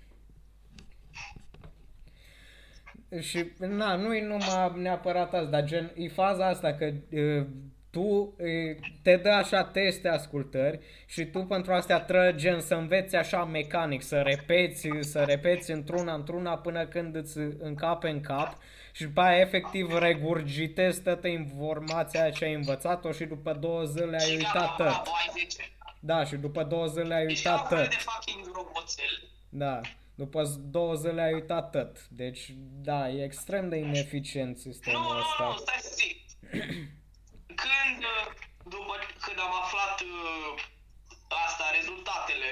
și, 3.19 3.45
na, 3.59 3.95
nu 3.95 4.15
e 4.15 4.21
numai 4.27 4.73
neapărat 4.81 5.33
asta, 5.33 5.49
dar 5.49 5.63
gen, 5.63 5.91
e 5.95 6.07
faza 6.07 6.47
asta 6.47 6.73
că 6.73 6.91
uh, 7.11 7.45
tu 7.91 8.01
uh, 8.01 8.35
te 9.01 9.15
dă 9.15 9.29
așa 9.29 9.63
teste 9.63 10.07
ascultări 10.09 10.79
și 11.05 11.25
tu 11.25 11.39
pentru 11.43 11.73
astea 11.73 11.99
trebuie 11.99 12.35
gen 12.35 12.59
să 12.61 12.75
înveți 12.75 13.15
așa 13.15 13.45
mecanic, 13.45 14.01
să 14.01 14.21
repeți, 14.21 14.89
să 14.99 15.23
repeți 15.23 15.71
într-una, 15.71 16.13
într-una 16.13 16.57
până 16.57 16.85
când 16.85 17.15
îți 17.15 17.37
încape 17.59 18.09
în 18.09 18.21
cap 18.21 18.57
și 18.91 19.03
după 19.03 19.21
aia 19.21 19.39
efectiv 19.39 19.97
regurgitezi 19.97 21.01
toată 21.01 21.27
informația 21.27 22.29
ce 22.29 22.45
ai 22.45 22.53
învățat-o 22.53 23.11
și 23.11 23.25
după 23.25 23.53
două 23.59 23.83
zile 23.83 24.17
ai 24.19 24.25
Și 24.27 24.35
uitat 24.35 24.53
gata, 24.53 24.75
tot. 24.75 24.85
bravo, 24.85 25.11
ai 25.27 25.33
10. 25.47 25.69
Da, 25.99 26.23
și 26.23 26.35
după 26.35 26.63
două 26.63 26.85
zile 26.85 27.13
ai 27.13 27.25
Deci 27.25 27.37
uitat 27.37 27.59
am 27.59 27.65
voie 27.69 27.81
tot. 27.81 27.89
de 27.89 27.95
fucking 27.99 28.55
roboțel. 28.55 29.29
Da, 29.49 29.79
după 30.15 30.41
z- 30.43 30.59
două 30.75 30.93
zile 30.95 31.21
ai 31.21 31.33
uitat 31.33 31.69
tot. 31.71 32.07
Deci, 32.21 32.43
da, 32.87 33.09
e 33.09 33.23
extrem 33.23 33.69
de 33.69 33.75
ineficient 33.77 34.55
Nu, 34.55 34.61
sistemul 34.71 35.01
nu, 35.01 35.13
nu, 35.13 35.19
ăsta. 35.19 35.55
stai 35.59 35.79
să 35.87 35.93
zic. 36.01 36.17
Când, 37.63 37.99
uh, 38.13 38.25
după 38.75 38.93
când 39.25 39.39
am 39.39 39.53
aflat 39.63 39.97
uh, 40.01 40.53
asta, 41.45 41.63
rezultatele, 41.77 42.49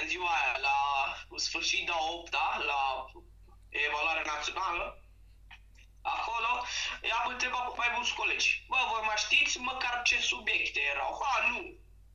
în 0.00 0.08
ziua 0.08 0.30
aia, 0.38 0.54
la 0.68 0.76
sfârșit 1.36 1.86
de 1.86 1.92
a 1.98 2.00
8 2.12 2.32
la 2.70 2.80
evaluare 3.86 4.22
națională, 4.34 4.84
acolo, 6.16 6.50
i-am 7.08 7.26
întrebat 7.32 7.64
pe 7.68 7.74
mai 7.82 7.90
mulți 7.96 8.14
colegi. 8.20 8.48
Bă, 8.70 8.78
voi 8.90 9.02
mai 9.08 9.18
știți 9.26 9.58
măcar 9.70 9.94
ce 10.08 10.16
subiecte 10.32 10.80
erau? 10.94 11.10
Ha, 11.22 11.34
nu. 11.50 11.60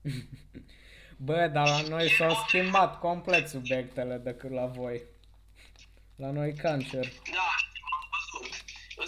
Bă, 1.17 1.47
dar 1.53 1.67
la 1.67 1.81
noi 1.81 2.09
s-au 2.11 2.33
schimbat 2.47 2.99
complet 2.99 3.49
subiectele 3.49 4.15
decât 4.17 4.51
la 4.51 4.65
voi. 4.65 5.01
La 6.15 6.31
noi 6.31 6.53
cancer. 6.53 7.05
Da, 7.33 7.47
am 7.95 8.03
văzut. 8.15 8.53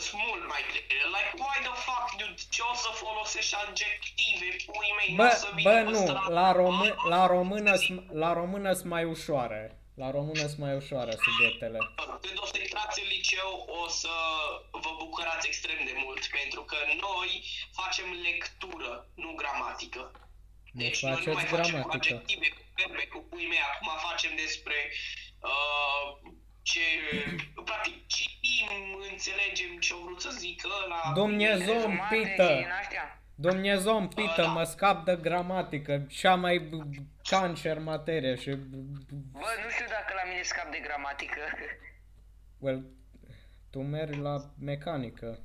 Sunt 0.08 0.22
mult 0.30 0.48
mai 0.48 0.62
grele. 0.70 1.04
Like, 1.16 1.32
why 1.44 1.58
the 1.68 1.76
fuck, 1.88 2.08
dude? 2.20 2.42
Ce 2.50 2.62
o 2.72 2.76
să 2.76 2.90
folosești 3.04 3.56
adjective, 3.68 4.48
pui 4.66 4.90
mei? 4.98 5.16
Bă, 5.16 5.24
n-o 5.24 5.30
să 5.30 5.50
vină 5.56 5.70
bă, 5.70 5.76
pe 5.78 5.90
nu, 5.90 5.96
stradă. 6.06 6.34
la, 6.34 6.52
român, 6.52 6.96
la 7.10 7.26
română 7.28 7.76
s- 7.76 8.02
la 8.24 8.34
română 8.34 8.74
sunt 8.74 8.90
mai 8.96 9.04
ușoare. 9.04 9.80
La 10.04 10.12
română 10.12 10.44
sunt 10.52 10.58
mai 10.66 10.76
ușoare 10.76 11.14
subiectele. 11.26 11.78
Când 12.26 12.38
o 12.44 12.46
să 12.46 12.58
intrați 12.66 13.02
în 13.04 13.08
liceu, 13.18 13.52
o 13.84 13.88
să 14.02 14.14
vă 14.72 14.92
bucurați 14.98 15.48
extrem 15.48 15.80
de 15.90 15.96
mult, 16.04 16.22
pentru 16.40 16.62
că 16.62 16.78
noi 17.06 17.30
facem 17.80 18.06
lectură, 18.30 18.92
nu 19.24 19.30
gramatică. 19.42 20.02
Deci 20.84 21.02
noi 21.04 21.12
nu 21.12 21.18
faceți 21.18 21.36
mai 21.36 21.46
facem 21.46 21.82
cu 21.82 21.88
gramatică. 21.88 21.96
adjective, 22.16 22.48
cu 22.56 22.62
verbe, 22.78 23.04
cu 23.14 23.20
pui 23.30 23.46
mei. 23.52 23.64
Acum 23.72 23.90
facem 24.10 24.32
despre 24.44 24.78
uh, 25.52 26.32
ce, 26.62 26.80
practic, 27.66 28.08
citim, 28.08 28.70
înțelegem 29.12 29.72
ce 29.80 29.94
au 29.94 30.00
vrut 30.00 30.22
să 30.22 30.30
zică 30.30 30.68
la... 30.92 31.12
Dumnezeu 31.14 31.76
îmi 31.76 31.84
Rezumate 31.84 32.16
pită! 32.16 32.48
și 32.50 32.56
din 32.64 32.72
astea. 32.82 33.22
Dumnezeu 33.36 33.98
îmi 33.98 34.08
pită, 34.08 34.42
da. 34.42 34.48
mă 34.48 34.64
scap 34.64 35.06
de 35.06 35.16
gramatică, 35.22 36.06
cea 36.10 36.36
mai 36.36 36.70
b- 36.70 37.04
cancer 37.30 37.80
materie 37.80 38.36
și... 38.36 38.50
Bă, 39.32 39.50
nu 39.64 39.70
știu 39.70 39.86
dacă 39.90 40.14
la 40.16 40.30
mine 40.30 40.42
scap 40.42 40.72
de 40.72 40.80
gramatică. 40.80 41.40
Well, 42.60 42.86
tu 43.72 43.80
mergi 43.82 44.20
la 44.20 44.36
mecanică. 44.60 45.40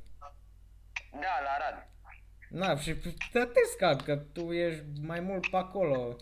Da, 1.13 1.41
la 1.45 1.51
Arad. 1.51 1.87
Na, 2.53 2.77
și 2.77 2.93
te 3.33 3.45
te 3.55 3.61
scapi, 3.73 4.03
că 4.05 4.17
tu 4.17 4.53
ești 4.53 4.83
mai 5.11 5.21
mult 5.21 5.51
pe 5.51 5.57
acolo. 5.57 6.17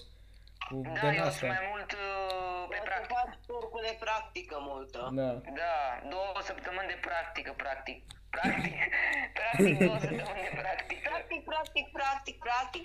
Cu 0.68 0.80
Da, 0.82 0.90
din 0.90 1.08
eu 1.08 1.12
sunt 1.14 1.18
astea. 1.26 1.48
mai 1.48 1.66
mult 1.70 1.90
uh, 1.92 2.66
pe 2.68 2.76
Pe 2.76 2.80
practică. 2.88 3.14
faci 3.24 3.36
turcul 3.46 3.82
de 3.88 3.96
practică 4.04 4.56
multă. 4.60 5.00
Da. 5.20 5.30
Da, 5.62 5.76
două 6.10 6.32
săptămâni 6.42 6.88
de 6.92 6.98
practică, 7.00 7.52
practic. 7.56 7.98
Practic, 8.30 8.74
practic 9.38 9.78
două 9.86 9.98
săptămâni 9.98 10.42
de 10.48 10.52
practică. 10.62 11.08
Practic, 11.10 11.42
practic, 11.50 11.86
practic, 11.98 12.36
practic. 12.46 12.84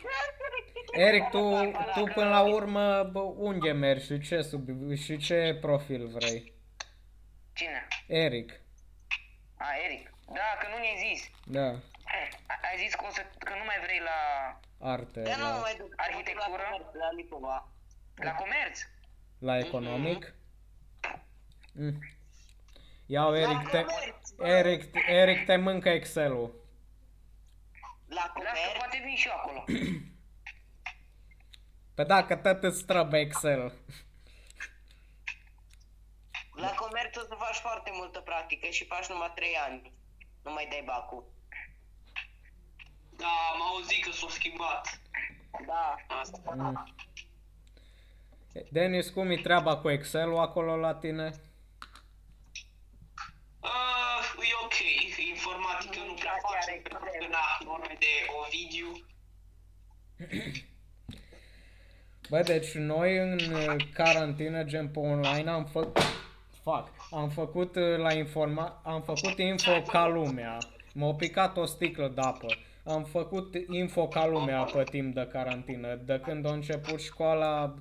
Eric, 1.08 1.24
tu, 1.30 1.42
tu 1.96 2.04
până 2.14 2.30
la 2.30 2.42
urmă 2.42 3.04
bă, 3.04 3.20
unde 3.20 3.72
mergi 3.72 4.06
și 4.06 4.20
ce, 4.28 4.42
sub, 4.42 4.94
și 4.96 5.18
ce 5.18 5.58
profil 5.62 6.08
vrei? 6.08 6.54
Cine? 7.54 7.88
Eric. 8.08 8.50
A, 9.58 9.66
Eric. 9.86 10.10
Da, 10.26 10.50
că 10.60 10.68
nu 10.72 10.78
ne-ai 10.78 10.98
zis. 11.08 11.30
Da. 11.46 11.70
A- 12.48 12.60
Ai 12.70 12.78
zis 12.78 12.94
că, 12.96 13.06
o 13.06 13.10
să, 13.10 13.22
că 13.40 13.54
nu 13.60 13.64
mai 13.66 13.80
vrei 13.84 14.00
la, 14.00 14.20
Arte. 14.92 15.22
Dar 15.22 15.38
nu 15.38 15.44
La, 15.44 15.52
mă 15.54 15.60
mai 15.60 15.76
duc. 15.78 15.94
Arhitectură? 15.96 16.62
La, 16.62 16.68
comerț, 16.68 16.94
la 16.94 17.12
Lipova. 17.12 17.68
la 18.16 18.32
comerț. 18.34 18.80
la 19.40 19.58
economic? 19.58 20.34
Mm. 21.74 22.00
Iau, 23.06 23.36
Eric, 23.36 23.70
te, 23.70 23.84
comerț, 23.84 24.30
bă. 24.32 24.48
Eric, 24.48 24.96
Eric 25.08 25.46
te 25.46 25.56
mâncă 25.56 25.90
Excel-ul. 25.90 26.64
La 28.08 28.16
Lasă, 28.16 28.32
comerț. 28.34 28.78
poate 28.78 29.02
vin 29.04 29.16
și 29.16 29.28
eu 29.28 29.34
acolo. 29.36 29.64
Pe 31.96 32.04
dacă 32.04 32.36
tot 32.36 32.64
îți 32.64 32.86
trebuie 32.86 33.20
Excel. 33.22 33.74
La 36.56 36.72
comerț 36.74 37.16
o 37.18 37.20
să 37.20 37.36
faci 37.38 37.56
foarte 37.56 37.90
multă 37.94 38.20
practică 38.20 38.68
și 38.68 38.86
faci 38.86 39.06
numai 39.08 39.32
3 39.36 39.56
ani. 39.56 39.92
Nu 40.44 40.52
mai 40.52 40.68
dai 40.70 40.82
bacul. 40.86 41.34
Da, 43.18 43.34
am 43.54 43.62
auzit 43.62 44.04
că 44.04 44.12
s-a 44.12 44.28
schimbat 44.30 45.00
Da. 45.66 45.96
asta. 46.22 46.54
Mm. 46.56 46.94
Denis, 48.72 49.10
cum 49.10 49.30
e 49.32 49.36
treaba 49.36 49.78
cu 49.78 49.90
Excel-ul 49.90 50.38
acolo 50.38 50.76
la 50.76 50.94
tine? 50.94 51.32
Uh, 53.60 54.48
e 54.50 54.54
ok, 54.64 54.78
informatică 55.34 56.00
nu 56.08 56.14
prea 56.14 56.32
Chiar 56.32 56.42
face, 56.42 56.70
are 56.70 56.80
pentru 56.82 57.00
că 57.00 57.06
extrem. 57.06 57.30
na, 57.32 57.58
norme 57.66 57.96
de 58.00 58.06
Ovidiu. 58.40 59.06
Bă, 62.30 62.42
deci 62.42 62.72
noi 62.74 63.18
în 63.18 63.40
uh, 63.54 63.76
carantină, 63.94 64.64
gen 64.64 64.90
pe 64.90 65.00
online, 65.00 65.50
am 65.50 65.66
fă- 65.70 65.92
fuck, 66.64 66.92
am 67.12 67.30
făcut 67.30 67.76
uh, 67.76 67.98
la 67.98 68.14
informa, 68.14 68.82
am 68.84 69.02
făcut 69.02 69.38
info 69.38 69.82
ca 69.82 70.08
lumea. 70.08 70.58
M-a 70.94 71.14
picat 71.14 71.58
o 71.58 71.66
sticlă 71.66 72.08
de 72.08 72.22
apă. 72.22 72.48
Am 72.86 73.04
făcut 73.04 73.56
info 73.70 74.08
ca 74.08 74.26
lumea 74.26 74.64
pe 74.64 74.84
timp 74.84 75.14
de 75.16 75.28
carantină. 75.32 75.96
De 75.96 76.20
când 76.20 76.46
a 76.46 76.52
început 76.52 77.02
școala 77.02 77.74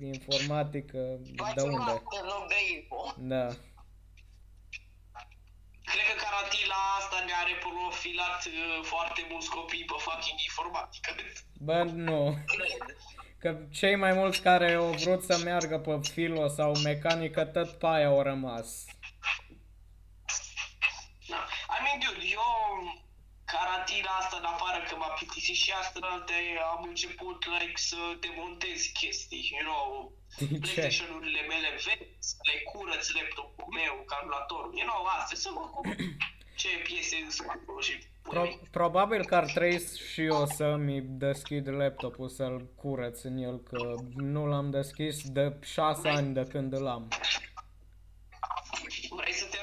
informatică, 0.00 1.18
Faci 1.36 1.54
de 1.54 1.62
un 1.62 1.68
unde? 1.68 1.78
master 1.78 2.20
în 2.22 2.26
loc 2.26 2.48
de 2.48 2.54
info. 2.74 3.14
Da. 3.16 3.46
Cred 5.90 6.04
că 6.08 6.14
carantila 6.24 6.78
asta 6.98 7.16
ne-a 7.26 7.42
reprofilat 7.52 8.44
uh, 8.46 8.80
foarte 8.82 9.26
mulți 9.30 9.50
copii 9.50 9.84
pe 9.84 9.94
fucking 9.98 10.38
informatică. 10.48 11.10
Bă, 11.58 11.82
nu. 11.82 12.38
Că 13.38 13.58
cei 13.70 13.96
mai 13.96 14.12
mulți 14.12 14.40
care 14.42 14.72
au 14.72 14.90
vrut 14.90 15.22
să 15.22 15.40
meargă 15.44 15.78
pe 15.78 15.98
filo 16.12 16.48
sau 16.48 16.78
mecanică, 16.78 17.44
tot 17.44 17.70
pe 17.70 17.86
aia 17.86 18.06
au 18.06 18.22
rămas. 18.22 18.84
Da. 21.28 21.46
I 21.76 21.78
mean, 21.84 21.98
dude, 22.04 22.26
eu 22.32 22.40
carantina 23.52 24.10
asta, 24.20 24.36
în 24.42 24.48
afară 24.54 24.78
că 24.88 24.94
m-a 24.96 25.12
plictisit 25.18 25.58
și 25.64 25.70
asta, 25.82 25.98
am 26.74 26.82
început 26.92 27.38
like, 27.54 27.78
să 27.90 28.00
demontez 28.26 28.78
chestii, 29.00 29.44
you 29.52 29.62
know, 29.68 29.86
De 30.38 30.44
ce? 30.46 30.58
PlayStation-urile 30.62 31.42
mele 31.52 31.70
vechi, 31.86 32.08
să 32.28 32.36
le 32.48 32.56
curăț 32.70 33.04
laptopul 33.18 33.68
meu, 33.80 33.94
calculatorul, 34.12 34.70
you 34.80 34.86
know, 34.90 35.02
astea, 35.16 35.36
să 35.44 35.48
mă 35.54 35.62
ocup 35.66 35.86
ce 36.60 36.68
piese 36.86 37.16
sunt 37.36 37.48
acolo 37.56 37.80
și 37.80 37.94
Pro- 38.28 38.58
probabil 38.70 39.24
că 39.24 39.34
ar 39.34 39.44
trebui 39.44 39.86
și 40.12 40.22
eu 40.22 40.46
să-mi 40.46 41.00
deschid 41.00 41.68
laptopul 41.68 42.28
să-l 42.28 42.70
curăț 42.74 43.22
în 43.22 43.36
el, 43.36 43.58
că 43.62 43.94
nu 44.14 44.46
l-am 44.46 44.70
deschis 44.70 45.28
de 45.28 45.56
6 45.62 46.08
ani 46.08 46.34
de 46.34 46.44
când 46.50 46.72
îl 46.72 46.86
am. 46.86 47.08
Vrei 49.16 49.32
să 49.32 49.46
te 49.50 49.58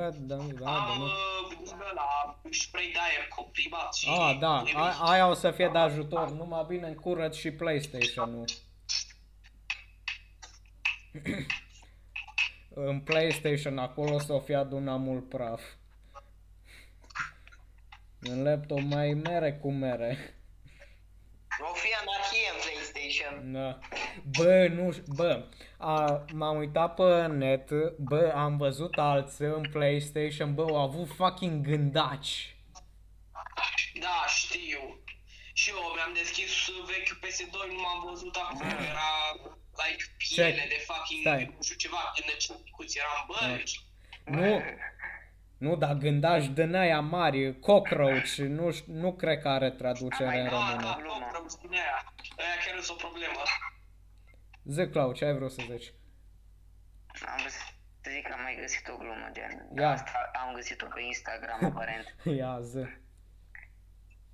ajut? 0.00 0.20
Bă, 0.20 0.34
da, 0.34 0.36
da, 0.36 0.64
da, 0.64 0.86
am 0.86 0.98
nu. 0.98 1.04
uh, 1.04 1.10
la 1.94 2.40
spray 2.50 2.90
de 2.92 2.98
aer 2.98 3.28
comprimat 3.36 3.94
și... 3.94 4.08
Ah, 4.08 4.36
da, 4.40 4.56
nimic. 4.56 4.76
a, 4.76 5.10
aia 5.10 5.28
o 5.28 5.34
să 5.34 5.50
fie 5.50 5.68
de 5.72 5.78
ajutor, 5.78 6.30
numai 6.30 6.64
bine 6.68 6.86
îmi 6.86 6.94
curăț 6.94 7.36
și 7.36 7.50
PlayStation-ul. 7.50 8.44
în 12.74 13.00
PlayStation 13.00 13.78
acolo 13.78 14.18
s-o 14.18 14.40
fi 14.40 14.54
adunat 14.54 14.98
mult 14.98 15.28
praf. 15.28 15.60
În 18.20 18.42
laptop 18.42 18.80
mai 18.80 19.12
mere 19.12 19.52
cu 19.52 19.72
mere. 19.72 20.36
O 21.70 21.74
fi 21.74 21.88
anarhie 21.94 22.48
în 22.52 22.58
PlayStation. 22.62 23.52
Da. 23.52 23.78
Bă, 24.38 24.68
nu, 24.68 24.92
ș- 24.92 25.04
bă, 25.16 25.44
a, 25.82 26.24
m-am 26.32 26.56
uitat 26.56 26.94
pe 26.94 27.26
net, 27.26 27.70
bă, 27.98 28.32
am 28.36 28.56
văzut 28.56 28.98
alții 28.98 29.44
în 29.44 29.62
PlayStation, 29.72 30.54
bă, 30.54 30.62
au 30.62 30.76
avut 30.76 31.08
fucking 31.14 31.66
gândaci. 31.66 32.56
Da, 34.00 34.24
știu. 34.28 35.00
Și 35.52 35.70
eu 35.70 35.92
mi-am 35.94 36.12
deschis 36.14 36.50
vechiul 36.86 37.18
PS2, 37.22 37.52
nu 37.72 37.80
m-am 37.80 38.08
văzut 38.10 38.36
acum, 38.36 38.60
era 38.90 39.10
like 39.82 40.04
piele 40.16 40.50
Ce? 40.60 40.66
de 40.68 40.84
fucking, 40.86 41.20
Stai. 41.20 41.52
nu 41.56 41.62
știu 41.62 41.76
ceva, 41.76 42.12
de 42.16 42.22
năcicuți, 42.26 42.98
eram 42.98 43.24
bă, 43.30 43.62
Nu, 44.24 44.62
nu, 45.58 45.76
dar 45.76 45.92
gândaci 45.94 46.44
din 46.46 46.74
aia 46.74 47.00
mari, 47.00 47.58
cockroach, 47.60 48.34
nu, 48.36 48.72
ș- 48.72 48.84
nu 48.86 49.12
cred 49.12 49.40
că 49.42 49.48
are 49.48 49.70
traducere 49.70 50.38
în 50.40 50.44
da, 50.44 50.50
română. 50.50 50.82
da, 50.82 50.98
cockroach 51.08 51.54
din 51.60 51.72
aia, 51.72 52.12
aia 52.38 52.56
chiar 52.66 52.80
sunt 52.80 53.02
o 53.02 53.06
problemă. 53.06 53.42
Zic, 54.64 54.90
Clau, 54.90 55.12
ce 55.12 55.24
ai 55.24 55.34
vrut 55.34 55.52
să 55.52 55.62
zici? 55.70 55.92
Am 57.26 57.40
găsit, 57.42 57.74
să 58.00 58.10
zic 58.10 58.26
că 58.26 58.32
am 58.32 58.42
mai 58.42 58.56
găsit 58.60 58.88
o 58.88 58.96
glumă 58.96 59.28
gen. 59.32 59.68
Ia. 59.76 59.90
Asta 59.90 60.30
am 60.32 60.54
găsit-o 60.54 60.86
pe 60.86 61.00
Instagram 61.00 61.64
aparent. 61.70 62.16
Ia, 62.24 62.60
zi. 62.60 62.84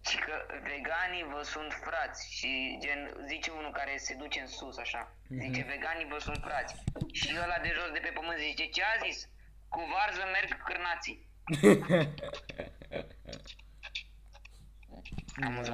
Și 0.09 0.19
că 0.19 0.47
veganii 0.63 1.25
vă 1.33 1.43
sunt 1.43 1.73
frați 1.73 2.35
și 2.37 2.79
gen, 2.81 3.25
zice 3.27 3.51
unul 3.51 3.73
care 3.73 3.97
se 3.97 4.15
duce 4.15 4.41
în 4.41 4.47
sus 4.47 4.79
așa, 4.79 5.13
zice 5.29 5.63
veganii 5.63 6.09
vă 6.09 6.19
sunt 6.19 6.41
frați. 6.47 6.75
Și 7.13 7.37
ăla 7.43 7.59
de 7.63 7.71
jos 7.75 7.91
de 7.93 7.99
pe 8.03 8.11
pământ 8.15 8.39
zice 8.39 8.67
ce 8.67 8.83
a 8.83 8.97
zis? 9.07 9.29
Cu 9.69 9.81
varză 9.93 10.25
merg 10.33 10.63
cârnații. 10.65 11.27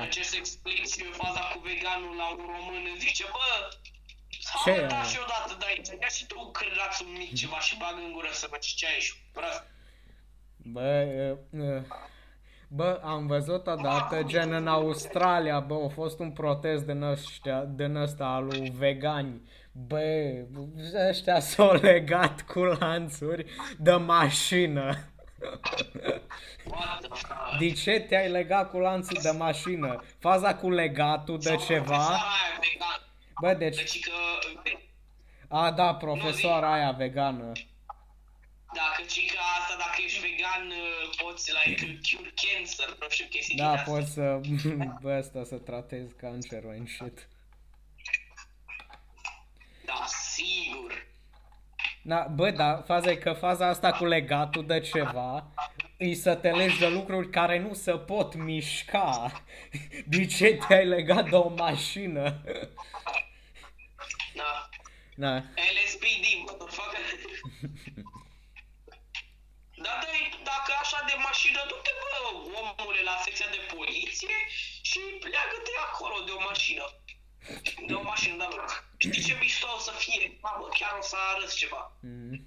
Încerc 0.04 0.26
să 0.26 0.36
explici 0.36 1.02
faza 1.12 1.40
cu 1.40 1.58
veganul 1.58 2.16
la 2.16 2.28
un 2.30 2.46
român, 2.54 2.84
zice, 2.98 3.24
bă, 3.32 3.68
Ce 4.64 4.72
ce 4.72 4.80
e? 4.80 4.86
da 4.86 5.02
și 5.02 5.18
odată 5.22 5.56
de 5.58 5.64
aici, 5.68 5.88
ia 6.02 6.08
și 6.08 6.26
tu 6.26 6.34
un 6.44 6.50
cârnațul 6.50 7.06
mic 7.06 7.34
ceva 7.34 7.58
și 7.60 7.76
bag 7.76 7.94
în 8.06 8.12
gură 8.12 8.28
să 8.32 8.46
văd 8.50 8.58
ce 8.58 8.86
ai 8.86 9.00
și 9.00 9.14
prost. 9.32 9.64
Bă, 10.56 11.06
uh, 11.52 11.60
uh, 11.60 11.82
bă, 12.68 13.00
am 13.04 13.26
văzut 13.26 13.66
odată, 13.66 14.22
gen 14.22 14.52
în 14.52 14.66
Australia, 14.66 15.60
bă, 15.60 15.74
a 15.84 15.88
fost 15.88 16.18
un 16.18 16.30
protest 16.30 16.84
din 16.84 17.02
ăștia, 17.02 17.60
din 17.60 17.96
ăsta 17.96 18.24
al 18.24 18.44
lui 18.44 18.72
vegani. 18.76 19.40
Bă, 19.72 20.32
ăștia 21.08 21.40
s-au 21.48 21.72
legat 21.72 22.42
cu 22.42 22.58
lanțuri 22.58 23.44
de 23.78 23.92
mașină. 23.92 24.96
What 26.64 27.00
the 27.00 27.08
fuck? 27.08 27.58
De 27.58 27.72
ce 27.72 28.00
te-ai 28.00 28.28
legat 28.28 28.70
cu 28.70 28.78
lanțul 28.78 29.18
de 29.22 29.30
mașină? 29.30 30.04
Faza 30.18 30.54
cu 30.54 30.70
legatul 30.70 31.38
de 31.38 31.56
ceva? 31.66 32.18
Profesoara 33.40 33.52
aia 33.52 33.52
vegan. 33.52 33.52
Bă, 33.52 33.54
deci... 33.54 33.76
Deci 33.76 34.00
că, 34.00 34.12
A, 35.48 35.70
da, 35.70 35.94
profesoara 35.94 36.72
aia 36.72 36.90
vegană. 36.90 37.52
dacă 38.74 39.02
ci 39.08 39.32
că 39.32 39.38
asta, 39.58 39.76
dacă 39.78 40.00
ești 40.04 40.20
vegan, 40.20 40.72
poți, 41.22 41.52
like, 41.64 41.98
cure 42.16 42.32
cancer, 42.42 42.96
nu 43.00 43.06
știu, 43.08 43.26
chestii 43.30 43.56
Da, 43.56 43.68
din 43.68 43.78
astea. 43.78 43.92
poți 43.92 44.12
să... 44.12 44.40
Bă, 45.02 45.12
asta 45.12 45.44
să 45.44 45.56
tratezi 45.56 46.14
cancerul 46.14 46.74
în 46.78 46.86
shit. 46.86 47.28
Da, 49.84 50.04
sigur. 50.06 51.06
Da, 52.02 52.26
bă, 52.34 52.50
da, 52.50 52.82
faza 52.86 53.10
e 53.10 53.16
că 53.16 53.32
faza 53.32 53.66
asta 53.68 53.92
cu 53.92 54.04
legatul 54.04 54.66
de 54.66 54.80
ceva 54.80 55.46
îi 55.98 56.14
să 56.14 56.34
te 56.34 56.50
legi 56.50 56.78
de 56.78 56.88
lucruri 56.88 57.30
care 57.30 57.58
nu 57.58 57.74
se 57.74 57.92
pot 57.92 58.34
mișca. 58.34 59.32
De 60.06 60.26
ce 60.26 60.58
te-ai 60.66 60.86
legat 60.86 61.28
de 61.28 61.36
o 61.36 61.48
mașină? 61.48 62.42
Da. 64.34 64.68
Da, 65.16 65.42
LSPD, 65.74 66.24
motherfucker. 66.46 67.00
Da, 69.76 69.92
da, 70.02 70.08
dacă 70.44 70.72
așa 70.80 71.04
de 71.06 71.14
mașină, 71.22 71.60
du-te, 71.68 71.90
bă, 72.00 72.08
omule, 72.78 73.02
la 73.02 73.20
secția 73.24 73.46
de 73.50 73.74
poliție 73.74 74.36
și 74.82 74.98
pleacă-te 74.98 75.70
acolo 75.86 76.24
de 76.24 76.30
o 76.30 76.40
mașină. 76.40 76.84
De 77.86 77.94
o 77.94 78.02
mașină, 78.02 78.36
da, 78.36 78.48
bă. 78.50 78.64
Știi 78.96 79.22
ce 79.22 79.36
mișto 79.40 79.66
o 79.76 79.78
să 79.78 79.92
fie? 79.98 80.38
Mamă, 80.40 80.68
chiar 80.78 80.98
o 80.98 81.02
să 81.02 81.16
arăți 81.16 81.56
ceva. 81.56 81.92
Mm. 82.00 82.44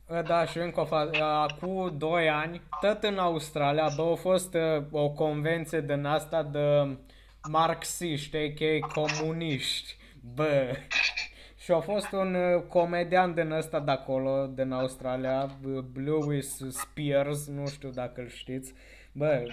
Da, 0.19 0.45
și 0.45 0.57
încă 0.57 0.79
o 0.79 0.85
fază. 0.85 1.23
Acum 1.23 1.97
2 1.97 2.29
ani, 2.29 2.61
tot 2.81 3.03
în 3.03 3.17
Australia, 3.17 3.89
bă, 3.95 4.09
a 4.11 4.15
fost 4.15 4.53
uh, 4.53 4.83
o 4.91 5.09
convenție 5.09 5.81
din 5.81 6.05
asta 6.05 6.43
de 6.43 6.97
marxiști, 7.49 8.37
a.k.a. 8.37 8.87
comuniști. 8.87 9.97
Bă, 10.35 10.75
și 11.63 11.71
a 11.71 11.79
fost 11.79 12.11
un 12.11 12.33
uh, 12.35 12.63
comedian 12.67 13.33
din 13.33 13.51
ăsta 13.51 13.79
de 13.79 13.91
acolo, 13.91 14.45
din 14.45 14.71
Australia, 14.71 15.57
uh, 15.65 15.83
Lewis 15.93 16.61
Spears, 16.69 17.47
nu 17.47 17.67
știu 17.67 17.89
dacă 17.89 18.21
îl 18.21 18.29
știți. 18.29 18.73
Bă, 19.11 19.43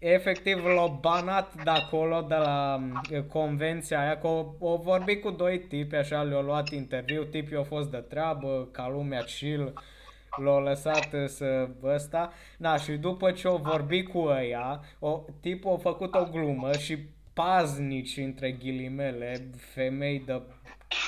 efectiv 0.00 0.64
l-au 0.64 0.98
banat 1.00 1.64
de 1.64 1.70
acolo, 1.70 2.20
de 2.28 2.34
la 2.34 2.80
uh, 3.12 3.22
convenția 3.22 4.00
aia, 4.00 4.18
că 4.18 4.26
o, 4.26 4.46
o 4.58 4.76
vorbit 4.76 5.22
cu 5.22 5.30
doi 5.30 5.58
tipi, 5.58 5.94
așa, 5.94 6.22
le-au 6.22 6.42
luat 6.42 6.68
interviu, 6.70 7.24
tipii 7.24 7.56
au 7.56 7.62
fost 7.64 7.90
de 7.90 7.96
treabă, 7.96 8.68
ca 8.72 8.88
lumea 8.88 9.20
chill, 9.20 9.72
l-au 10.44 10.62
lăsat 10.62 11.12
uh, 11.12 11.26
să 11.26 11.68
ăsta, 11.82 12.32
da, 12.58 12.76
și 12.76 12.92
după 12.92 13.30
ce 13.30 13.46
au 13.46 13.56
vorbit 13.56 14.08
cu 14.08 14.18
ăia, 14.18 14.80
o, 14.98 15.20
tipul 15.40 15.72
a 15.72 15.76
făcut 15.76 16.14
o 16.14 16.24
glumă 16.24 16.72
și 16.72 16.98
paznici, 17.32 18.16
între 18.16 18.50
ghilimele, 18.50 19.50
femei 19.56 20.22
de 20.26 20.42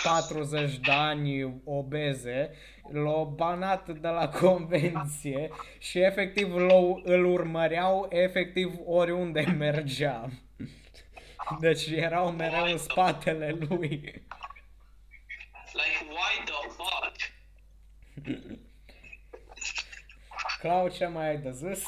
40 0.05 0.79
de 0.79 0.93
ani 0.93 1.61
obeze, 1.65 2.51
l-au 2.91 3.25
banat 3.25 3.89
de 3.99 4.09
la 4.09 4.29
convenție 4.29 5.51
și 5.79 5.99
efectiv 5.99 6.55
l-au, 6.57 7.01
îl 7.05 7.25
urmăreau 7.25 8.07
efectiv 8.11 8.75
oriunde 8.85 9.41
mergea. 9.59 10.31
Deci 11.61 11.87
erau 11.87 12.31
mereu 12.31 12.65
în 12.65 12.79
spatele 12.79 13.51
lui. 13.51 13.89
Like, 15.73 16.05
why 16.09 16.45
the 16.45 16.69
fuck? 16.69 17.17
Clau, 20.61 20.89
ce 20.89 21.07
mai 21.07 21.29
ai 21.29 21.39
de 21.39 21.51
zis? 21.51 21.83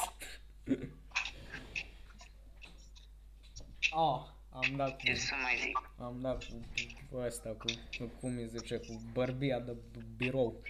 Oh, 3.91 4.21
am 4.49 4.75
dat 4.75 4.89
cu, 4.97 5.05
Ce 5.05 5.13
să 5.15 5.33
mai 5.43 5.55
zic? 5.61 5.91
am 5.99 6.17
dat 6.21 6.43
cu, 6.43 6.65
cu 7.11 7.17
ăsta, 7.17 7.49
cu, 7.49 7.65
cu, 7.97 8.11
cum 8.19 8.37
îi 8.37 8.47
zice, 8.47 8.77
cu 8.77 9.01
bărbia 9.13 9.59
de 9.59 9.71
b- 9.71 10.17
birou. 10.17 10.61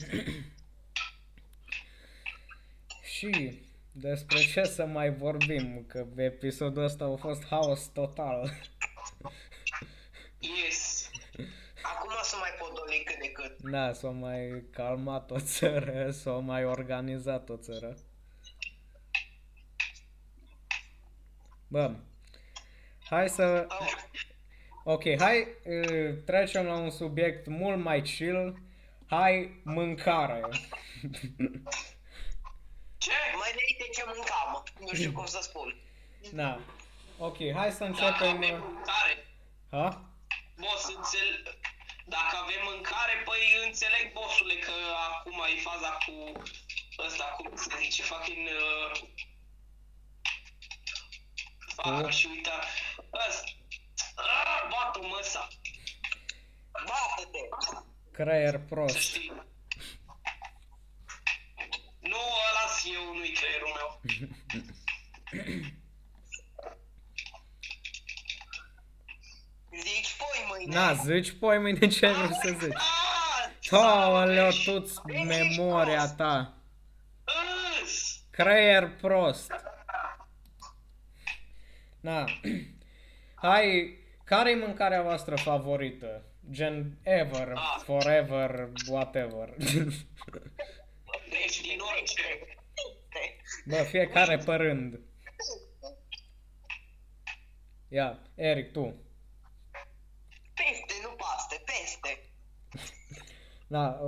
Și 3.02 3.60
despre 3.92 4.38
ce 4.38 4.62
să 4.62 4.86
mai 4.86 5.14
vorbim, 5.14 5.84
că 5.86 6.06
episodul 6.16 6.82
ăsta 6.82 7.04
a 7.04 7.16
fost 7.16 7.44
haos 7.44 7.86
total. 7.86 8.50
Yes. 10.42 11.10
Acum 11.82 12.10
o 12.20 12.22
să 12.22 12.36
mai 12.40 12.50
podoli 12.58 13.02
cât 13.04 13.18
de 13.20 13.30
cât. 13.30 13.70
Da, 13.70 13.92
s-a 13.92 14.08
mai 14.08 14.62
calmat 14.70 15.30
o 15.30 15.40
țară, 15.40 16.10
s-a 16.10 16.30
mai 16.30 16.64
organizat 16.64 17.48
o 17.48 17.56
țară. 17.56 17.96
Bă, 21.68 21.94
hai 23.00 23.28
să... 23.28 23.66
Oh, 23.68 23.86
Ok, 24.84 25.02
hai, 25.18 25.46
uh, 25.64 26.14
trecem 26.24 26.66
la 26.66 26.78
un 26.78 26.90
subiect 26.90 27.46
mult 27.46 27.82
mai 27.82 28.02
chill. 28.02 28.62
Hai, 29.10 29.60
mâncare. 29.64 30.40
Ce? 32.98 33.12
mai 33.38 33.50
înainte 33.54 33.86
ce 33.92 34.02
mâncam, 34.06 34.64
nu 34.78 34.94
știu 34.94 35.12
cum 35.12 35.26
să 35.26 35.38
spun. 35.42 35.76
Da. 36.32 36.60
Ok, 37.18 37.36
hai 37.54 37.72
să 37.72 37.78
Dacă 37.78 37.90
începem... 37.90 38.36
avem 38.36 38.54
uh, 38.54 38.68
mâncare, 38.72 39.26
Ha? 39.70 40.04
boss, 40.56 40.94
înțel... 40.94 41.58
Dacă 42.06 42.36
avem 42.42 42.62
mâncare, 42.72 43.14
păi 43.24 43.42
înțeleg, 43.66 44.12
bossule, 44.12 44.54
că 44.54 44.72
acum 45.10 45.38
e 45.56 45.60
faza 45.60 45.90
cu 46.06 46.42
ăsta, 47.06 47.24
cum 47.24 47.56
se 47.56 47.70
zice, 47.80 48.02
fucking... 48.02 48.48
Uh... 48.48 49.00
Fac 51.74 52.02
Cu? 52.02 52.08
și 52.08 52.26
uita... 52.26 52.60
Ăsta... 53.28 53.44
Ah, 54.16 54.68
bată 54.70 55.06
măsa, 55.06 55.48
Bată-te! 56.72 57.38
Creier 58.20 58.52
să 58.52 58.58
prost. 58.58 58.96
știi. 58.96 59.32
Nu, 62.00 62.16
ăla 62.48 62.66
eu, 62.94 63.14
nu-i 63.16 63.32
creierul 63.32 63.72
meu. 63.76 64.00
Zici 69.82 70.16
poi 70.16 70.46
mâine. 70.48 70.74
Na, 70.74 70.92
zici 70.92 71.30
poi 71.38 71.58
mâine 71.58 71.86
ce 71.86 72.12
vrei 72.12 72.34
să 72.42 72.56
zici. 72.60 72.76
Ah, 73.70 73.78
Aoleu, 73.78 74.50
tu-ți 74.64 75.00
memoria 75.26 76.08
ta. 76.08 76.54
Îs! 77.82 78.20
Creier 78.30 78.96
prost. 78.96 79.52
Na. 82.00 82.24
Hai, 83.34 83.98
care 84.24 84.50
e 84.50 84.54
mâncarea 84.54 85.02
voastră 85.02 85.36
favorită? 85.36 86.29
Gen 86.50 86.98
ever, 87.02 87.52
Ah. 87.56 87.78
forever, 87.84 88.72
whatever. 88.88 89.54
Deci, 91.30 91.60
din 91.60 91.80
orice. 91.80 92.22
Bă, 93.64 93.76
fiecare 93.76 94.36
pe 94.36 94.54
rând. 94.54 95.00
Ia, 97.88 98.18
Eric, 98.34 98.72
tu. 98.72 98.94
Peste, 100.54 100.94
nu 101.02 101.08
paste, 101.16 101.62
peste. 101.64 102.18
Da, 103.66 103.98
o- 104.02 104.06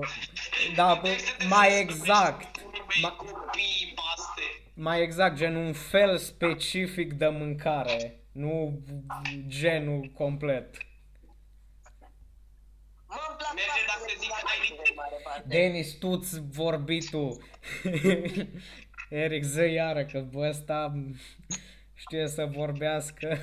da, 0.74 0.94
bă, 1.02 1.08
mai 1.48 1.80
exact. 1.80 2.60
Ma- 3.02 3.16
Copii, 3.16 3.92
paste. 3.94 4.42
mai 4.74 5.02
exact, 5.02 5.36
gen 5.36 5.54
un 5.56 5.72
fel 5.72 6.18
specific 6.18 7.12
de 7.12 7.28
mâncare. 7.28 8.20
Nu 8.32 8.82
genul 9.46 10.10
complet. 10.14 10.76
Mă-mi 13.54 13.64
plac 13.64 13.76
Merge 13.76 13.84
pastele 13.86 13.86
dacă 13.86 14.04
zic 14.20 14.28
la 14.28 14.40
hai- 14.44 14.68
mine, 14.70 14.82
în 14.88 14.94
mare 14.96 15.16
parte. 15.24 15.44
Denis, 15.48 15.98
tu-ți 15.98 16.40
vorbi 16.48 16.98
tu. 17.10 17.38
Eric, 19.24 19.42
zi 19.42 19.60
iară 19.60 20.04
că 20.04 20.20
bă 20.20 20.48
ăsta 20.48 20.92
știe 21.94 22.26
să 22.28 22.44
vorbească. 22.46 23.28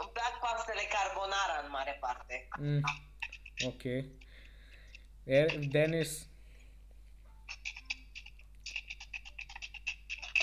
Îmi 0.00 0.10
plac 0.12 0.32
pastele 0.40 0.80
carbonara 0.96 1.56
în 1.64 1.70
mare 1.70 1.96
parte. 2.00 2.48
Mm. 2.58 2.80
Ok. 3.66 3.82
Er- 5.24 5.58
Denis? 5.70 6.28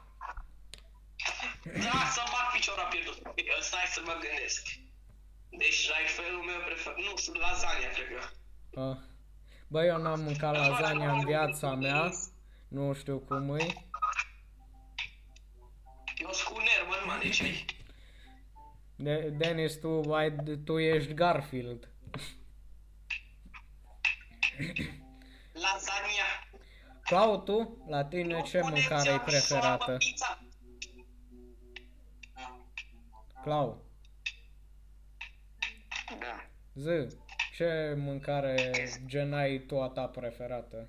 Da, 1.64 2.06
să 2.12 2.22
fac 2.26 2.52
picior 2.54 2.88
pierdut. 2.90 3.18
Stai 3.62 3.84
să 3.88 4.02
mă 4.06 4.12
gândesc. 4.12 4.68
Deci, 5.50 5.90
la 5.90 5.96
felul 6.06 6.44
meu 6.44 6.60
prefer... 6.66 6.94
Nu 6.96 7.18
știu, 7.18 7.34
lasagna, 7.34 7.88
cred 7.88 8.08
că. 8.08 8.22
Ah. 8.82 8.98
Bă, 9.68 9.86
eu 9.86 9.98
n-am 9.98 10.20
mâncat 10.20 10.56
lasagna 10.56 11.12
în 11.14 11.26
viața 11.26 11.76
mea. 11.76 12.10
Nu 12.68 12.94
știu 12.94 13.20
cum 13.20 13.56
e. 13.56 13.66
Eu 16.16 16.32
sunt 16.32 16.56
cu 16.56 16.60
nervă, 16.60 17.06
mă, 17.06 17.18
deci 17.22 17.42
ai... 17.42 17.66
De- 18.96 19.30
Denis, 19.30 19.80
tu, 19.80 20.14
ai, 20.14 20.36
tu 20.66 20.80
ești 20.80 21.14
Garfield. 21.14 21.90
Lasagna. 25.54 26.30
Clau, 27.04 27.38
tu? 27.38 27.84
La 27.88 28.06
tine 28.06 28.42
ce 28.42 28.62
mâncare 28.62 29.10
e 29.12 29.20
preferată? 29.20 29.96
Pizza. 29.98 30.44
Clau, 33.44 33.84
Da. 36.20 36.46
zi, 36.76 37.16
ce 37.56 37.94
mâncare 37.98 38.72
gen 39.06 39.34
ai 39.34 39.60
tu 39.60 39.82
a 39.82 39.90
ta 39.90 40.06
preferată? 40.08 40.86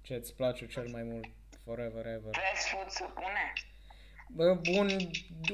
Ce-ți 0.00 0.34
place 0.34 0.66
cel 0.66 0.88
mai 0.88 1.02
mult? 1.02 1.26
Forever, 1.64 2.06
ever. 2.06 2.30
Fast 2.34 2.68
food 2.68 2.88
se 2.88 3.04
pune? 3.14 3.52
Bă, 4.28 4.60
un, 4.78 4.88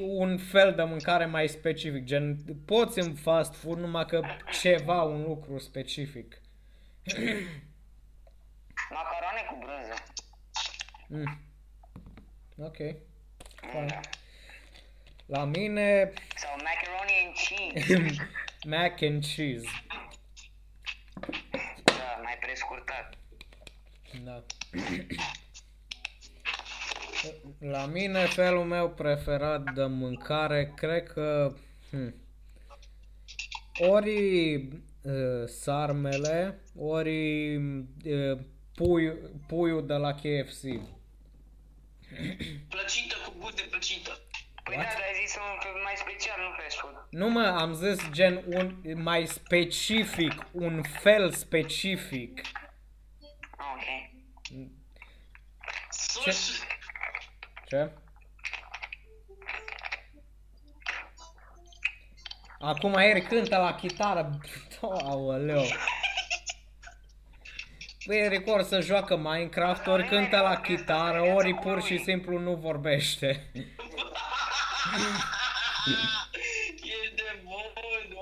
un 0.09 0.39
fel 0.39 0.75
de 0.75 0.83
mâncare 0.83 1.27
mai 1.27 1.49
specific, 1.49 2.05
gen, 2.05 2.39
poți 2.66 2.99
în 2.99 3.14
fast 3.14 3.55
food, 3.55 3.79
numai 3.79 4.07
că 4.07 4.23
ceva, 4.61 5.03
un 5.03 5.23
lucru 5.23 5.59
specific. 5.59 6.41
Macarone 8.91 9.43
cu 9.49 9.59
brânză. 9.59 9.95
Mm. 11.09 11.41
Ok. 12.57 12.77
Da. 12.77 13.69
Fine. 13.71 14.01
La 15.27 15.45
mine, 15.45 16.13
Sau 16.37 16.57
macaroni 16.57 17.13
and 17.25 17.35
cheese. 17.35 18.31
mac 18.73 19.03
and 19.03 19.23
cheese. 19.23 19.69
Da, 21.85 22.21
mai 22.23 22.39
prescurtat. 22.41 23.15
Da. 24.25 24.45
La 27.59 27.87
mine, 27.87 28.27
felul 28.27 28.65
meu 28.65 28.91
preferat 28.91 29.73
de 29.73 29.85
mâncare, 29.85 30.73
cred 30.77 31.07
că... 31.07 31.55
Hm, 31.91 32.15
ori 33.79 34.55
uh, 34.57 34.63
sarmele, 35.47 36.61
ori 36.77 37.57
uh, 37.57 38.39
pui, 38.75 39.13
puiul 39.47 39.87
de 39.87 39.95
la 39.95 40.13
KFC. 40.13 40.63
Plăcită 42.69 43.17
cu 43.25 43.35
gust 43.39 43.57
de 43.57 43.67
plăcită. 43.71 44.11
Păi 44.65 44.77
What? 44.77 44.87
da, 44.87 44.93
dar 44.93 45.03
ai 45.03 45.25
zis 45.27 45.37
un 45.37 45.59
fel 45.61 45.83
mai 45.85 45.95
special, 45.97 46.41
nu 46.41 46.63
fast 46.63 46.77
food. 46.77 47.07
Nu 47.11 47.29
mă, 47.29 47.57
am 47.59 47.73
zis 47.73 48.11
gen 48.11 48.45
un 48.47 49.03
mai 49.03 49.27
specific, 49.27 50.47
un 50.53 50.83
fel 50.83 51.33
specific. 51.33 52.41
Ah, 53.57 53.67
ok. 53.75 53.87
Sus. 55.91 56.63
Ce? 57.67 57.91
Acum 62.59 62.95
Eric 62.95 63.29
cântă 63.29 63.57
la 63.57 63.75
chitară. 63.75 64.39
Aoleu. 64.81 65.64
Păi 68.07 68.18
Eric 68.18 68.47
ori 68.47 68.64
să 68.64 68.81
joacă 68.81 69.16
Minecraft, 69.16 69.87
ori 69.87 70.09
cântă 70.09 70.41
la 70.41 70.61
chitară, 70.61 71.20
ori 71.20 71.55
pur 71.55 71.83
și 71.83 71.99
simplu 71.99 72.39
nu 72.39 72.55
vorbește. 72.55 73.29
E 75.89 77.14
de 77.14 77.43
bun, 77.45 77.72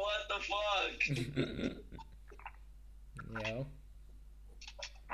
what 0.03 0.27
the 0.29 0.39
fuck? 0.49 1.19
Eu. 3.49 3.59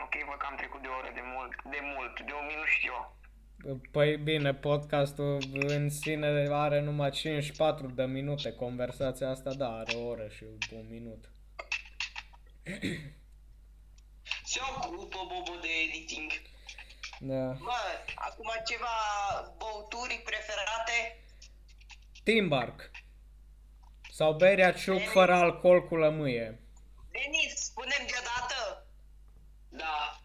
Ok, 0.03 0.15
văd 0.29 0.39
că 0.39 0.47
am 0.51 0.57
trecut 0.57 0.83
de 0.83 0.89
o 0.89 0.97
oră 0.97 1.11
de 1.15 1.21
mult, 1.35 1.63
de 1.71 1.79
mult, 1.95 2.21
de 2.21 2.33
un 2.41 2.47
minut 2.47 2.67
și 2.67 2.87
eu. 2.87 3.17
Păi 3.91 4.17
bine, 4.17 4.55
podcastul 4.55 5.39
în 5.53 5.91
sine 5.91 6.49
are 6.51 6.81
numai 6.81 7.11
54 7.11 7.87
de 7.87 8.05
minute. 8.05 8.53
Conversația 8.53 9.31
asta, 9.31 9.55
da, 9.55 9.69
are 9.69 9.97
o 9.97 10.07
oră 10.07 10.29
și 10.29 10.45
un 10.75 10.87
minut. 10.91 11.32
Se 14.45 14.61
ocupă 14.85 15.19
Bobo 15.29 15.61
de 15.61 15.69
editing. 15.89 16.31
Da. 17.21 17.53
Bă, 17.53 17.81
acum 18.15 18.51
ceva 18.67 18.95
băuturi 19.59 20.23
preferate? 20.25 21.25
Timbark. 22.23 22.91
Sau 24.11 24.33
berea 24.35 24.73
ciuc 24.73 25.03
fără 25.03 25.35
alcool 25.35 25.89
cu 25.89 25.97
lămâie. 25.97 26.61
Denis, 27.11 27.55
spunem 27.55 28.07
deodată? 28.11 28.87
Da. 29.69 30.21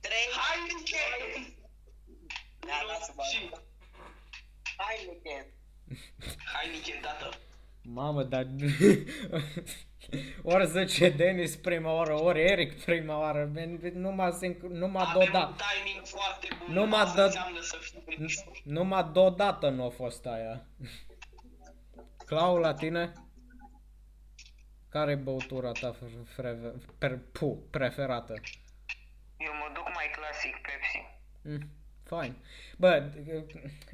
Trei. 0.00 0.26
Heineken! 0.40 1.54
Da, 2.58 2.82
lasă-mă. 2.86 3.22
Și 3.22 3.50
Heineken. 4.76 5.46
Heineken, 6.54 7.00
tată. 7.00 7.38
Mamă, 7.82 8.22
dar... 8.22 8.46
ori 10.42 10.66
zice 10.66 11.08
Denis 11.08 11.56
prima 11.56 11.92
oară, 11.92 12.20
ori 12.22 12.40
Eric 12.42 12.82
prima 12.84 13.18
oară. 13.18 13.50
Numai, 13.94 14.30
sinc- 14.30 14.60
numai 14.70 15.04
Avem 15.06 15.20
un 15.22 15.30
deodată. 15.30 15.54
timing 15.74 16.06
foarte 16.06 16.48
bun. 16.58 16.74
Nu 16.74 16.86
m-a 16.86 16.98
Asta 16.98 17.16
dat- 17.16 17.26
înseamnă 17.26 17.60
să 17.60 17.76
fii 18.06 18.26
Numai 18.64 19.10
deodată 19.12 19.68
nu 19.68 19.84
a 19.84 19.88
fost 19.88 20.26
aia. 20.26 20.66
Clau, 22.26 22.56
la 22.56 22.74
tine? 22.74 23.12
Care 24.88 25.10
e 25.10 25.14
băutura 25.14 25.72
ta 25.72 25.92
fre- 25.92 26.24
fre- 26.24 26.72
per, 26.98 27.18
pu, 27.32 27.66
preferată? 27.70 28.34
Eu 29.38 29.52
mă 29.52 29.70
duc 29.74 29.84
mai 29.94 30.10
clasic 30.16 30.56
Pepsi. 30.60 31.02
Mm, 31.42 31.68
fine. 32.04 32.36
Bă, 32.78 33.10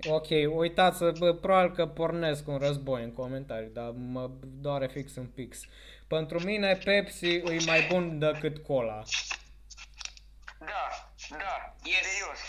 ok, 0.08 0.26
uitați, 0.58 1.04
bă, 1.18 1.34
probabil 1.34 1.74
că 1.74 1.86
pornesc 1.86 2.48
un 2.48 2.56
război 2.58 3.02
în 3.02 3.12
comentarii, 3.12 3.70
dar 3.72 3.90
mă 3.90 4.30
doare 4.60 4.86
fix 4.86 5.14
în 5.16 5.26
pix. 5.26 5.64
Pentru 6.14 6.38
mine 6.44 6.70
Pepsi 6.76 7.26
e 7.34 7.56
mai 7.66 7.86
bun 7.90 8.18
decât 8.18 8.56
cola. 8.68 9.02
Da, 10.70 10.84
da, 11.42 11.54
Yes. 11.92 12.04
serios. 12.06 12.40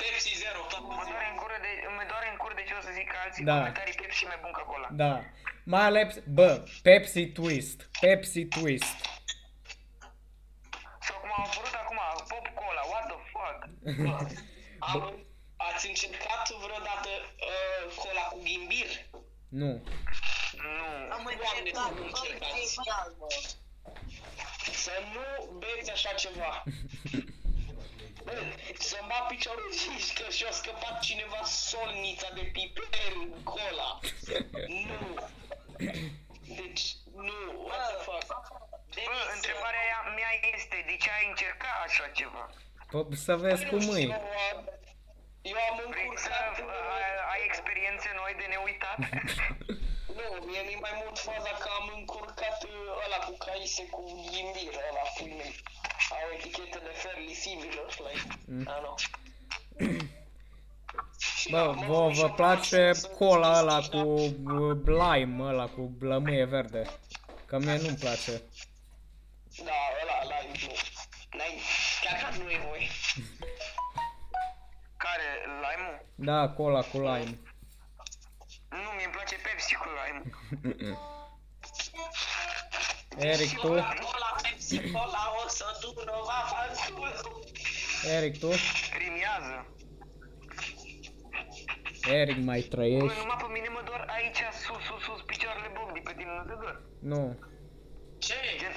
Pepsi 0.00 0.32
Zero, 0.42 0.60
toată 0.70 0.84
Mă 0.98 1.04
doare 1.10 1.26
în 1.32 1.36
cură 1.42 1.56
de, 1.64 1.70
mă 1.96 2.04
doare 2.10 2.26
în 2.32 2.36
cură 2.42 2.54
de 2.60 2.64
ce 2.68 2.74
o 2.78 2.80
să 2.86 2.90
zic 2.98 3.06
că 3.12 3.16
alții 3.24 3.44
Da. 3.44 3.54
comentarii 3.56 3.94
Pepsi 4.02 4.24
mai 4.24 4.38
bun 4.42 4.52
ca 4.58 4.62
cola. 4.70 4.88
Da. 5.02 5.14
Mai 5.72 5.84
ales, 5.90 6.10
bă, 6.36 6.50
Pepsi 6.82 7.22
Twist. 7.36 7.78
Pepsi 8.00 8.42
Twist. 8.54 8.96
Sau 11.06 11.16
cum 11.22 11.30
a 11.36 11.38
apărut 11.46 11.74
acum, 11.82 11.98
Pop 12.30 12.46
Cola, 12.60 12.82
what 12.92 13.04
the 13.12 13.18
fuck? 13.32 13.58
Am, 14.90 15.26
ați 15.56 15.88
încercat 15.88 16.44
vreodată 16.64 17.10
uh, 17.50 17.82
cola 18.02 18.24
cu 18.32 18.38
ghimbir? 18.46 18.90
Nu. 19.48 19.70
Nu. 21.22 21.28
Am 21.30 21.38
Doamne, 21.42 21.58
încercat, 21.60 21.88
să 21.88 21.94
nu 21.94 22.00
bă, 22.00 22.06
încercați. 22.06 22.74
genial, 22.74 23.08
mă. 23.18 23.26
Să 24.84 24.94
nu 25.14 25.24
beți 25.60 25.90
așa 25.96 26.12
ceva. 26.24 26.62
Bă, 28.24 28.32
Să-mi 28.78 29.08
bat 29.08 29.26
piciorul 29.32 29.70
zici 29.82 30.12
că 30.18 30.30
și-a 30.30 30.50
scăpat 30.50 31.00
cineva 31.00 31.40
solnița 31.44 32.28
de 32.34 32.40
piper 32.56 33.12
în 33.14 33.42
cola. 33.42 33.90
Nu. 34.88 35.00
Deci, 36.60 36.84
nu, 37.28 37.38
what 37.68 37.82
the 37.90 37.96
fuck. 38.08 38.26
Bă, 39.08 39.16
întrebarea 39.34 39.80
aia 39.86 40.00
mea 40.18 40.32
este, 40.54 40.76
de 40.88 40.96
ce 41.02 41.10
ai 41.18 41.26
încercat 41.28 41.76
așa 41.86 42.06
ceva? 42.18 42.44
P- 42.92 43.16
să 43.24 43.36
vezi 43.36 43.64
cum 43.66 43.78
Nu 43.78 43.96
e. 43.98 44.00
știu, 44.00 44.12
am- 44.12 44.68
Eu 45.42 45.56
am 45.70 45.76
Vrei 45.90 46.10
să 46.16 46.30
încurcat... 46.48 46.80
ai, 46.96 47.10
ai 47.32 47.40
experiențe 47.44 48.08
noi 48.20 48.32
de 48.40 48.46
neuitat? 48.54 48.98
Nu, 50.16 50.46
mie 50.46 50.62
mi 50.68 50.78
mai 50.80 50.94
mult 51.02 51.18
faza 51.18 51.50
că 51.62 51.68
am 51.80 51.86
încurcat 51.98 52.58
uh, 52.64 52.70
ăla 53.04 53.18
cu 53.26 53.32
caise 53.44 53.82
cu 53.94 54.02
ghimbir, 54.30 54.74
ăla 54.90 55.04
pui 55.16 55.34
mei. 55.38 55.54
Au 56.10 56.28
etichetele 56.36 56.90
fairly 57.02 57.34
similar, 57.34 57.88
like, 58.06 58.26
I 58.48 58.64
don't 58.64 58.82
know. 58.82 58.94
Și 61.36 61.50
da, 61.50 61.64
Bă, 61.64 61.72
mă 61.72 61.84
vă, 61.86 62.02
pui 62.04 62.14
și 62.14 62.20
vă 62.20 62.26
eu 62.26 62.32
place 62.32 62.92
să- 62.92 63.08
cola 63.08 63.58
ăla 63.60 63.80
să- 63.80 63.88
cu 63.90 63.98
uh, 64.08 64.76
lime, 64.84 65.42
ăla 65.42 65.66
cu 65.68 65.96
lămâie 66.00 66.44
verde? 66.44 66.82
Că 67.46 67.58
mie 67.58 67.76
nu-mi 67.78 67.96
place. 67.96 68.42
Da, 69.64 69.72
ăla, 70.02 70.18
ăla, 70.24 70.36
nu. 70.46 70.72
N-ai, 71.38 71.60
chiar 72.02 72.30
că 72.30 72.42
nu 72.42 72.50
e 72.50 72.58
voie. 72.68 72.86
Care, 75.04 75.28
lime 75.46 76.04
Da, 76.14 76.48
cola 76.48 76.80
cu 76.82 76.96
lime. 76.98 77.38
Nu, 78.72 78.90
mie 78.96 79.04
îmi 79.04 79.12
place 79.16 79.36
Pepsi 79.46 79.74
cu 79.74 79.88
lime. 79.98 80.22
Eric, 83.32 83.52
tu? 83.60 83.66
Cola, 83.66 83.94
cola, 84.04 84.30
Pepsi, 84.42 84.90
cola, 84.90 85.24
o 85.44 85.48
să 85.48 85.64
dură, 85.80 86.12
va 86.28 86.40
fac 86.52 86.70
Eric, 88.16 88.38
tu? 88.38 88.48
Rimează. 88.98 89.66
Eric, 92.20 92.36
mai 92.44 92.60
Bă, 92.60 92.66
trăiești? 92.76 93.18
numai 93.18 93.36
pe 93.42 93.48
mine 93.52 93.68
mă 93.68 93.82
dor 93.84 94.06
aici, 94.16 94.40
sus, 94.64 94.82
sus, 94.88 95.02
sus, 95.02 95.20
picioarele 95.22 95.70
bogdi, 95.78 96.00
pe 96.00 96.12
tine 96.16 96.30
nu 96.38 96.44
te 96.48 96.54
dor. 96.62 96.82
Nu. 97.00 97.38
Ce? 98.18 98.34
Gen... 98.60 98.72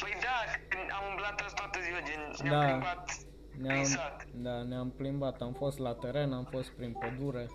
Păi 0.00 0.12
da, 0.20 0.36
când 0.68 0.90
am 0.92 1.04
umblat 1.10 1.40
azi 1.40 1.54
toată 1.54 1.78
ziua, 1.80 2.00
gen, 2.08 2.20
ne-am 2.42 2.60
Da. 2.60 2.66
plimbat 2.66 3.04
prin 3.50 3.62
Ne-am, 3.66 3.84
sat. 3.84 4.24
da, 4.32 4.62
ne-am 4.62 4.90
plimbat, 4.90 5.40
am 5.40 5.52
fost 5.52 5.78
la 5.78 5.94
teren, 5.94 6.32
am 6.32 6.44
fost 6.50 6.68
prin 6.70 6.92
pădure. 6.92 7.50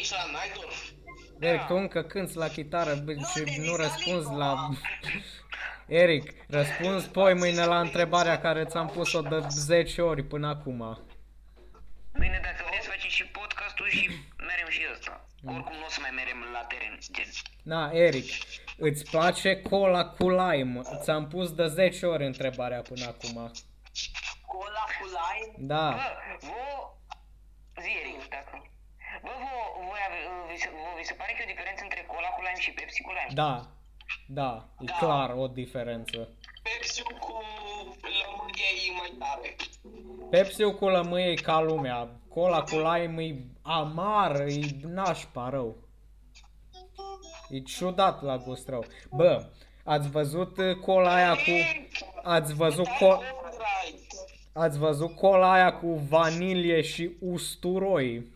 Aici 0.00 0.10
la 0.10 0.30
Naidorf? 0.32 0.90
Eric, 1.38 1.66
tu 1.66 1.74
încă 1.74 2.02
cânti 2.02 2.36
la 2.36 2.48
chitară 2.48 2.94
bă, 2.94 3.12
și 3.12 3.44
Denis, 3.44 3.68
nu 3.68 3.76
răspunzi 3.76 4.28
Alico. 4.28 4.36
la... 4.36 4.68
Eric, 5.86 6.34
răspunzi 6.48 7.08
poi 7.08 7.34
mâine 7.34 7.64
la 7.64 7.80
întrebarea 7.80 8.40
care 8.40 8.64
ți-am 8.64 8.88
pus-o 8.88 9.20
de 9.20 9.38
10 9.48 10.02
ori 10.02 10.22
până 10.22 10.48
acum. 10.48 10.78
Mâine 12.12 12.40
dacă 12.42 12.64
vreți 12.68 12.88
facem 12.88 13.10
și 13.10 13.24
podcastul 13.24 13.88
și 13.88 14.10
merem 14.38 14.68
și 14.68 14.80
ăsta. 14.92 15.26
Oricum 15.44 15.76
nu 15.76 15.84
o 15.84 15.88
să 15.88 15.98
mai 16.00 16.10
merem 16.14 16.44
la 16.52 16.60
teren, 16.60 16.98
gen. 17.12 17.28
Na, 17.62 17.90
Eric, 17.92 18.30
îți 18.76 19.10
place 19.10 19.60
cola 19.60 20.04
cu 20.04 20.30
lime? 20.30 20.80
Ți-am 21.02 21.28
pus 21.28 21.52
de 21.52 21.66
10 21.66 22.06
ori 22.06 22.26
întrebarea 22.26 22.80
până 22.80 23.04
acum. 23.04 23.50
Cola 24.46 24.84
cu 25.00 25.04
lime? 25.04 25.54
Da, 25.58 25.90
Bă, 25.90 26.46
vă... 26.46 26.90
Zi, 27.82 27.90
Eric, 28.00 28.28
dacă... 28.28 28.69
Bă, 29.24 29.32
vă, 29.42 29.52
voi 29.88 30.00
ave, 30.06 30.18
vi, 30.52 30.58
se, 30.62 30.68
vă, 30.72 30.88
vi 30.98 31.04
se 31.10 31.14
pare 31.20 31.32
că 31.32 31.40
e 31.40 31.46
o 31.48 31.52
diferență 31.54 31.82
între 31.82 32.02
cola 32.12 32.28
cu 32.36 32.40
lime 32.46 32.60
și 32.64 32.70
Pepsi 32.78 33.00
cu 33.06 33.10
lime? 33.16 33.26
da, 33.42 33.52
da, 34.40 34.52
e 34.80 34.84
Da. 34.84 34.96
clar 35.02 35.28
o 35.42 35.46
diferență. 35.46 36.18
Pepsi 36.66 37.02
cu 37.02 37.32
lămârie 38.20 38.70
e 38.88 38.90
mai 39.00 39.12
tare. 39.22 39.56
Pepsi-ul 40.30 40.74
cu 40.74 40.88
lămâie 40.88 41.30
e 41.30 41.34
ca 41.34 41.60
lumea, 41.60 42.08
cola 42.28 42.62
cu 42.62 42.76
lime 42.78 43.22
e 43.24 43.34
amar, 43.62 44.40
e 44.40 44.60
nașpa 44.82 45.48
rău. 45.48 45.76
E 47.50 47.60
ciudat 47.60 48.22
la 48.22 48.36
gust 48.36 48.68
rău. 48.68 48.84
Bă, 49.10 49.44
ați 49.84 50.10
văzut 50.10 50.58
uh, 50.58 50.76
cola 50.76 51.14
aia 51.14 51.32
cu... 51.34 51.50
Ați 52.22 52.54
văzut, 52.54 52.86
co- 52.86 53.20
Right. 53.82 54.00
ați 54.52 54.78
văzut 54.78 55.14
cola 55.16 55.52
aia 55.52 55.72
cu 55.72 55.86
vanilie 56.08 56.80
și 56.80 57.10
usturoi? 57.20 58.32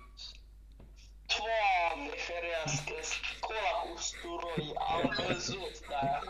Doamne 1.33 2.15
ferească, 2.27 2.95
cola 3.41 3.73
cu 3.83 3.89
usturoi, 3.95 4.73
am 4.93 5.15
văzut, 5.27 5.87
da. 5.89 6.21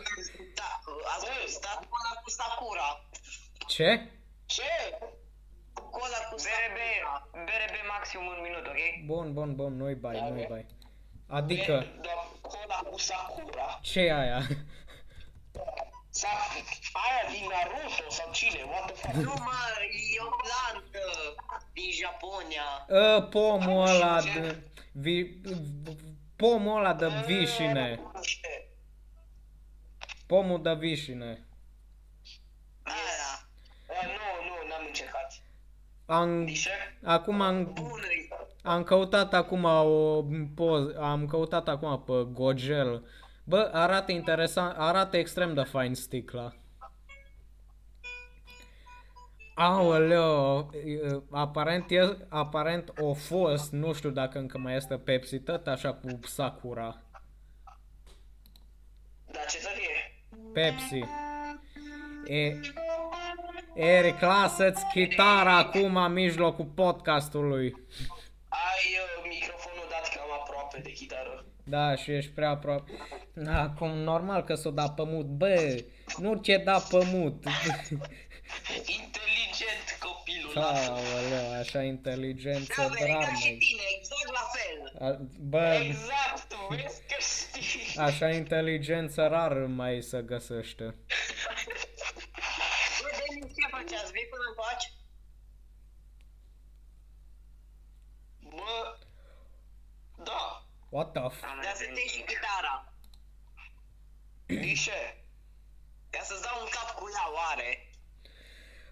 Da, 0.55 0.81
ați 1.15 1.25
gustat 1.41 1.75
cola 1.91 2.21
cu 2.23 2.29
Sakura. 2.29 3.01
Ce? 3.67 4.09
Ce? 4.45 4.97
Cola 5.73 6.19
cu 6.29 6.35
BRB, 6.35 6.37
Sakura. 6.37 7.27
BRB 7.31 7.75
maxim 7.87 8.25
un 8.25 8.39
minut, 8.41 8.67
ok? 8.67 9.05
Bun, 9.05 9.33
bun, 9.33 9.55
bun, 9.55 9.77
nu-i 9.77 9.95
bai, 9.95 10.29
nu-i 10.29 10.45
bai. 10.49 10.65
Adică, 11.27 11.85
Da, 12.01 12.31
cola 12.41 12.75
cu 12.91 12.97
Sakura. 12.97 13.79
ce 13.81 13.99
e 13.99 14.13
aia? 14.13 14.41
Sa 16.19 16.27
aia 17.03 17.23
din 17.31 17.45
Naruto 17.51 18.09
sau 18.09 18.31
cine? 18.31 18.61
What 18.71 18.85
the 18.85 18.95
fuck? 18.95 19.13
Nu 19.13 19.33
mă, 19.47 19.59
e 20.15 20.21
o 20.21 20.29
plantă 20.43 21.03
din 21.73 21.91
Japonia. 21.91 22.69
Ă, 22.89 23.21
pomul 23.21 23.87
ăla 23.87 24.21
de... 24.21 24.63
Vi, 24.91 25.25
pomul 26.35 26.77
ăla 26.77 26.93
de 26.93 27.07
vișine. 27.25 27.99
Ce? 28.21 28.67
Pomul 30.27 30.61
de 30.61 30.73
vișine. 30.73 31.45
Aia. 32.83 33.47
A, 33.87 34.05
nu, 34.05 34.47
nu, 34.47 34.67
n-am 34.69 34.83
încercat. 34.87 35.33
Am, 36.05 36.45
Ce? 36.47 36.69
acum 37.03 37.41
am, 37.41 37.73
Bună-i. 37.73 38.29
am 38.63 38.83
căutat 38.83 39.33
acum 39.33 39.63
o 39.63 40.23
poz, 40.55 40.95
am 40.99 41.27
căutat 41.27 41.67
acum 41.67 42.03
pe 42.03 42.27
Gogel 42.33 43.03
Bă, 43.47 43.69
arată 43.73 44.11
interesant, 44.11 44.75
arată 44.77 45.17
extrem 45.17 45.53
de 45.53 45.61
fain 45.61 45.95
sticla. 45.95 46.53
Aoleo, 49.55 50.69
e, 50.73 51.21
aparent, 51.31 51.91
e, 51.91 52.17
aparent 52.29 52.93
o 52.99 53.13
fost, 53.13 53.71
nu 53.71 53.93
știu 53.93 54.09
dacă 54.09 54.37
încă 54.39 54.57
mai 54.57 54.75
este 54.75 54.97
Pepsi, 54.97 55.39
tot 55.39 55.67
așa 55.67 55.93
cu 55.93 56.19
Sakura. 56.23 57.01
Dar 59.31 59.45
ce 59.45 59.57
să 59.57 59.69
fie? 59.73 60.23
Pepsi. 60.53 61.03
E, 62.25 62.59
Eric, 63.73 64.19
lasă-ți 64.19 64.85
chitara 64.93 65.57
acum 65.57 65.95
în 65.95 66.13
mijlocul 66.13 66.65
podcastului. 66.65 67.75
Ai 68.49 68.85
uh, 69.01 69.29
microfonul 69.29 69.87
dat 69.89 70.15
cam 70.15 70.39
aproape 70.41 70.79
de 70.79 70.91
chitară. 70.91 71.45
Da, 71.67 71.95
și 71.95 72.11
ești 72.11 72.31
prea 72.31 72.49
aproape. 72.49 72.91
Acum, 73.47 73.89
normal 73.89 74.43
că 74.43 74.55
s-o 74.55 74.71
da 74.71 74.89
pămut. 74.89 75.25
Bă, 75.25 75.83
nu 76.17 76.35
ce 76.35 76.57
da 76.57 76.79
pămut. 76.79 77.43
Inteligent 78.85 79.97
copilul, 79.99 80.51
lasă 80.53 80.91
Aoleu, 80.91 81.51
așa 81.59 81.81
inteligență, 81.83 82.81
Da, 82.81 82.87
vei 82.87 83.11
rar 83.11 83.23
ca 83.23 83.33
și 83.35 83.49
mai. 83.49 83.57
tine, 83.57 83.81
exact 83.97 84.31
la 84.31 84.47
fel. 84.55 84.93
A- 85.07 85.19
Bă, 85.39 85.73
Exact, 85.83 86.53
vezi 86.69 87.01
că 87.07 87.15
știi. 87.19 87.97
așa 88.01 88.29
inteligență 88.29 89.27
rar 89.27 89.53
mai 89.65 90.01
se 90.01 90.21
găsește. 90.21 90.83
Bă, 90.83 90.93
Denis, 93.19 93.53
ce 93.55 93.67
faceați? 93.69 94.11
Vei 94.11 94.27
până 94.29 94.43
în 94.49 94.55
faci? 94.63 94.93
Bă, 98.39 98.97
da, 100.23 100.65
What 100.95 101.11
the 101.13 101.29
f... 101.29 101.41
Dar 101.41 101.73
să 101.75 101.83
te 101.93 102.07
și 102.07 102.23
chitara. 102.23 102.93
ghișe. 104.47 105.25
Ca 106.09 106.19
să-ți 106.21 106.41
dau 106.41 106.61
un 106.61 106.67
cap 106.71 106.95
cu 106.95 107.05
ea, 107.13 107.27
oare? 107.33 107.89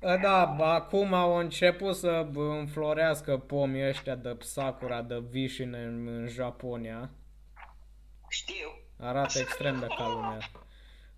A, 0.01 0.17
Da, 0.17 0.45
bă, 0.45 0.63
acum 0.63 1.13
au 1.13 1.35
început 1.35 1.95
să 1.95 2.27
bă, 2.31 2.41
înflorească 2.41 3.37
pomii 3.37 3.87
ăștia 3.87 4.15
de 4.15 4.37
Sakura, 4.41 5.01
de 5.01 5.19
vișine 5.29 5.83
în, 5.83 6.07
în 6.07 6.27
Japonia. 6.27 7.09
Știu. 8.29 8.69
Arată 8.99 9.39
extrem 9.39 9.79
de 9.79 9.87
ca 9.87 10.07
lumea. 10.07 10.37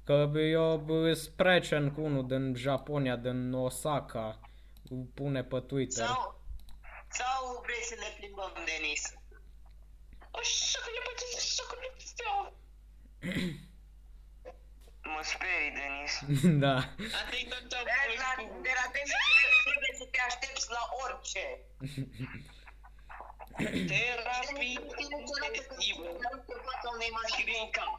Că 0.03 0.29
bă, 0.31 0.39
eu 0.39 0.77
bă, 0.77 1.13
sprecen 1.13 1.91
cu 1.91 2.01
unul 2.01 2.27
din 2.27 2.55
Japonia, 2.55 3.15
din 3.15 3.53
Osaka, 3.53 4.39
pune 5.13 5.43
pe 5.43 5.59
Twitter. 5.59 6.05
Sau, 6.05 6.41
sau 7.07 7.61
vreți 7.63 7.87
să 7.87 7.95
ne 7.99 8.15
plimbăm, 8.17 8.53
Denis? 8.65 9.13
Așa 10.39 10.79
că 10.83 10.89
ne 10.95 11.01
poate 11.05 11.23
așa 11.41 11.63
că 11.69 11.75
ne 11.81 11.87
stea. 12.11 12.37
Mă 15.13 15.21
sperii, 15.31 15.73
Denis. 15.79 16.13
da. 16.63 16.75
Atâi 17.21 17.43
tot 17.51 17.63
ce-am 17.69 17.85
De 17.87 17.91
la, 18.23 18.29
fost 18.35 18.47
cu... 18.51 18.55
de 18.67 18.73
la 18.79 18.85
Denis 18.93 19.13
trebuie 19.67 19.93
să 20.01 20.05
te 20.13 20.19
aștepți 20.29 20.67
la 20.77 20.83
orice. 21.03 21.43
Terapie 23.91 24.79
intensivă. 25.03 26.05
Nu 26.21 26.29
te 26.47 26.55
faci 26.65 26.85
unei 26.95 27.11
mașini 27.19 27.55
în 27.63 27.69
cap. 27.77 27.93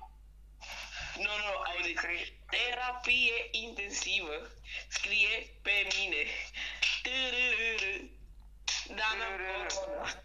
Nu, 1.25 1.33
nu, 1.45 1.53
auzi, 1.69 1.93
terapie 2.55 3.37
intensivă. 3.51 4.37
Scrie 4.89 5.35
pe 5.63 5.75
mine. 5.95 6.23
Tărărără. 7.05 7.93
Da, 8.99 9.09
n-am 9.19 9.35
fost. 9.69 10.19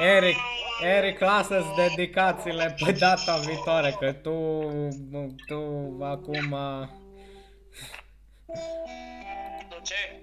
Eric, 0.00 0.36
Eric, 0.82 1.18
lasă-ți 1.18 1.74
dedicațiile 1.74 2.76
pe 2.84 2.92
data 2.92 3.36
viitoare, 3.36 3.96
că 3.98 4.12
tu, 4.12 4.68
tu 5.46 5.98
acum... 6.04 6.50
Nu, 9.68 9.78
ce? 9.82 10.22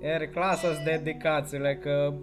Eric, 0.00 0.34
lasă-ți 0.34 0.82
dedicațiile, 0.82 1.76
că... 1.76 2.14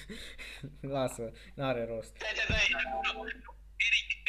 Lasă, 0.96 1.32
n-are 1.54 1.86
rost. 1.88 2.14
Stai, 2.16 2.30
stai, 2.34 2.56
stai. 2.56 2.82
Nu. 3.14 3.24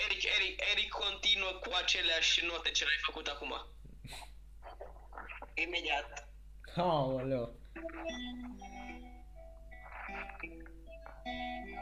Eric, 0.05 0.23
Eric, 0.23 0.23
Eric, 0.35 0.61
Eric 0.71 0.89
continuă 0.89 1.51
cu 1.51 1.71
aceleași 1.83 2.45
note 2.45 2.71
ce 2.71 2.83
l-ai 2.83 2.99
făcut 3.05 3.27
acum. 3.27 3.53
Imediat. 5.53 6.27
Aoleu. 6.75 7.57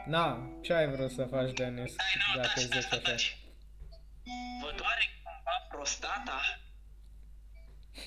Na, 0.06 0.50
ce 0.62 0.72
ai 0.72 0.86
vrut 0.90 1.10
să 1.10 1.24
faci, 1.30 1.52
Denis, 1.52 1.92
Stai, 1.92 2.06
nu, 2.34 2.40
dacă 2.42 2.52
taci, 2.54 2.64
zici 2.64 2.70
taci, 2.70 2.92
așa? 2.92 3.10
taci. 3.10 3.38
Vă 4.62 4.72
doare 4.76 5.04
cumva 5.22 5.66
prostata? 5.68 6.40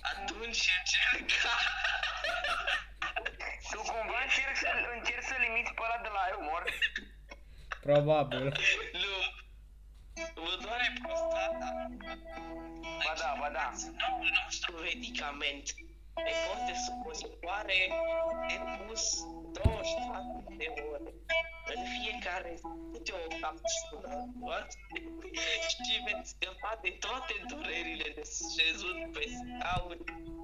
Atunci 0.01 0.63
încerca. 0.79 1.53
Tu 3.71 3.77
cumva 3.77 4.19
încerci 4.23 4.57
să, 4.57 4.67
încerci 4.97 5.23
să 5.23 5.35
limiți 5.39 5.73
pe 5.73 5.81
ăla 5.85 5.99
de 6.01 6.09
la 6.15 6.23
umor? 6.39 6.63
Probabil. 7.81 8.43
nu. 9.03 9.15
Vă 10.15 10.53
doare 10.61 10.87
prostata? 11.01 11.69
Ba 13.03 13.13
da, 13.21 13.29
ba 13.39 13.49
da. 13.57 13.67
Noul 14.01 14.29
nostru 14.43 14.71
medicament 14.81 15.65
pe 16.25 16.31
post 16.45 16.63
de 16.69 16.75
supozitoare 16.85 17.79
de 18.47 18.57
pus 18.85 19.03
24 19.51 20.43
de 20.57 20.67
ore. 20.91 21.11
În 21.73 21.81
fiecare 21.93 22.53
câte 22.91 23.11
o 23.23 23.27
capsulă 23.41 24.11
luați 24.39 24.77
și 25.69 26.03
veți 26.05 26.29
scăpa 26.29 26.79
de 26.81 26.89
toate 26.99 27.33
durerile 27.47 28.07
de 28.15 28.23
șezut 28.55 29.11
pe 29.13 29.23
scaun, 29.37 29.97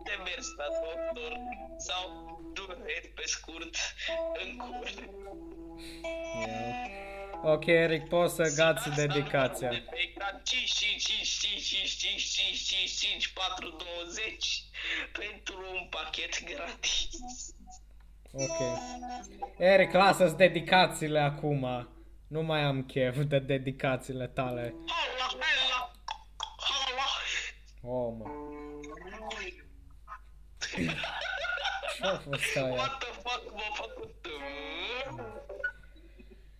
de 0.07 0.15
mers 0.25 0.47
la 0.59 0.67
doctor 0.81 1.33
sau 1.77 2.03
dureri 2.53 3.11
pe 3.15 3.23
scurt 3.25 3.75
în 4.41 4.57
cur. 4.57 4.89
Ok, 7.43 7.65
Eric, 7.65 8.07
poți 8.07 8.35
să 8.35 8.53
gați 8.55 8.89
dedicația. 8.89 9.69
De 9.69 9.83
pe 9.89 9.97
ecran 10.09 10.41
5, 10.43 10.71
5, 10.71 11.03
5, 11.03 11.27
5, 11.27 11.61
5, 11.61 11.89
5, 11.89 12.21
5, 12.21 12.59
5, 12.59 12.89
5, 12.89 13.27
4, 13.27 13.75
20 14.03 14.63
pentru 15.11 15.57
un 15.73 15.87
pachet 15.89 16.43
gratis. 16.43 17.09
Ok. 18.31 18.79
Eric, 19.57 19.91
lasă-ți 19.91 20.35
dedicațiile 20.35 21.19
acum. 21.19 21.87
Nu 22.27 22.41
mai 22.41 22.61
am 22.61 22.83
chef 22.83 23.17
de 23.23 23.39
dedicațiile 23.39 24.27
tale. 24.27 24.73
Hala, 24.87 25.27
hala, 25.39 25.91
hala. 26.59 27.11
Oh, 27.81 28.13
mă. 28.17 28.25
Ce-a 31.97 32.17
fost 32.17 32.55
aia? 32.55 32.73
What 32.73 32.97
the 32.99 33.11
fuck 33.11 33.53
m-a 33.53 33.69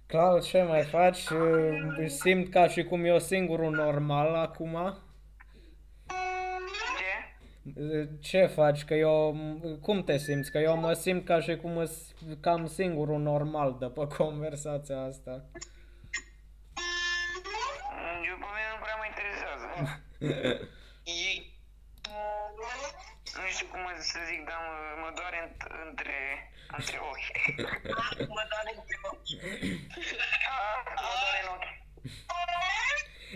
făcut? 0.07 0.19
Claud, 0.21 0.43
ce 0.43 0.61
mai 0.61 0.83
faci? 0.83 1.29
Uh, 1.29 2.07
Simt 2.07 2.49
ca 2.51 2.67
și 2.67 2.83
cum 2.83 3.05
eu 3.05 3.19
singurul 3.19 3.71
normal 3.71 4.35
acum. 4.35 4.97
Ce? 6.97 7.81
Uh, 7.81 8.07
Ce 8.21 8.45
faci? 8.45 8.83
Că 8.85 8.93
eu... 8.93 9.37
Cum 9.81 10.03
te 10.03 10.17
simți? 10.17 10.51
Că 10.51 10.57
eu 10.57 10.77
mă 10.77 10.93
simt 10.93 11.25
ca 11.25 11.39
și 11.39 11.55
cum 11.55 11.77
îs 11.77 12.13
cam 12.41 12.67
singurul 12.67 13.19
normal 13.19 13.75
de 13.79 13.85
pe 13.85 14.07
conversația 14.17 15.01
asta. 15.01 15.31
Eu 18.29 18.35
pe 18.43 18.47
mine 18.55 18.69
nu 18.73 18.79
prea 18.83 18.95
mă 18.99 19.05
interesează. 19.11 19.65
Ei, 21.03 21.35
Nu 23.37 23.47
știu 23.53 23.67
cum 23.71 23.81
să 23.99 24.19
zic, 24.29 24.41
dar 24.49 24.59
mă, 24.67 24.75
mă 25.01 25.09
doare 25.19 25.39
înt- 25.47 25.71
între, 25.87 26.17
între 26.77 26.97
ochi. 26.97 27.57
Mă 28.27 28.43
doare 28.49 28.71
în 28.75 28.79
ochi. 29.11 29.33
Ah, 30.55 30.83
mă 30.95 31.13
doare 31.21 31.41
în 31.43 31.49
ochi. 31.55 31.75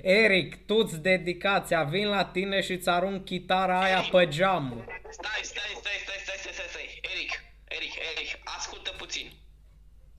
Eric, 0.04 0.66
tu-ți 0.66 0.98
dedicația, 0.98 1.84
vin 1.84 2.08
la 2.08 2.26
tine 2.26 2.62
și 2.62 2.78
ți 2.78 2.90
arunc 2.90 3.26
chitara 3.26 3.82
aia 3.82 4.02
pe 4.12 4.28
geam. 4.28 4.86
stai, 5.10 5.40
stai, 5.42 5.64
stai, 5.80 5.98
stai, 6.04 6.20
stai, 6.24 6.38
stai, 6.38 6.54
stai, 6.54 6.68
stai. 6.70 7.00
Eric, 7.14 7.32
Eric, 7.68 7.94
Eric, 8.16 8.40
ascultă 8.44 8.92
puțin. 8.98 9.32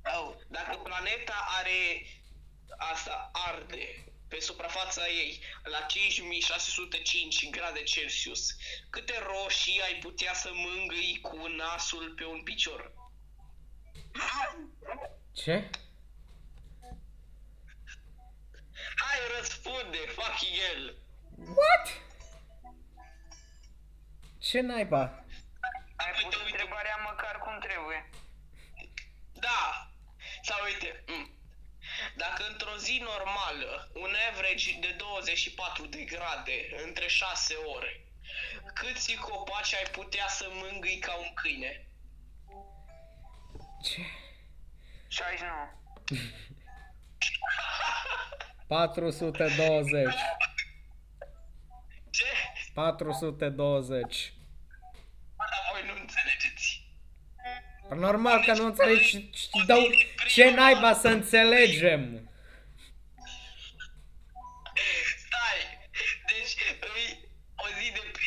Oh, 0.04 0.34
Dacă 0.48 0.76
planeta 0.76 1.46
are 1.58 2.06
asta, 2.76 3.30
arde 3.32 4.04
pe 4.28 4.40
suprafața 4.40 5.08
ei 5.08 5.40
la 5.62 5.78
5605 5.78 7.50
grade 7.50 7.82
Celsius, 7.82 8.56
câte 8.90 9.14
roșii 9.26 9.82
ai 9.82 9.98
putea 10.02 10.34
să 10.34 10.50
mângâi 10.54 11.18
cu 11.22 11.36
nasul 11.56 12.14
pe 12.16 12.24
un 12.24 12.42
picior? 12.42 12.92
Ce? 15.32 15.70
Hai, 18.96 19.18
răspunde, 19.38 19.98
fucking 19.98 20.56
el. 20.72 20.96
What? 21.36 21.86
Ce 24.38 24.60
naiba? 24.60 25.24
Ai 25.96 26.12
pus 26.12 26.24
Uite, 26.24 26.36
uite. 26.36 26.50
întrebarea 26.50 26.96
măcar 26.96 27.38
cum 27.38 27.58
trebuie. 27.60 28.10
Da. 29.32 29.90
Sau 30.42 30.64
uite, 30.64 31.04
mm. 31.06 31.30
dacă 32.16 32.46
într-o 32.50 32.76
zi 32.76 33.02
normală, 33.02 33.90
un 33.94 34.14
average 34.30 34.78
de 34.80 34.94
24 34.98 35.86
de 35.86 36.02
grade 36.02 36.82
între 36.86 37.06
6 37.06 37.54
ore, 37.54 38.06
câți 38.74 39.14
copaci 39.14 39.74
ai 39.74 39.90
putea 39.92 40.28
să 40.28 40.48
mângâi 40.50 40.98
ca 40.98 41.14
un 41.14 41.34
câine? 41.34 41.86
Ce? 43.82 44.00
69. 45.08 45.68
420. 48.66 50.14
Ce? 52.10 52.24
420. 52.74 54.32
Dar 55.36 55.48
voi 55.72 55.82
nu 55.86 56.00
înțelegeți. 56.00 56.86
Normal 57.94 58.44
că 58.44 58.52
nu 58.52 58.64
înțelegi 58.64 59.04
și 59.04 59.30
și 59.32 59.66
dau 59.66 59.80
ce 60.28 60.50
naiba 60.50 60.94
să 60.94 61.08
înțelegem. 61.08 62.31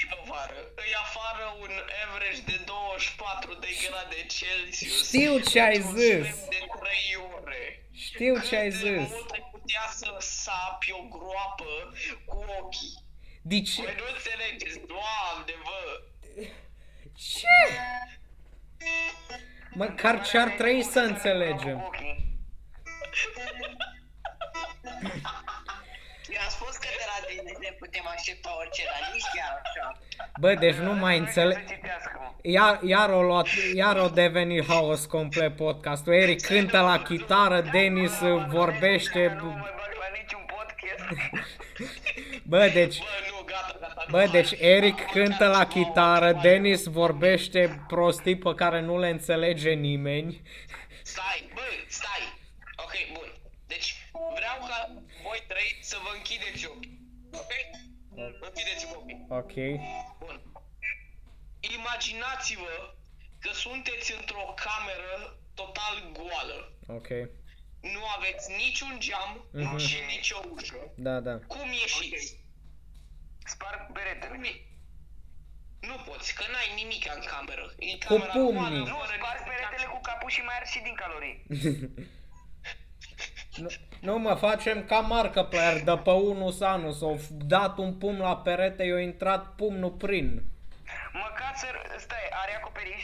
Zi 0.06 0.10
de 0.10 0.16
primăvară, 0.16 0.60
îi 0.84 0.94
afară 1.06 1.46
un 1.64 1.72
average 2.04 2.42
de 2.52 2.58
24 2.66 3.54
de 3.54 3.68
grade 3.84 4.20
Celsius. 4.38 5.08
Știu 5.08 5.40
ce 5.40 5.60
ai 5.62 5.76
într-un 5.76 5.96
zis. 6.00 6.26
sfert 6.26 6.50
de 6.50 6.62
3 6.80 7.18
ore. 7.38 7.64
Știu 7.94 8.34
ce 8.48 8.56
ai 8.56 8.70
Cât 8.70 8.80
de 8.82 8.88
zis. 9.00 9.10
mult 9.10 9.30
ai 9.32 9.44
putea 9.52 9.86
să 10.02 10.10
sapi 10.20 10.92
o 10.92 11.02
groapă 11.16 11.72
cu 12.26 12.38
ochii. 12.60 12.94
Deci, 13.42 13.76
Voi 13.76 13.96
nu 13.98 14.04
înțelegeți, 14.16 14.80
doamne, 14.94 15.54
bă! 15.64 16.02
ce? 17.18 17.58
Măcar 19.74 20.26
ce 20.28 20.38
ar 20.38 20.50
trebui 20.50 20.84
să 20.84 21.00
înțelegem. 21.00 21.78
putem 27.80 28.04
aștepta 28.16 28.56
orice, 28.60 28.84
dar 28.86 29.10
nici 29.14 29.24
chiar 29.36 29.62
așa. 29.64 30.00
Bă, 30.40 30.54
deci 30.54 30.76
nu 30.76 30.94
mai 30.94 31.18
înțeleg. 31.18 31.58
Să 31.68 31.74
citească, 31.74 32.18
mă. 32.22 32.32
Iar, 32.42 32.80
iar 32.84 33.10
o 33.10 33.22
luat, 33.22 33.48
iar 33.74 33.98
o 33.98 34.08
devenit 34.08 34.66
haos 34.68 35.06
complet 35.06 35.56
podcastul. 35.56 36.14
Eric 36.14 36.42
cântă 36.42 36.80
la 36.80 37.02
chitară, 37.02 37.62
Denis 37.72 38.20
uh, 38.20 38.46
vorbește. 38.48 39.36
Nu 39.38 39.44
mă 39.46 39.52
mai 39.52 39.62
bag 39.76 39.94
la 40.00 40.18
niciun 40.22 40.46
podcast. 40.56 41.04
Bă, 42.52 42.68
deci, 42.74 42.98
Bă, 42.98 43.06
nu, 43.38 43.44
gata, 43.46 43.78
gata, 43.80 44.04
nu 44.08 44.12
bă, 44.12 44.18
mai- 44.18 44.28
deci 44.28 44.52
Eric 44.60 45.00
am 45.00 45.06
cântă 45.12 45.44
uitat 45.46 45.50
la 45.50 45.54
să 45.70 45.78
mă 45.78 45.84
chitară, 45.84 46.26
aud, 46.26 46.42
Denis 46.42 46.84
vorbește 46.86 47.84
prostii 47.88 48.38
pe 48.38 48.54
care 48.56 48.82
nu 48.82 49.00
le 49.00 49.10
înțelege 49.10 49.72
nimeni. 49.72 50.42
Stai, 51.04 51.50
bă, 51.54 51.62
stai. 51.88 52.34
Ok, 52.78 52.94
bun. 53.14 53.34
Deci, 53.68 53.96
vreau 54.12 54.58
ca 54.70 54.92
voi 55.24 55.44
trei 55.48 55.78
să 55.82 55.98
vă 56.04 56.10
închideți 56.16 56.66
ochii. 56.68 57.04
Ok? 57.42 57.54
Închideți 58.48 58.86
ochii. 58.96 59.26
Ok. 59.30 59.54
Bun. 60.20 60.42
Imaginați-vă 61.78 62.94
că 63.40 63.52
sunteți 63.54 64.14
într-o 64.20 64.54
cameră 64.66 65.38
total 65.54 65.96
goală. 66.18 66.58
Ok. 66.88 67.10
Nu 67.96 68.02
aveți 68.18 68.46
niciun 68.64 68.94
geam 69.00 69.32
Mhm. 69.54 69.78
și 69.78 69.96
nici 70.16 70.32
o 70.32 70.40
ușă. 70.54 70.92
Da, 70.96 71.20
da. 71.20 71.36
Cum 71.48 71.68
ieșiți? 71.72 72.40
Sparg 73.46 73.92
peretele. 73.92 74.34
Cum 74.34 74.44
e- 74.44 74.62
Nu 75.90 75.96
poți, 76.08 76.36
că 76.36 76.44
n-ai 76.52 76.70
nimic 76.82 77.04
în 77.16 77.22
cameră. 77.34 77.74
E 77.80 77.92
Cu 77.98 78.06
camera 78.08 78.32
pumnii. 78.32 78.54
goală, 78.54 78.78
Nu, 78.78 78.96
fără 78.98 79.16
sparg 79.18 79.40
niciun 79.40 79.44
peretele 79.50 79.88
geam 79.88 79.88
cu 79.94 80.00
capul 80.02 80.30
și 80.30 80.42
mai 80.42 80.56
arzi 80.60 80.72
și 80.72 80.82
din 80.88 80.96
calorii. 81.02 81.36
Nu, 83.56 83.68
nu 84.00 84.18
mă 84.20 84.34
facem 84.34 84.86
ca 84.86 85.00
marcă 85.00 85.44
player 85.44 85.84
de 85.84 85.98
pe 86.04 86.10
1 86.12 86.52
Sanu, 86.52 86.92
s-au 86.92 87.16
f- 87.18 87.30
dat 87.30 87.78
un 87.78 87.94
pumn 87.98 88.20
la 88.20 88.38
perete, 88.38 88.84
i-a 88.84 89.00
intrat 89.00 89.56
pumnul 89.56 89.92
prin. 89.92 90.44
Măcar 91.14 91.54
să... 91.56 91.66
Stai, 91.98 92.28
are 92.32 92.56
acoperiș? 92.56 93.04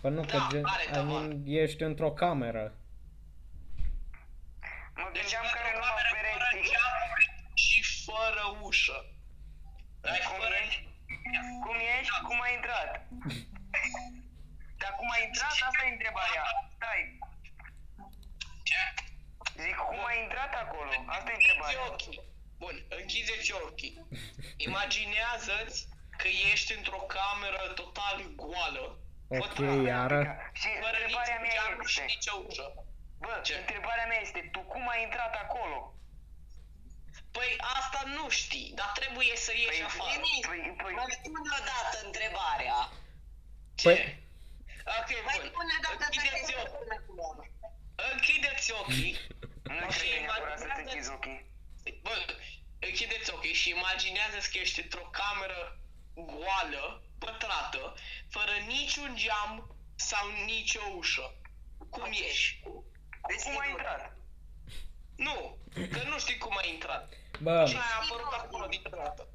Păi 0.00 0.10
nu, 0.10 0.20
că 0.20 0.36
Da, 0.36 0.46
gen, 0.50 0.64
are 0.74 0.84
I 0.88 0.92
tavan. 0.92 1.26
mean, 1.26 1.42
ești 1.46 1.82
într-o 1.82 2.10
cameră. 2.22 2.64
Mă 5.00 5.08
Deci 5.12 5.22
gândeam 5.22 5.46
care 5.56 5.68
într-o 5.70 5.84
nu 5.84 5.90
au 5.92 5.98
cameră 5.98 6.30
fără 6.32 6.46
pereți. 6.50 6.70
geamuri 6.72 7.26
și 7.66 7.80
fără 8.06 8.42
ușă. 8.66 8.98
Ai 10.12 10.20
Cum 10.28 10.36
fără... 10.42 10.56
ești? 10.64 10.82
Cum 11.64 11.76
ești? 11.98 12.18
Cum 12.28 12.38
ai 12.46 12.52
intrat? 12.58 12.90
Dar 14.82 14.92
cum 14.98 15.08
ai 15.14 15.22
intrat? 15.28 15.54
Asta 15.68 15.82
e 15.88 15.94
întrebarea. 15.96 16.44
Stai. 16.76 17.02
Ce? 18.68 18.80
Zic, 19.62 19.76
cum 19.90 20.00
ai 20.10 20.18
intrat 20.22 20.52
acolo? 20.64 20.90
Asta 21.06 21.30
e 21.30 21.34
Închideți 21.34 21.50
întrebarea. 21.56 21.92
ochii. 21.92 22.20
Bun, 22.62 22.76
închideți 23.00 23.52
ochii. 23.52 23.94
Imaginează-ți 24.66 25.78
că 26.20 26.28
ești 26.52 26.72
într-o 26.78 27.02
cameră 27.16 27.62
total 27.80 28.16
goală. 28.42 28.84
Ok, 29.28 29.38
pătrată, 29.40 29.82
iară. 29.94 30.20
Și 30.60 30.68
Fără 30.82 30.96
întrebarea 31.00 31.38
nici 31.38 31.52
mea 31.54 31.64
geam 31.66 31.86
și 31.86 32.00
este... 32.00 32.12
nici 32.12 32.28
o 32.34 32.36
ușă. 32.48 32.66
Bă, 33.22 33.40
Ce? 33.46 33.54
întrebarea 33.62 34.06
mea 34.10 34.20
este, 34.26 34.40
tu 34.52 34.60
cum 34.72 34.88
ai 34.88 35.02
intrat 35.02 35.34
acolo? 35.44 35.78
Păi 37.36 37.50
asta 37.76 38.00
nu 38.16 38.24
știi, 38.40 38.72
dar 38.78 38.90
trebuie 39.00 39.36
să 39.46 39.52
ieși 39.62 39.82
afară. 39.88 40.10
Nimic. 40.14 40.46
Păi, 40.50 40.60
păi, 40.82 40.92
Mai 40.98 41.10
spune 41.18 41.38
odată 41.60 41.96
întrebarea. 42.06 42.78
Ce? 43.82 43.88
Păi- 43.94 44.26
Ok, 44.98 45.10
Mai 45.28 45.36
bun. 45.40 45.48
spune 45.52 45.72
odată 45.80 46.04
Închideți 46.04 46.52
ochii. 46.60 46.78
întrebarea. 46.80 47.46
Închideți 48.12 48.72
ochii. 48.72 49.12
nu 49.62 49.90
Și 49.90 49.98
trebuie 49.98 50.20
neapărat 50.20 50.58
să-ți 50.58 50.64
imaginează- 50.64 50.90
închizi 50.90 51.10
ochii. 51.10 51.46
Bă, 52.02 52.14
închideți 52.78 53.30
ochii 53.34 53.54
și 53.54 53.68
imaginează-ți 53.70 54.50
că 54.52 54.58
ești 54.58 54.80
într-o 54.82 55.06
cameră 55.20 55.78
goală, 56.14 57.02
pătrată, 57.18 57.94
fără 58.30 58.52
niciun 58.66 59.16
geam 59.16 59.76
sau 59.94 60.24
nicio 60.44 60.80
ușă. 60.96 61.34
Cum 61.90 62.10
ești? 62.12 62.60
Cum 63.44 63.58
ai 63.58 63.70
intrat? 63.70 64.16
Nu, 65.16 65.58
că 65.92 66.02
nu 66.02 66.18
știi 66.18 66.38
cum 66.38 66.56
ai 66.56 66.70
intrat. 66.72 67.12
Bă, 67.40 67.66
Și 67.66 67.76
ai 67.76 67.92
apărut 68.02 68.32
acolo 68.32 68.66
dintr-o 68.66 68.96
dată. 68.96 69.28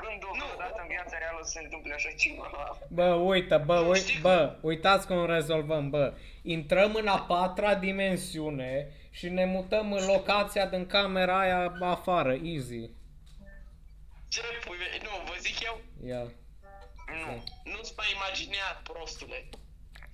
Când 0.00 0.22
Nu. 0.22 0.44
odată 0.54 0.78
în 0.80 0.88
viața 0.88 1.18
reală 1.18 1.40
se 1.42 1.60
întâmplă 1.62 1.94
așa 1.94 2.10
ceva? 2.18 2.78
bă, 2.88 3.08
uite, 3.14 3.56
bă, 3.56 3.78
Nu, 3.80 3.88
ui, 3.88 3.98
știi 3.98 4.20
bă, 4.20 4.56
uitați 4.60 5.06
cum 5.06 5.26
rezolvăm, 5.26 5.90
bă. 5.90 6.14
Intrăm 6.42 6.94
în 6.94 7.06
a 7.06 7.18
patra 7.18 7.74
dimensiune 7.74 8.88
și 9.10 9.28
ne 9.28 9.44
mutăm 9.44 9.92
în 9.92 10.04
locația 10.06 10.66
din 10.66 10.86
camera 10.86 11.38
aia 11.40 11.76
afară, 11.80 12.32
easy. 12.32 12.90
Ce 14.28 14.40
pui, 14.64 14.76
mei? 14.78 15.00
nu, 15.02 15.10
vă 15.28 15.34
zic 15.40 15.60
eu, 15.62 15.80
Ia. 16.06 16.22
Nu. 17.22 17.32
nu-ți 17.72 17.92
mai 17.96 18.08
imaginea, 18.16 18.68
prostule. 18.88 19.38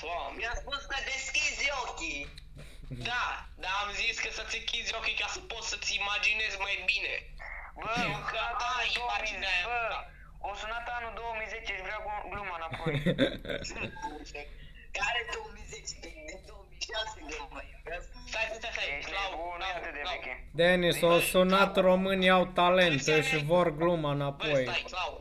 Doamne. 0.03 0.37
Mi-a 0.41 0.55
spus 0.63 0.81
că 0.91 0.97
deschizi 1.11 1.67
ochii. 1.85 2.23
Da, 3.11 3.27
dar 3.63 3.75
am 3.83 3.91
zis 4.03 4.17
că 4.23 4.29
să-ți 4.39 4.59
închizi 4.61 4.95
ochii 4.99 5.21
ca 5.23 5.29
să 5.35 5.41
poți 5.53 5.69
să-ți 5.73 5.91
imaginezi 6.03 6.57
mai 6.67 6.77
bine. 6.93 7.15
Bă, 7.83 7.93
o 8.17 8.19
Că 8.31 8.37
sunat 8.37 8.61
ai 8.79 8.87
anul 8.87 8.93
2010, 8.95 9.01
imaginea 9.07 9.53
aia. 9.57 9.65
bă, 9.69 9.81
o 10.49 10.51
sunat 10.61 10.87
anul 10.97 11.13
2010 11.21 11.73
și 11.79 11.83
vrea 11.87 12.01
glu- 12.07 12.27
gluma 12.33 12.55
înapoi. 12.61 12.95
Care 14.99 15.21
2010? 15.35 15.99
Din 16.31 16.41
2006 16.51 17.19
de 17.31 17.37
mai. 17.55 17.67
Stai, 18.31 18.47
stai, 18.59 18.71
stai, 18.75 18.89
Ești 18.99 19.11
Clau, 19.11 19.31
nebun, 19.31 19.57
nu 19.61 19.65
e 19.65 19.71
Clau, 19.71 19.79
atât 19.81 19.93
de 19.97 20.01
Clau. 20.05 20.15
veche. 20.15 20.33
Denis, 20.61 20.99
o 21.13 21.15
sunat 21.33 21.73
românii 21.89 22.31
au 22.39 22.45
talent, 22.61 23.01
își 23.19 23.37
vor 23.53 23.67
gluma 23.81 24.09
Bă, 24.09 24.15
înapoi. 24.19 24.63
stai, 24.67 24.85
Clau. 24.91 25.13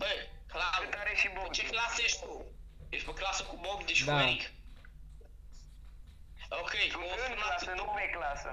Bă, 0.00 0.10
Clau, 0.52 0.80
Cât 0.82 0.94
are 1.02 1.12
și 1.20 1.26
pe 1.26 1.32
Bogdan. 1.34 1.52
ce 1.56 1.62
clasă 1.72 1.98
ești 2.06 2.20
tu? 2.24 2.32
Ești 2.94 3.06
pe 3.08 3.12
clasă 3.20 3.42
cu 3.48 3.54
Bogdan 3.64 3.94
și 3.98 4.04
cu 4.04 4.10
Da. 4.10 4.20
Eric? 4.22 4.42
Ok, 6.60 6.72
Tu 6.92 6.98
o 7.00 7.02
în 7.12 7.18
sunat, 7.18 7.36
clasă, 7.36 7.72
nu 7.80 7.84
pe 7.96 8.04
clasă. 8.16 8.50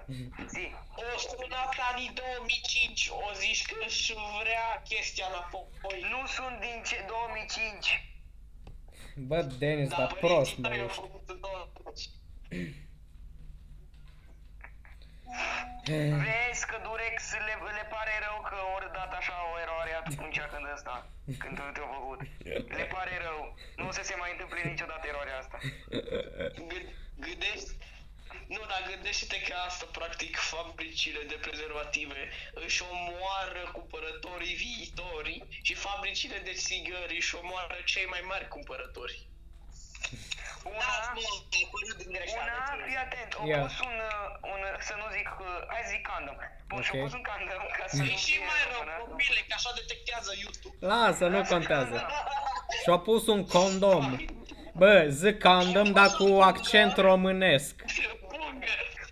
Zi. 0.54 0.66
o 0.96 1.18
sunat 1.18 1.74
anii 1.92 2.12
2005, 2.14 3.10
o 3.26 3.34
zici 3.42 3.66
că 3.70 3.76
își 3.88 4.14
vrea 4.40 4.68
chestia 4.90 5.26
înapoi. 5.32 6.00
Nu 6.14 6.22
sunt 6.36 6.56
din 6.66 6.78
ce 6.90 6.98
2005. 7.08 8.08
Bă, 9.16 9.42
Denis, 9.42 9.90
dar 9.90 9.98
părinții 10.08 10.28
prost, 10.28 10.58
mă, 10.58 10.68
tăi 10.68 10.80
au 10.80 10.86
ești. 10.86 11.00
făcut 11.00 11.24
în 11.34 11.40
2005. 11.40 12.10
Vezi 16.26 16.64
că 16.70 16.78
Durex 16.86 17.18
le, 17.48 17.56
le 17.80 17.86
pare 17.94 18.14
rău 18.26 18.38
că 18.50 18.58
ori 18.76 18.88
dat 18.98 19.12
așa 19.20 19.36
o 19.52 19.54
eroare 19.64 19.94
atunci 20.02 20.40
când 20.52 20.66
ăsta, 20.76 20.96
când 21.42 21.56
te-au 21.74 21.90
făcut. 21.98 22.20
Le 22.78 22.86
pare 22.96 23.16
rău. 23.28 23.42
Nu 23.80 23.88
o 23.88 23.92
să 23.98 24.04
se 24.04 24.16
mai 24.22 24.32
întâmple 24.32 24.60
niciodată 24.72 25.04
eroarea 25.08 25.38
asta. 25.42 25.58
Gând- 27.20 27.28
Gândești, 27.30 27.72
Nu, 28.48 28.62
dar 28.72 28.82
gândește-te 28.92 29.42
că 29.42 29.54
asta, 29.68 29.86
practic, 29.92 30.36
fabricile 30.38 31.22
de 31.32 31.38
prezervative 31.46 32.22
își 32.54 32.82
omoară 32.92 33.64
cumpărătorii 33.78 34.54
viitori 34.64 35.44
și 35.62 35.74
fabricile 35.74 36.38
de 36.38 36.54
țigări 36.54 37.16
își 37.16 37.36
omoară 37.36 37.78
cei 37.86 38.06
mai 38.06 38.24
mari 38.32 38.48
cumpărători. 38.48 39.28
Una, 40.64 40.78
Da, 40.78 41.12
mă, 41.16 41.22
ai 41.56 41.64
apărut 41.68 41.96
din 42.02 42.12
greșeală. 42.18 42.52
una, 42.52 42.58
înțeleg. 42.64 42.86
fii 42.88 42.98
atent, 43.06 43.32
au 43.34 43.48
Ia. 43.48 43.60
pus 43.66 43.78
un, 43.90 43.98
uh, 44.12 44.52
un, 44.54 44.62
uh, 44.70 44.76
să 44.88 44.94
nu 45.02 45.06
zic, 45.18 45.30
uh, 45.40 45.48
hai 45.74 45.84
zic 45.92 46.02
condom. 46.12 46.38
Bun, 46.70 46.82
și-au 46.86 46.98
Ok. 46.98 47.04
pus 47.06 47.14
un 47.20 47.24
condom 47.32 47.64
ca 47.80 47.86
să 47.96 48.02
E 48.04 48.06
nu 48.10 48.18
și 48.24 48.32
fie 48.32 48.40
mai 48.52 48.62
rău, 48.72 48.80
bună. 48.84 48.96
copile, 49.10 49.40
că 49.48 49.54
așa 49.60 49.72
detectează 49.82 50.32
YouTube. 50.44 50.76
Lasă, 50.92 51.24
nu 51.36 51.40
contează. 51.54 51.98
Și-a 52.84 52.98
pus 53.08 53.24
un 53.36 53.42
condom. 53.56 54.04
Bă, 54.76 55.06
zic 55.10 55.40
condom, 55.42 55.92
dar 55.92 56.10
cu 56.20 56.40
accent 56.42 56.98
românesc. 56.98 57.76
Bungă! 58.22 58.66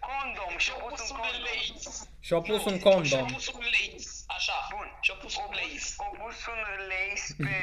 Condom, 0.07 0.57
și-au 0.57 0.77
Și-au 0.77 0.88
pus 0.88 0.99
pus 1.01 1.09
un 1.09 1.15
un 1.15 1.21
condom. 1.21 1.41
leis. 1.43 2.07
Și-a 2.19 2.39
pus 2.39 2.65
un 2.65 2.77
Și-au 2.79 2.91
condom. 2.91 3.25
pus 3.33 3.47
un 3.47 3.63
leis, 3.75 4.23
așa. 4.27 4.57
Bun. 4.75 4.89
Și-au 5.01 5.17
pus 5.21 5.35
un 5.38 5.51
leis. 5.59 5.85
Au 6.05 6.11
pus 6.21 6.38
un 6.53 6.59
lace 6.91 7.33
pe, 7.45 7.55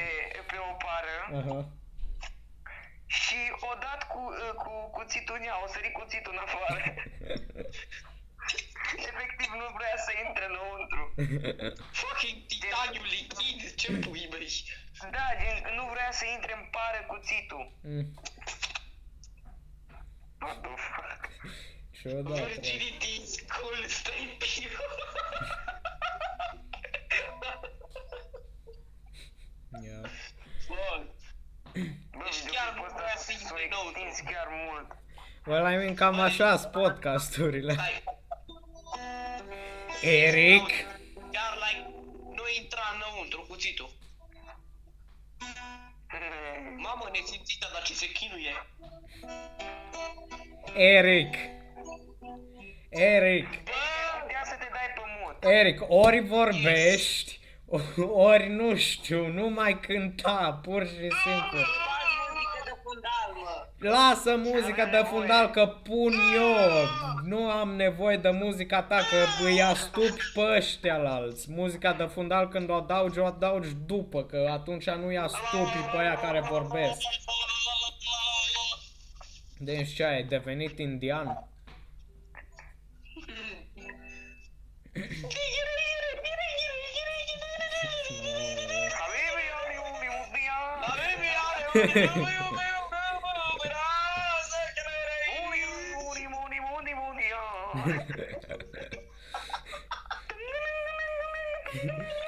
pe 0.48 0.56
o 0.70 0.72
pară 0.84 1.16
Aha. 1.40 1.58
și 3.06 3.38
o 3.70 3.72
dat 3.84 4.00
cu, 4.12 4.20
uh, 4.28 4.52
cu 4.62 4.72
cuțitul 4.96 5.36
în 5.38 5.44
ea, 5.48 5.56
o 5.64 5.66
sărit 5.74 5.92
cuțitul 5.92 6.32
în 6.36 6.40
afară. 6.46 6.82
Efectiv 9.10 9.50
nu 9.60 9.66
vrea 9.78 9.94
să 10.06 10.10
intre 10.26 10.44
înăuntru. 10.50 11.02
Fucking 12.00 12.36
titaniu 12.50 13.02
lichid, 13.14 13.60
ce 13.80 13.88
pui, 13.92 14.26
băi? 14.30 14.48
Da, 15.00 15.26
gen, 15.40 15.74
nu 15.76 15.84
vrea 15.92 16.10
să 16.12 16.24
intre 16.34 16.52
în 16.58 16.64
pară 16.70 17.00
cuțitul. 17.06 17.72
Mm, 17.82 18.06
What 20.40 20.60
the 20.60 20.70
fuck? 20.88 21.20
Ciudat. 21.90 22.36
Virginity 22.46 23.22
is 23.22 23.34
cool, 23.52 23.84
stai 23.86 24.36
pure. 24.38 24.70
Ia. 29.86 30.00
Bun. 30.68 31.02
Bă, 32.18 32.24
Deci 32.24 32.40
videoclipul 32.42 32.50
chiar 32.52 32.74
nu 32.76 32.82
ăsta 32.84 32.96
vrea 33.02 33.14
să 33.16 33.24
s-a 33.24 33.32
intre 33.32 33.64
înăuntru. 33.66 34.02
extins 34.06 34.30
chiar 34.30 34.46
mult. 34.66 34.96
Well, 35.46 35.72
I 35.72 35.76
mean, 35.76 35.94
cam 35.94 36.20
așa 36.20 36.56
sunt 36.56 36.72
podcasturile. 36.72 37.74
Hai. 37.76 38.02
Eric? 40.02 40.68
Se 47.98 48.06
chinuie. 48.12 48.54
Eric. 50.74 51.34
Eric. 52.88 53.48
Putea 54.22 54.42
să 54.44 54.56
te 54.58 54.68
dai 54.72 54.88
pe 54.94 55.02
mut. 55.20 55.52
Eric, 55.52 55.80
ori 55.88 56.20
vorbești, 56.20 57.40
ori 58.12 58.48
nu 58.48 58.76
știu, 58.76 59.26
nu 59.26 59.48
mai 59.48 59.80
cânta, 59.80 60.60
pur 60.62 60.86
și 60.86 60.94
simplu. 60.94 61.58
Faci 61.58 62.08
muzică 62.34 62.62
de 62.64 62.74
fundal, 62.82 63.30
mă. 63.34 63.66
Lasă 63.78 64.36
muzica 64.36 64.84
de 64.84 65.02
fundal 65.10 65.50
că 65.50 65.66
pun 65.66 66.12
eu. 66.34 66.86
Nu 67.24 67.50
am 67.50 67.74
nevoie 67.74 68.16
de 68.16 68.30
muzica 68.30 68.82
ta 68.82 68.96
că 68.96 69.44
îi 69.44 69.62
astupi 69.62 70.22
pe 70.34 70.40
ăștia 70.56 70.96
la 70.96 71.14
alți. 71.14 71.52
Muzica 71.52 71.92
de 71.92 72.04
fundal 72.04 72.48
când 72.48 72.70
o 72.70 72.74
adaugi, 72.74 73.18
o 73.18 73.24
adaugi 73.24 73.74
după, 73.86 74.24
că 74.24 74.48
atunci 74.52 74.90
nu 74.90 75.12
i 75.12 75.16
astupi 75.16 75.78
pe 75.92 75.98
aia 75.98 76.14
care 76.14 76.40
vorbesc. 76.40 77.00
Deci 79.60 79.94
ce 79.94 80.04
ai 80.04 80.24
devenit 80.24 80.78
indian? 80.78 81.48
Habibi, 101.80 102.27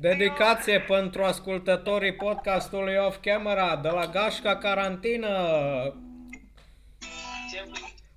Dedicație 0.00 0.80
pentru 0.80 1.24
ascultătorii 1.24 2.14
podcastului 2.14 2.96
Off 2.96 3.18
Camera 3.20 3.76
de 3.76 3.88
la 3.88 4.06
Gașca 4.06 4.56
Carantină. 4.56 5.28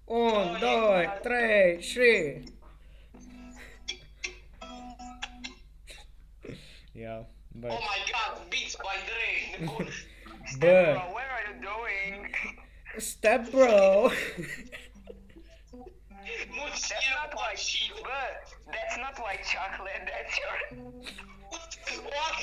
1, 0.05 0.57
2, 0.59 1.09
3 1.21 1.81
și... 1.81 2.39
Ia, 6.93 7.27
bă, 7.47 7.67
Oh 7.67 7.79
my 7.79 8.01
god, 8.11 8.47
Beats 8.49 8.75
by 8.75 8.97
Dre. 9.09 9.65
bă, 10.59 10.91
Bro, 10.91 11.11
where 11.13 11.31
are 11.37 11.45
you 11.51 11.59
going? 11.73 12.25
step 12.97 13.49
bro. 13.49 14.09
Nu 16.55 16.63
That's 16.69 16.83
știu 16.83 17.11
not 17.21 17.31
like, 17.31 17.43
mașină. 17.49 17.95
bă, 18.01 18.21
that's 18.73 18.97
not 19.05 19.15
like 19.27 19.43
chocolate, 19.55 20.03
that's 20.11 20.33
your... 20.41 20.55
What? 21.51 22.39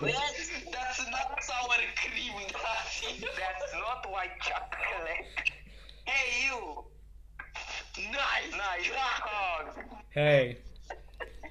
Vezi? 0.00 0.70
That's 0.72 0.98
not 1.10 1.28
sour 1.48 1.80
cream, 2.00 2.34
Dati. 2.52 3.10
That's 3.40 3.72
not 3.84 4.00
like 4.16 4.34
chocolate. 4.48 5.26
Hey, 6.04 6.46
you! 6.46 6.84
Nice. 7.98 8.52
Nice. 8.64 8.90
Oh, 9.24 9.60
Hei, 10.14 10.56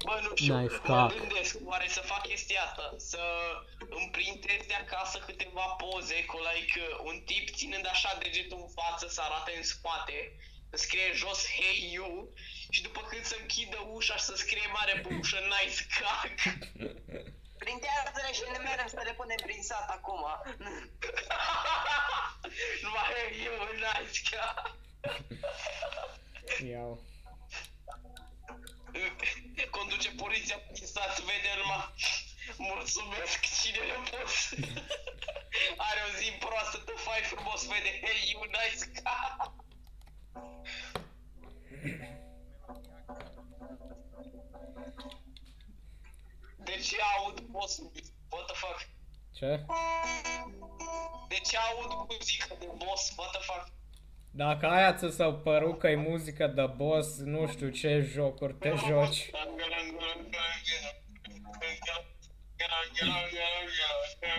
Bă, 0.04 0.18
nu 0.22 0.30
știu, 0.36 0.56
Nice 0.58 0.78
mă 0.86 1.06
cock. 1.06 1.18
gândesc, 1.18 1.56
oare 1.64 1.88
să 1.88 2.00
fac 2.00 2.22
chestia 2.26 2.62
asta, 2.62 2.94
să 2.96 3.22
îmi 3.78 4.08
printez 4.10 4.60
de 4.66 4.74
acasă 4.74 5.18
câteva 5.18 5.66
poze 5.82 6.24
cu, 6.24 6.36
like, 6.52 6.80
un 7.04 7.20
tip 7.26 7.54
ținând 7.56 7.86
așa 7.86 8.18
degetul 8.22 8.58
în 8.60 8.68
față 8.80 9.08
să 9.08 9.20
arate 9.24 9.52
în 9.56 9.62
spate, 9.62 10.18
să 10.32 10.49
scrie 10.76 11.12
jos 11.14 11.46
Hey 11.46 11.90
You 11.92 12.32
și 12.70 12.82
după 12.82 13.00
când 13.00 13.24
să 13.24 13.36
închidă 13.40 13.78
ușa 13.90 14.16
și 14.16 14.24
să 14.24 14.34
scrie 14.36 14.66
mare 14.72 15.00
pe 15.00 15.14
ușă 15.14 15.38
Nice 15.52 15.86
cock. 15.98 16.34
Printează-le 17.58 18.32
și 18.32 18.42
ne 18.52 18.58
merem 18.58 18.86
să 18.88 19.00
le 19.04 19.12
punem 19.12 19.36
prin 19.42 19.62
sat 19.62 19.90
acum. 19.90 20.20
Numai 22.82 23.04
Hey 23.14 23.42
You, 23.44 23.68
Nice 23.72 24.20
cock. 24.30 24.76
iau. 26.70 27.02
Conduce 29.70 30.10
poliția 30.10 30.58
prin 30.58 30.86
sat, 30.86 31.20
vede 31.20 31.54
numai 31.56 31.94
Mulțumesc, 32.56 33.40
cine 33.62 33.78
le 33.78 33.94
pus? 34.10 34.48
Are 35.76 36.00
o 36.08 36.10
zi 36.18 36.30
proastă, 36.30 36.78
te 36.78 36.92
fai 36.96 37.20
frumos, 37.22 37.66
vede 37.66 38.00
Hey 38.02 38.30
You, 38.32 38.42
Nice 38.42 38.84
cock. 39.02 39.52
De 46.64 46.72
ce 46.82 46.96
aud 47.18 47.40
boss 47.40 47.78
What 48.30 48.44
the 48.46 48.54
fuck? 48.54 48.88
Ce? 49.32 49.64
De 51.28 51.34
ce 51.34 51.56
aud 51.56 52.08
muzică 52.10 52.54
de 52.58 52.66
boss? 52.76 53.14
What 53.16 53.30
the 53.30 53.40
fuck? 53.40 53.68
Dacă 54.32 54.66
aia 54.66 54.94
ți 54.94 55.14
s-au 55.16 55.34
părut 55.38 55.78
că 55.78 55.88
e 55.88 55.96
muzică 55.96 56.46
de 56.46 56.66
boss, 56.76 57.18
nu 57.18 57.46
știu 57.46 57.68
ce 57.68 58.00
jocuri 58.00 58.54
te 58.54 58.72
joci. 58.88 59.30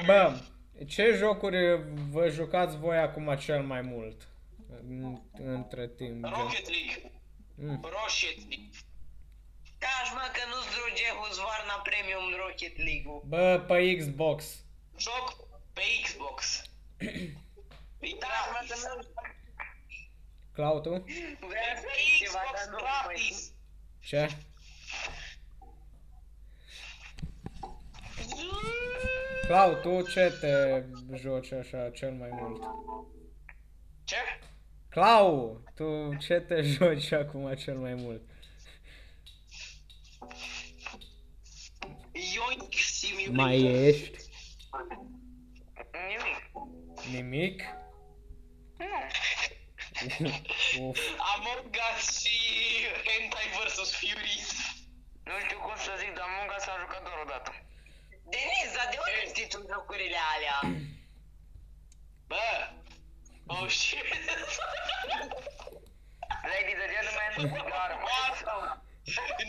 Bă, 0.05 0.33
ce 0.87 1.13
jocuri 1.17 1.83
vă 2.09 2.29
jucați 2.29 2.77
voi 2.77 2.97
acum 2.97 3.35
cel 3.35 3.63
mai 3.63 3.81
mult? 3.81 4.27
În- 4.87 5.21
Între 5.33 5.87
timp, 5.87 6.23
gen. 6.25 6.33
Rocket 6.33 6.69
League. 6.69 7.11
Mm. 7.55 7.79
Rocket 7.81 8.37
League. 8.49 8.69
Taci 9.83 10.11
mă 10.13 10.25
că 10.35 10.41
nu-ți 10.51 10.69
druge 10.77 11.07
Husqvarna 11.19 11.73
Premium 11.87 12.25
Rocket 12.45 12.77
League-ul. 12.77 13.21
Bă, 13.25 13.63
pe 13.67 13.95
Xbox. 13.97 14.39
Joc 14.97 15.25
pe 15.73 15.81
Xbox. 16.03 16.61
Păi 17.99 18.15
Taci 18.19 18.47
mă 18.53 18.59
că 18.59 18.65
gratis. 18.67 18.83
nu 18.83 19.11
Clau, 20.53 20.79
tu? 20.81 20.89
vrea 21.47 21.73
să 21.75 21.85
Pe 21.85 21.97
zici 21.97 22.17
ceva, 22.17 22.39
Xbox 22.39 22.51
dar 22.65 22.67
nu 22.71 22.77
gratis. 22.77 23.51
Ce? 23.99 24.29
Clau, 29.47 29.73
tu 29.75 30.01
ce 30.11 30.37
te 30.39 30.83
joci 31.17 31.51
așa 31.51 31.89
cel 31.89 32.11
mai 32.11 32.29
mult? 32.31 32.63
Ce? 34.03 34.15
Clau, 34.91 35.61
tu 35.75 36.15
ce 36.19 36.39
te 36.39 36.61
joci 36.73 37.11
acum 37.11 37.53
cel 37.55 37.77
mai 37.77 37.93
mult? 37.93 38.21
Yoink 42.11 42.73
Simulator. 42.73 43.31
Miu. 43.31 43.41
Mai 43.41 43.57
ești? 43.87 44.17
Nimic. 47.11 47.11
Nimic? 47.11 47.61
Uf. 50.79 50.99
Among 51.35 51.75
Us 51.95 52.21
și 52.21 52.37
Hentai 53.05 53.47
vs. 53.55 53.91
Furies. 53.91 54.51
Nu 55.23 55.31
știu 55.45 55.57
cum 55.57 55.75
să 55.75 55.91
zic, 56.01 56.13
dar 56.17 56.27
Munga 56.35 56.57
s-a 56.59 56.75
jucat 56.79 57.01
doar 57.03 57.19
o 57.25 57.27
dată. 57.33 57.51
Denis, 58.33 58.69
dar 58.75 58.87
de 58.91 58.97
unde 59.03 59.21
știi 59.31 59.47
tu 59.53 59.59
jocurile 59.71 60.19
alea? 60.33 60.59
Bă! 62.31 62.47
Oh 63.49 63.67
shit! 63.67 63.99
Ladies 66.51 66.79
and 66.83 66.91
gentlemen, 66.95 67.55
you 67.67 67.73
are 67.73 67.91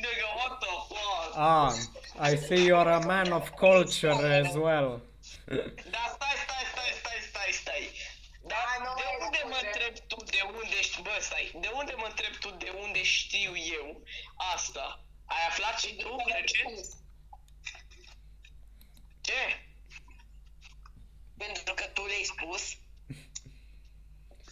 Nigga, 0.05 0.29
what 0.37 0.61
the 0.61 0.67
fuck? 0.89 1.33
Ah, 1.37 1.75
I 2.19 2.35
see 2.37 2.67
you're 2.67 2.89
a 2.89 3.07
man 3.07 3.33
of 3.33 3.55
culture 3.57 4.11
as 4.11 4.57
well. 4.57 5.01
Da, 5.47 6.03
stai, 6.15 6.37
stai, 6.45 6.65
stai, 6.73 6.91
stai, 7.01 7.21
stai, 7.31 7.53
stai. 7.53 7.91
Da, 8.49 8.55
Da, 8.55 8.85
nu 8.85 8.95
de 8.97 9.03
mai 9.05 9.17
unde 9.27 9.39
mă 9.45 9.55
spune. 9.55 9.69
întreb 9.69 9.95
tu, 10.09 10.17
de 10.25 10.41
unde 10.57 10.81
știi, 10.83 11.03
bă, 11.03 11.17
stai, 11.21 11.51
de 11.61 11.71
unde 11.75 11.93
mă 11.97 12.07
întreb 12.09 12.35
tu, 12.37 12.51
de 12.51 12.71
unde 12.83 13.03
știu 13.03 13.53
eu 13.57 14.03
asta? 14.55 15.05
Ai 15.25 15.47
aflat 15.49 15.81
și 15.81 15.95
tu 15.97 16.17
recent? 16.37 16.87
Ce? 19.21 19.43
Pentru 21.37 21.75
că 21.75 21.85
tu 21.85 22.07
le-ai 22.07 22.23
spus. 22.23 22.77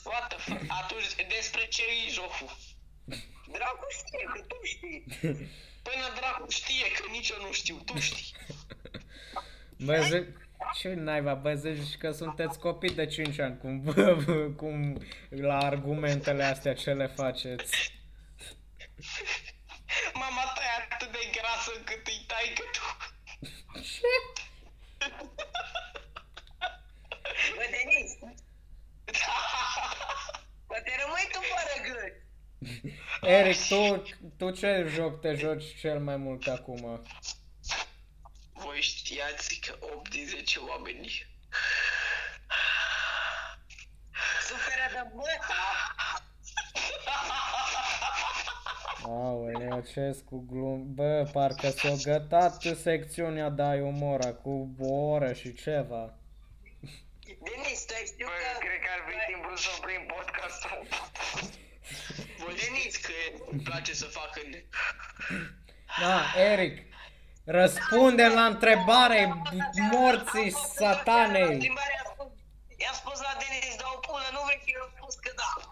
What 0.05 0.29
the 0.29 0.39
fuck? 0.39 0.63
Atunci, 0.83 1.15
despre 1.29 1.67
ce 1.69 1.83
e 2.07 2.11
jocul? 2.11 2.57
Dracu 3.53 3.87
știe 3.91 4.25
că 4.33 4.41
tu 4.41 4.57
știi. 4.65 5.05
Până 5.83 6.05
dracu 6.15 6.51
știe 6.51 6.91
că 6.93 7.05
nici 7.11 7.29
eu 7.29 7.47
nu 7.47 7.53
știu, 7.53 7.77
tu 7.85 7.99
știi. 7.99 8.35
Bă, 9.77 10.01
zi... 10.01 10.25
Ce 10.75 10.95
naiba, 10.95 11.35
bă, 11.35 11.55
zici 11.55 11.97
că 11.97 12.11
sunteți 12.11 12.59
copii 12.59 12.95
de 12.95 13.07
5 13.07 13.39
ani, 13.39 13.59
cum, 13.59 13.95
cum 14.61 15.03
la 15.29 15.59
argumentele 15.59 16.45
astea 16.45 16.75
ce 16.75 16.93
le 16.93 17.07
faceți. 17.07 17.93
Mama 20.15 20.53
ta 20.55 20.61
e 20.63 20.93
atât 20.93 21.13
de 21.13 21.19
grasă 21.33 21.73
încât 21.77 22.07
îi 22.07 22.25
tai 22.27 22.53
că 22.55 22.63
tu. 22.73 22.81
Ce? 23.81 24.11
Bă, 27.57 27.65
Denis, 27.71 27.80
poate 30.81 31.03
rămâi 31.03 31.29
tu 31.33 31.41
fără 31.53 31.75
gât. 31.89 32.15
Eric, 33.39 33.67
tu, 33.69 34.03
tu 34.37 34.51
ce 34.51 34.87
joc 34.89 35.21
te 35.21 35.35
joci 35.35 35.79
cel 35.79 35.99
mai 35.99 36.17
mult 36.17 36.47
acum? 36.47 37.03
Voi 38.53 38.81
știați 38.81 39.61
că 39.61 39.77
8 39.81 40.11
din 40.11 40.27
10 40.27 40.59
oameni 40.59 41.27
Suferă 44.47 44.89
de 44.93 45.11
băta. 45.15 45.95
Aoleu, 49.05 49.81
ce 49.93 50.23
cu 50.25 50.45
glum... 50.51 50.95
Bă, 50.95 51.29
parcă 51.33 51.71
s-a 51.71 51.95
gătat 52.03 52.63
secțiunea 52.63 53.49
Dai 53.49 53.81
Umora 53.81 54.33
cu 54.33 54.75
o 54.79 54.95
oră 54.95 55.33
și 55.33 55.55
ceva. 55.55 56.15
Denis, 57.47 57.81
tu 57.87 57.93
ai 57.99 58.05
știut 58.07 58.29
Bă, 58.29 58.37
că... 58.43 58.59
cred 58.65 58.81
că 58.85 58.91
ar 58.97 59.03
fi 59.09 59.15
timpul 59.33 59.57
să 59.65 59.69
oprim 59.77 60.03
podcastul. 60.13 60.40
Voi 62.61 62.79
știți 62.79 63.01
că 63.01 63.13
îmi 63.51 63.61
place 63.61 63.95
să 63.95 64.05
fac 64.05 64.41
în... 64.45 64.55
Da, 66.01 66.25
Eric, 66.37 66.83
răspunde 67.45 68.27
la 68.27 68.45
întrebare, 68.45 69.43
morții 69.91 70.51
satanei. 70.51 71.57
Schimbarea 71.59 72.03
a 72.05 72.11
spus, 72.13 72.27
i-am 72.77 72.95
spus 72.95 73.21
la 73.21 73.37
Denis, 73.39 73.77
dau 73.77 73.93
o 73.97 73.99
pulă, 73.99 74.29
nu 74.33 74.41
vrei 74.45 74.59
că 74.65 74.71
eu 74.75 74.93
spus 74.97 75.15
că 75.15 75.33
da. 75.37 75.71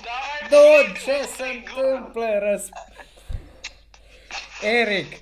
Da, 0.06 0.48
Dude, 0.48 0.98
ce 0.98 1.26
se 1.36 1.46
întâmplă? 1.46 2.38
Răs... 2.38 2.68
Eric, 4.62 5.12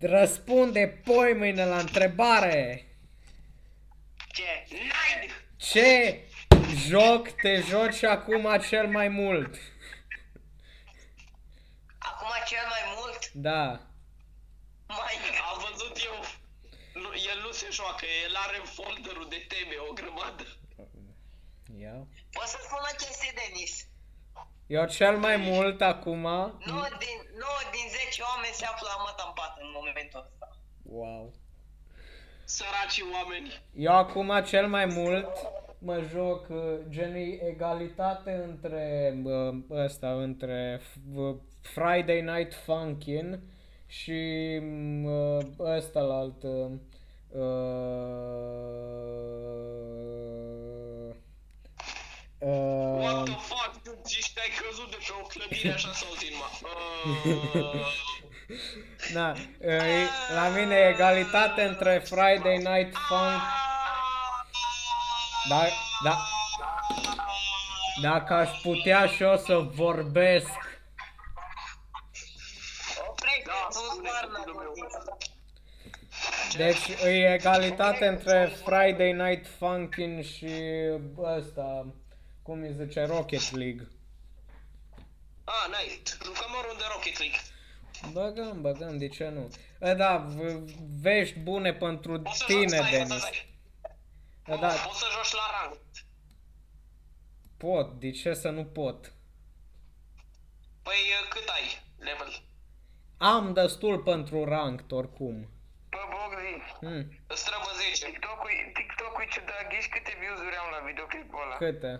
răspunde 0.00 1.00
poi 1.04 1.34
mâine 1.34 1.64
la 1.64 1.78
întrebare. 1.78 2.86
Ce? 4.32 4.66
Nine! 4.68 5.26
Ce 5.56 6.20
joc 6.88 7.28
te 7.28 7.60
joci 7.60 8.02
acum 8.02 8.58
cel 8.68 8.86
mai 8.86 9.08
mult? 9.08 9.54
Acum 11.98 12.28
cel 12.46 12.66
mai 12.68 12.82
mult, 12.96 13.30
Da. 13.32 13.80
mai 14.86 15.14
Am 15.50 15.56
văzut 15.68 15.96
eu. 16.04 16.18
Nu, 17.02 17.08
el 17.32 17.38
nu 17.44 17.50
se 17.52 17.68
joacă, 17.70 18.04
el 18.24 18.34
are 18.36 18.56
în 18.58 18.64
folderul 18.64 19.26
de 19.28 19.46
teme 19.48 19.76
o 19.88 19.92
grămadă. 19.92 20.44
Ia. 21.78 22.06
Poți 22.32 22.50
să 22.50 22.58
spun 22.62 22.78
o 22.90 22.94
chestie, 22.96 23.32
Denis. 23.40 23.86
Eu 24.66 24.86
cel 24.86 25.18
mai 25.18 25.36
mult 25.36 25.80
acum... 25.80 26.20
9 26.20 26.56
din, 27.04 27.18
9 27.38 27.58
din 27.70 27.86
10 28.04 28.22
oameni 28.22 28.54
se 28.54 28.64
află 28.64 28.88
amătă 28.98 29.22
în 29.26 29.32
pat 29.32 29.56
în 29.60 29.70
momentul 29.72 30.26
ăsta. 30.26 30.56
Wow. 30.82 31.32
Săracii 32.44 33.04
oameni. 33.12 33.62
Eu 33.74 33.96
acum 33.96 34.42
cel 34.44 34.66
mai 34.66 34.86
mult 34.86 35.28
mă 35.82 36.02
joc 36.12 36.46
uh, 36.48 36.58
gen 36.88 37.14
egalitate 37.48 38.44
între 38.48 39.14
uh, 39.24 39.54
ăsta, 39.70 40.08
între 40.12 40.80
f- 40.80 41.14
uh, 41.14 41.34
Friday 41.60 42.20
Night 42.20 42.54
Funkin' 42.54 43.38
și 43.86 44.60
uh, 45.04 45.38
ăsta 45.58 46.00
la 46.00 46.14
alt 46.14 46.42
uh, 46.42 46.70
uh, 47.28 47.40
What 52.42 53.14
uh, 53.18 53.24
the 53.24 53.34
fuck? 53.34 53.82
Tu 53.84 53.90
zici 54.06 54.32
că 54.34 54.40
ai 54.40 54.50
căzut 54.62 54.90
de 54.90 54.96
pe 55.06 55.12
o 55.22 55.26
clădire 55.26 55.72
așa 55.72 55.92
să 55.92 56.04
auzi 56.08 56.26
numai. 56.32 56.50
Uh, 57.24 57.86
na, 59.14 59.30
uh, 59.30 60.08
la 60.34 60.48
mine 60.58 60.74
e 60.74 60.88
egalitate 60.88 61.62
între 61.62 62.02
Friday 62.04 62.56
Night 62.56 62.94
Funk 63.08 63.40
da, 65.48 65.68
da, 66.04 66.18
dacă 68.02 68.34
aș 68.34 68.60
putea 68.62 69.06
și 69.06 69.22
eu 69.22 69.36
să 69.36 69.56
vorbesc 69.58 70.48
Oprește, 73.08 73.42
Da, 73.46 73.66
tu 73.70 73.78
spune, 73.90 74.08
sparnă, 74.08 74.36
copilul 74.38 74.72
meu. 74.80 75.18
Deci 76.56 76.88
e 77.04 77.32
egalitate 77.34 78.06
între 78.06 78.52
Friday 78.64 79.12
Night 79.12 79.46
Funkin' 79.46 80.24
și 80.36 80.52
ăsta, 81.18 81.86
cum 82.42 82.60
îi 82.62 82.74
zice, 82.80 83.04
Rocket 83.04 83.50
League. 83.56 83.88
ah, 85.44 85.66
nice. 85.68 86.12
Jucăm 86.24 86.50
o 86.58 86.66
rundă 86.68 86.84
Rocket 86.92 87.18
League. 87.18 87.38
Băgăm, 88.12 88.60
băgăm, 88.60 88.98
de 88.98 89.08
ce 89.08 89.28
nu? 89.28 89.50
E, 89.88 89.94
da, 89.94 90.16
v- 90.16 90.70
vești 91.00 91.38
bune 91.38 91.72
pentru 91.72 92.20
Poți 92.20 92.38
să 92.38 92.44
tine, 92.46 92.76
joci, 92.76 92.86
stai, 92.86 92.90
Denis. 92.90 93.22
Stai, 94.56 94.56
E, 94.56 94.56
stai. 94.56 94.76
da, 94.76 94.82
Poți 94.86 94.98
să 94.98 95.06
joci 95.16 95.32
la 95.40 95.46
rang. 95.60 95.78
pot, 97.56 98.00
de 98.00 98.10
ce 98.10 98.34
să 98.34 98.50
nu 98.50 98.64
pot? 98.64 99.12
Păi 100.82 100.98
cât 101.28 101.48
ai 101.48 101.66
level? 101.98 102.42
Am 103.18 103.52
destul 103.52 103.98
pentru 104.02 104.44
rank, 104.44 104.80
oricum. 104.90 105.48
Bă, 105.90 105.98
Bogzi, 106.14 106.62
Hmm, 106.80 107.04
Îți 107.26 107.44
trebuie 107.44 107.74
10. 107.92 108.04
TikTok-ul, 108.06 108.50
TikTok-ul 108.78 109.22
e 109.22 109.26
ciudat, 109.34 109.64
ghiși 109.68 109.88
câte 109.88 110.16
views-uri 110.20 110.56
am 110.56 110.68
la 110.70 110.80
videoclipul 110.86 111.42
ăla? 111.44 111.56
câte? 111.56 111.92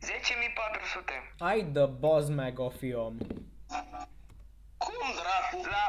10.400. 0.00 1.34
Ai 1.38 1.60
the 1.76 1.86
boss 1.86 2.28
mag 2.28 2.58
of 2.58 2.74
om. 2.94 3.16
Cum 4.84 5.06
dracu? 5.20 5.56
La, 5.74 5.84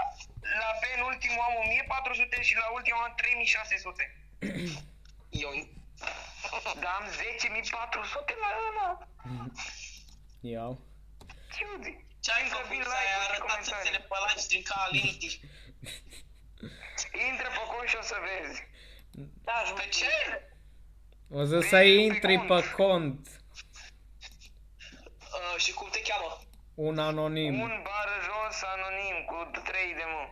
la 0.62 0.70
penultimul 0.86 1.44
am 1.50 1.56
1400 1.66 2.42
și 2.42 2.56
la 2.62 2.68
ultimul 2.78 3.04
am 3.08 3.14
3600. 3.16 4.04
Eu... 5.30 5.52
Dar 6.84 6.94
am 7.00 7.06
10.400 7.08 8.36
la 8.44 8.50
ăla. 8.70 9.08
Iau. 10.42 10.82
Ciudi. 11.56 12.06
Ce 12.20 12.32
ai 12.32 12.44
Încă 12.44 12.56
făcut 12.56 12.70
vin 12.72 12.84
să 12.84 12.90
ai 13.00 13.06
like-uri 13.06 13.24
și 13.24 13.30
arătat 13.30 13.40
comentarii. 13.48 13.84
țâțele 13.84 14.00
pe 14.10 14.16
live 14.26 14.46
din 14.54 14.62
ca 14.70 14.76
Alinity? 14.86 15.30
Intră 17.30 17.48
pe 17.58 17.64
cont 17.72 17.88
și 17.92 17.96
o 18.02 18.04
să 18.12 18.18
vezi. 18.28 18.60
Da, 19.48 19.58
Pe 19.76 19.88
ce? 19.98 20.14
O 21.40 21.46
să 21.46 21.60
să 21.60 21.76
Vezi 21.78 21.92
intri 22.06 22.36
pe 22.38 22.46
pe 22.48 22.48
cont. 22.48 22.72
cont. 22.82 23.22
Uh, 25.38 25.56
și 25.64 25.72
cum 25.74 25.88
te 25.92 26.02
cheamă? 26.02 26.40
Un 26.76 27.00
anonim. 27.00 27.60
Un 27.62 27.74
bară 27.88 28.16
jos 28.28 28.58
anonim 28.74 29.18
cu 29.26 29.60
3 29.64 29.94
de 29.94 30.06
mă. 30.14 30.24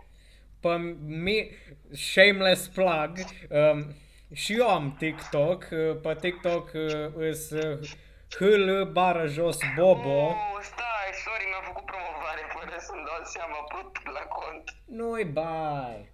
Pe 0.59 0.75
mi... 1.05 1.51
Shameless 1.91 2.67
plug. 2.67 3.11
Um, 3.49 3.95
și 4.33 4.53
eu 4.53 4.69
am 4.69 4.95
TikTok. 4.99 5.67
uh, 5.71 5.99
Pe 6.01 6.15
TikTok 6.19 6.71
uh, 6.73 7.11
îs 7.15 7.49
uh, 7.49 7.79
hl 8.29 8.81
bară 8.91 9.27
jos 9.27 9.57
bobo. 9.75 10.25
Oh, 10.25 10.59
stai, 10.61 11.09
sorry, 11.25 11.45
mi-a 11.49 11.61
făcut 11.65 11.85
promovare 11.85 12.41
fără 12.55 12.75
să-mi 12.79 13.05
dau 13.05 13.23
seama, 13.23 13.57
pot 13.73 14.13
la 14.13 14.19
cont. 14.19 14.75
Nu-i 14.85 15.25
bai. 15.25 16.11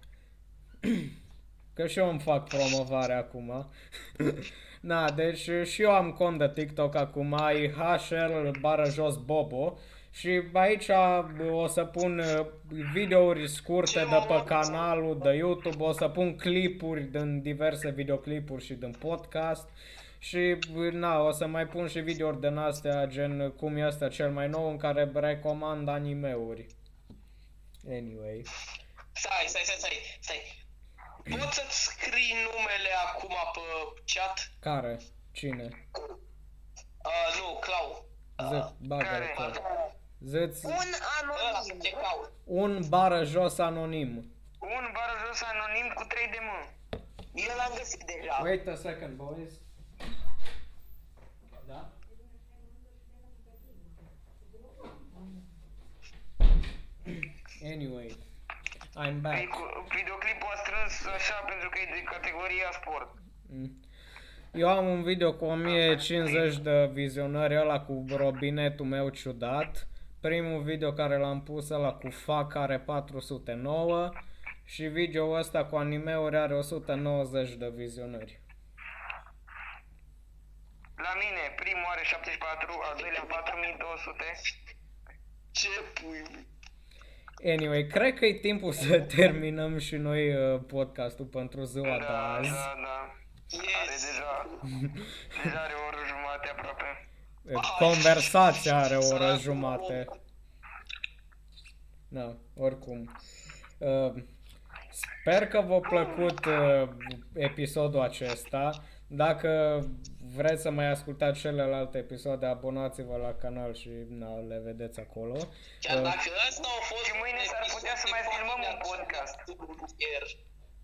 Că 1.74 1.86
și 1.86 1.98
eu 1.98 2.08
îmi 2.08 2.20
fac 2.20 2.48
promovare 2.48 3.12
acum. 3.12 3.70
Na, 4.80 5.10
deci 5.10 5.50
și 5.64 5.82
eu 5.82 5.90
am 5.90 6.12
cont 6.12 6.38
de 6.38 6.50
TikTok 6.54 6.94
acum, 6.94 7.32
e 7.32 7.68
HL 7.70 8.58
bară 8.60 8.90
jos 8.90 9.16
Bobo. 9.16 9.78
Și 10.16 10.42
aici 10.52 10.88
o 11.50 11.66
să 11.66 11.84
pun 11.84 12.18
uh, 12.18 12.46
videouri 12.92 13.48
scurte 13.48 14.04
de 14.10 14.24
pe 14.28 14.42
canalul 14.44 15.18
de 15.18 15.30
YouTube, 15.30 15.84
o 15.84 15.92
să 15.92 16.08
pun 16.08 16.36
clipuri 16.36 17.02
din 17.02 17.42
diverse 17.42 17.90
videoclipuri 17.90 18.64
și 18.64 18.74
din 18.74 18.90
podcast. 18.90 19.68
Și 20.18 20.58
na, 20.92 21.18
o 21.18 21.30
să 21.30 21.46
mai 21.46 21.66
pun 21.66 21.88
și 21.88 21.98
videouri 21.98 22.40
din 22.40 22.56
astea, 22.56 23.06
gen 23.06 23.50
cum 23.50 23.76
este 23.76 24.08
cel 24.08 24.30
mai 24.30 24.48
nou, 24.48 24.70
în 24.70 24.76
care 24.76 25.10
recomand 25.14 25.88
animeuri. 25.88 26.66
Anyway. 27.88 28.42
Stai, 29.12 29.44
stai, 29.46 29.62
stai, 29.64 29.76
stai, 29.78 30.18
stai. 30.20 30.64
Poți 31.30 31.54
să-ți 31.54 31.82
scrii 31.82 32.32
numele 32.32 32.90
acum 33.06 33.34
pe 33.52 33.60
chat? 34.04 34.50
Care? 34.60 34.98
Cine? 35.32 35.88
Uh, 37.04 37.38
nu, 37.38 37.58
Clau. 37.58 38.04
Zic, 38.50 38.86
bagă 38.86 39.04
Care? 39.04 39.34
Ziți 40.20 40.66
Un 40.66 40.72
Ăla 40.72 40.78
anonim. 41.22 41.78
te 41.78 41.90
caut. 41.90 42.32
un 42.44 42.82
bară 42.88 43.24
jos 43.24 43.58
anonim. 43.58 44.08
Un 44.60 44.84
bară 44.92 45.14
jos 45.26 45.42
anonim 45.42 45.92
cu 45.94 46.04
3 46.04 46.26
de 46.30 46.38
mă. 46.40 46.58
Eu 47.34 47.56
l-am 47.56 47.72
găsit 47.76 48.02
deja. 48.04 48.40
Wait 48.42 48.68
a 48.68 48.74
second, 48.74 49.12
boys. 49.16 49.52
Da? 51.66 51.88
Anyway, 57.64 58.16
I'm 58.96 59.20
Păi 59.20 59.20
back. 59.22 59.48
cu- 59.48 59.86
Videoclipul 59.96 60.48
a 60.54 60.56
strâns 60.64 61.14
așa 61.14 61.34
pentru 61.48 61.68
că 61.68 61.78
e 61.78 61.94
de 61.94 62.02
categoria 62.02 62.70
sport. 62.80 63.08
Mm. 63.48 63.80
Eu 64.52 64.68
am 64.68 64.86
un 64.86 65.02
video 65.02 65.34
cu 65.34 65.44
1050 65.44 66.56
de 66.58 66.90
vizionări 66.92 67.56
ăla 67.58 67.80
cu 67.80 68.04
robinetul 68.16 68.86
meu 68.86 69.08
ciudat. 69.08 69.86
Primul 70.20 70.62
video 70.62 70.92
care 70.92 71.16
l-am 71.18 71.42
pus 71.42 71.68
ăla 71.70 71.92
cu 71.92 72.10
fac 72.10 72.54
are 72.54 72.78
409 72.78 74.12
și 74.64 74.82
video 74.84 75.30
ăsta 75.30 75.64
cu 75.64 75.76
animeuri 75.76 76.36
are 76.36 76.54
190 76.54 77.50
de 77.54 77.68
vizionări. 77.74 78.40
La 80.96 81.12
mine, 81.22 81.54
primul 81.56 81.84
are 81.88 82.02
74, 82.04 82.70
al 82.82 82.96
doilea 83.00 83.22
4200. 83.28 84.24
Ce 85.50 85.68
pui? 85.94 86.46
Anyway, 87.52 87.86
cred 87.86 88.14
că 88.18 88.24
e 88.24 88.32
timpul 88.34 88.72
să 88.72 89.00
terminăm 89.16 89.78
și 89.78 89.96
noi 89.96 90.34
uh, 90.34 90.60
podcastul 90.66 91.24
pentru 91.26 91.62
ziua 91.64 91.98
de 91.98 92.04
Da, 92.04 92.32
azi. 92.34 92.50
da, 92.50 92.74
da. 92.82 92.98
Are 93.80 93.92
Yes. 93.92 94.06
deja, 94.06 94.58
deja 95.42 95.60
are 95.60 95.72
o 95.74 95.86
oră 95.86 95.96
jumate 96.06 96.48
aproape. 96.48 97.08
Conversația 97.78 98.76
are 98.76 98.96
o 98.96 99.14
oră 99.14 99.36
jumate. 99.40 100.06
Da, 102.08 102.36
oricum. 102.56 103.16
Uh, 103.78 104.12
sper 104.90 105.46
că 105.46 105.60
v-a 105.60 105.78
plăcut 105.78 106.44
uh, 106.44 106.88
episodul 107.34 108.00
acesta. 108.00 108.70
Dacă 109.06 109.80
vreți 110.34 110.62
să 110.62 110.70
mai 110.70 110.90
ascultați 110.90 111.40
celelalte 111.40 111.98
episoade, 111.98 112.46
abonați-vă 112.46 113.16
la 113.16 113.34
canal 113.34 113.74
și 113.74 113.90
na, 114.08 114.38
le 114.48 114.60
vedeți 114.64 115.00
acolo. 115.00 115.36
Chiar 115.80 115.96
Uh, 115.96 116.02
dacă 116.02 116.30
ăsta 116.48 116.68
a 116.78 116.82
fost 116.82 117.04
Și 117.04 117.12
mâine 117.22 117.38
un 117.38 117.46
s-ar 117.46 117.66
putea 117.74 117.96
să 117.96 118.06
mai 118.10 118.20
episod 118.24 118.24
de 118.24 118.28
filmăm 118.34 118.60
un 118.72 118.78
podcast. 118.88 119.36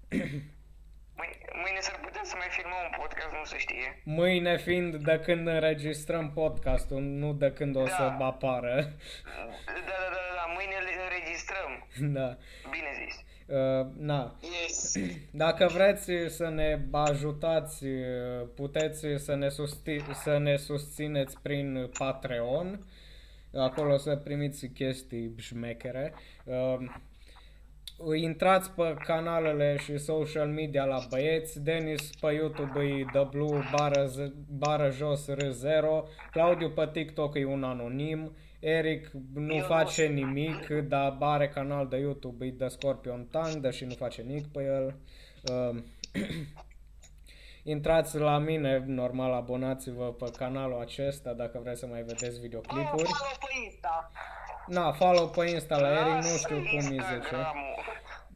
Mâine, 1.22 1.36
mâine 1.64 1.80
s-ar 1.80 1.98
putea 2.06 2.20
să 2.24 2.34
mai 2.38 2.46
filmăm 2.50 2.82
un 2.88 2.94
podcast, 3.00 3.32
nu 3.40 3.44
se 3.44 3.58
știe. 3.58 3.86
Mâine 4.04 4.56
fiind 4.58 4.96
de 4.96 5.20
când 5.24 5.46
înregistrăm 5.46 6.30
podcastul, 6.32 7.00
nu 7.00 7.32
de 7.32 7.52
când 7.52 7.76
o 7.76 7.86
să 7.86 8.04
Da. 8.18 8.26
apară. 8.26 8.74
Da, 9.24 9.44
da, 9.90 9.98
da, 10.14 10.22
da, 10.38 10.44
mâine 10.56 10.76
le 10.86 10.92
înregistrăm. 11.06 11.70
da. 12.18 12.28
Bine 12.70 12.90
zis. 13.04 13.14
Uh, 13.46 13.86
na. 13.98 14.34
Yes. 14.62 14.94
Dacă 15.44 15.66
vreți 15.72 16.10
să 16.28 16.48
ne 16.48 16.78
ajutați, 16.92 17.84
puteți 18.54 19.06
să 19.16 19.34
ne, 19.34 19.48
susti- 19.48 20.12
să 20.22 20.38
ne 20.38 20.56
susțineți 20.56 21.40
prin 21.42 21.90
Patreon. 21.98 22.86
Acolo 23.54 23.96
să 23.96 24.16
primiți 24.16 24.66
chestii 24.66 25.34
șmechere. 25.38 26.14
Uh, 26.44 26.76
intrați 28.14 28.70
pe 28.70 28.94
canalele 29.04 29.76
și 29.76 29.98
social 29.98 30.48
media 30.48 30.84
la 30.84 30.98
băieți. 31.08 31.60
Denis 31.60 32.10
pe 32.20 32.32
YouTube 32.32 32.80
e 32.82 33.04
The 33.12 33.24
Blue 33.30 33.62
bară, 33.76 34.06
z- 34.06 34.32
bară 34.58 34.90
jos 34.90 35.30
R0. 35.30 36.08
Claudiu 36.30 36.70
pe 36.70 36.88
TikTok 36.92 37.34
e 37.36 37.44
un 37.44 37.64
anonim. 37.64 38.36
Eric 38.60 39.10
nu 39.34 39.54
Eu 39.54 39.64
face 39.64 40.06
nimic, 40.06 40.66
dar 40.68 41.16
are 41.20 41.48
canal 41.48 41.88
de 41.88 41.96
YouTube, 41.96 42.46
e 42.46 42.50
de 42.50 42.68
Scorpion 42.68 43.26
Tang, 43.30 43.56
deși 43.56 43.84
nu 43.84 43.94
face 43.94 44.22
nimic 44.22 44.46
pe 44.46 44.62
el. 44.62 44.94
Uh, 45.42 45.78
Intrați 47.64 48.18
la 48.18 48.38
mine, 48.38 48.84
normal, 48.86 49.32
abonați-vă 49.32 50.12
pe 50.12 50.30
canalul 50.36 50.80
acesta 50.80 51.32
dacă 51.32 51.60
vreți 51.62 51.80
să 51.80 51.86
mai 51.86 52.02
vedeți 52.02 52.40
videoclipuri. 52.40 53.02
Follow 53.02 53.36
pe 53.40 53.64
Insta. 53.64 54.10
Na, 54.66 54.92
follow 54.92 55.28
pe 55.28 55.50
Insta 55.50 55.76
la 55.78 55.88
Eric, 55.88 56.06
nu 56.06 56.14
Lasă 56.14 56.36
știu 56.38 56.56
cum 56.56 56.76
îi 56.78 56.82
zice. 56.82 56.94
Instagramul. 56.94 57.70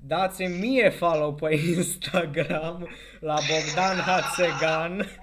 Dați-mi 0.00 0.56
mie 0.58 0.90
follow 0.90 1.34
pe 1.34 1.54
Instagram 1.54 2.88
la 3.20 3.34
Bogdan 3.50 3.98
Hatsegan. 4.00 5.18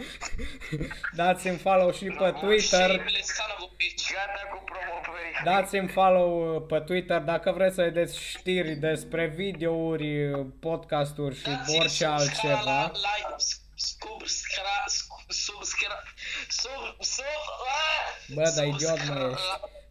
Dați-mi 1.16 1.58
follow 1.58 1.92
și 1.92 2.06
pe 2.06 2.32
Twitter. 2.40 2.90
Shameless 2.90 3.34
son 3.36 3.46
of 3.58 3.64
a 3.64 3.74
bitch. 3.78 4.12
Gata 4.14 4.42
cu 4.52 4.64
promovări. 4.66 5.42
Dați-mi 5.44 5.88
follow 5.88 6.56
uh, 6.56 6.64
pe 6.68 6.80
Twitter 6.80 7.20
dacă 7.22 7.52
vreți 7.52 7.76
să 7.76 7.82
vedeți 7.82 8.20
știri 8.20 8.76
despre 8.76 9.28
videouri, 9.28 10.32
uh, 10.32 10.46
podcasturi 10.60 11.36
și 11.36 11.44
Dați-mi 11.44 11.78
orice 11.80 12.06
subscribe 12.06 12.14
altceva. 12.54 12.62
la- 12.64 12.92
Like, 12.94 13.36
subscribe, 13.76 14.26
subscribe, 15.28 16.04
sub, 16.50 16.96
sub, 17.00 17.26
ah! 17.68 18.34
Bă, 18.36 18.52
dar 18.56 18.66
idiot 18.66 18.90
Subscribe 18.90 19.20
mă 19.20 19.26
la- 19.28 19.36
sub- 19.38 19.82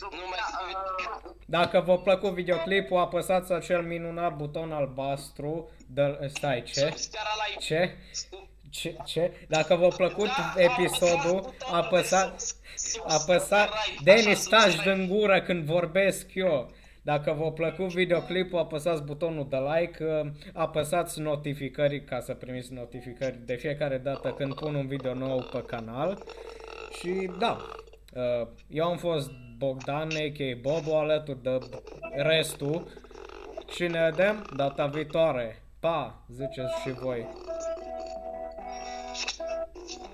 Nu 0.00 0.08
mai 0.28 0.38
zic. 0.56 1.34
Dacă 1.46 1.80
v-a 1.80 1.96
plăcut 1.96 2.30
videoclipul, 2.32 2.96
apăsați 2.98 3.52
acel 3.52 3.82
minunat 3.82 4.36
buton 4.36 4.72
albastru. 4.72 5.70
De... 5.86 6.30
Stai, 6.34 6.62
ce? 6.62 6.80
Subscribe 6.80 7.18
la 7.24 7.44
like. 7.48 7.60
Ce? 7.60 7.96
Sub- 8.12 8.50
Ce? 8.70 8.96
Ce? 9.04 9.32
Dacă 9.48 9.74
v-a 9.74 9.88
plăcut 9.88 10.26
Da, 10.26 10.54
episodul, 10.56 11.08
apăsați 11.18 11.54
butonul 11.54 11.54
de 11.58 11.74
apăsați... 11.76 12.54
subscribe, 12.74 13.12
Apăsați... 13.14 13.72
așa, 13.72 14.00
Denis, 14.02 14.46
taci 14.46 14.60
subscribe. 14.62 14.94
din 14.94 15.08
gură 15.08 15.40
când 15.42 15.64
vorbesc 15.64 16.34
eu. 16.34 16.70
Dacă 17.02 17.32
v-a 17.38 17.50
plăcut 17.50 17.92
videoclipul, 17.92 18.58
apăsați 18.58 19.02
butonul 19.02 19.46
de 19.48 19.56
like, 19.56 20.04
uh, 20.04 20.30
apăsați 20.52 21.20
notificări 21.20 22.04
ca 22.04 22.20
să 22.20 22.34
primiți 22.34 22.72
notificări 22.72 23.38
de 23.44 23.54
fiecare 23.54 23.98
dată 23.98 24.30
când 24.30 24.54
pun 24.54 24.74
un 24.74 24.86
video 24.86 25.14
nou 25.14 25.42
pe 25.52 25.62
canal. 25.66 26.22
Și 26.98 27.30
da, 27.38 27.50
uh, 27.60 27.81
Uh, 28.14 28.48
eu 28.68 28.84
am 28.84 28.96
fost 28.96 29.30
Bogdan, 29.58 30.08
a.k.a. 30.08 30.58
Bobo, 30.60 30.98
alături 30.98 31.42
de 31.42 31.58
restul 32.12 32.86
și 33.74 33.86
ne 33.86 34.10
vedem 34.10 34.46
data 34.56 34.86
viitoare. 34.86 35.62
Pa, 35.80 36.24
ziceți 36.28 36.80
și 36.82 36.90
voi. 36.90 37.26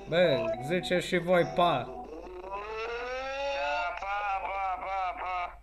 Bă, 0.09 0.45
ziceți 0.67 1.07
și 1.07 1.19
voi 1.19 1.43
pa. 1.45 1.55
Pa, 1.55 1.85
pa, 4.01 4.79
pa, 4.81 5.15
pa. 5.21 5.58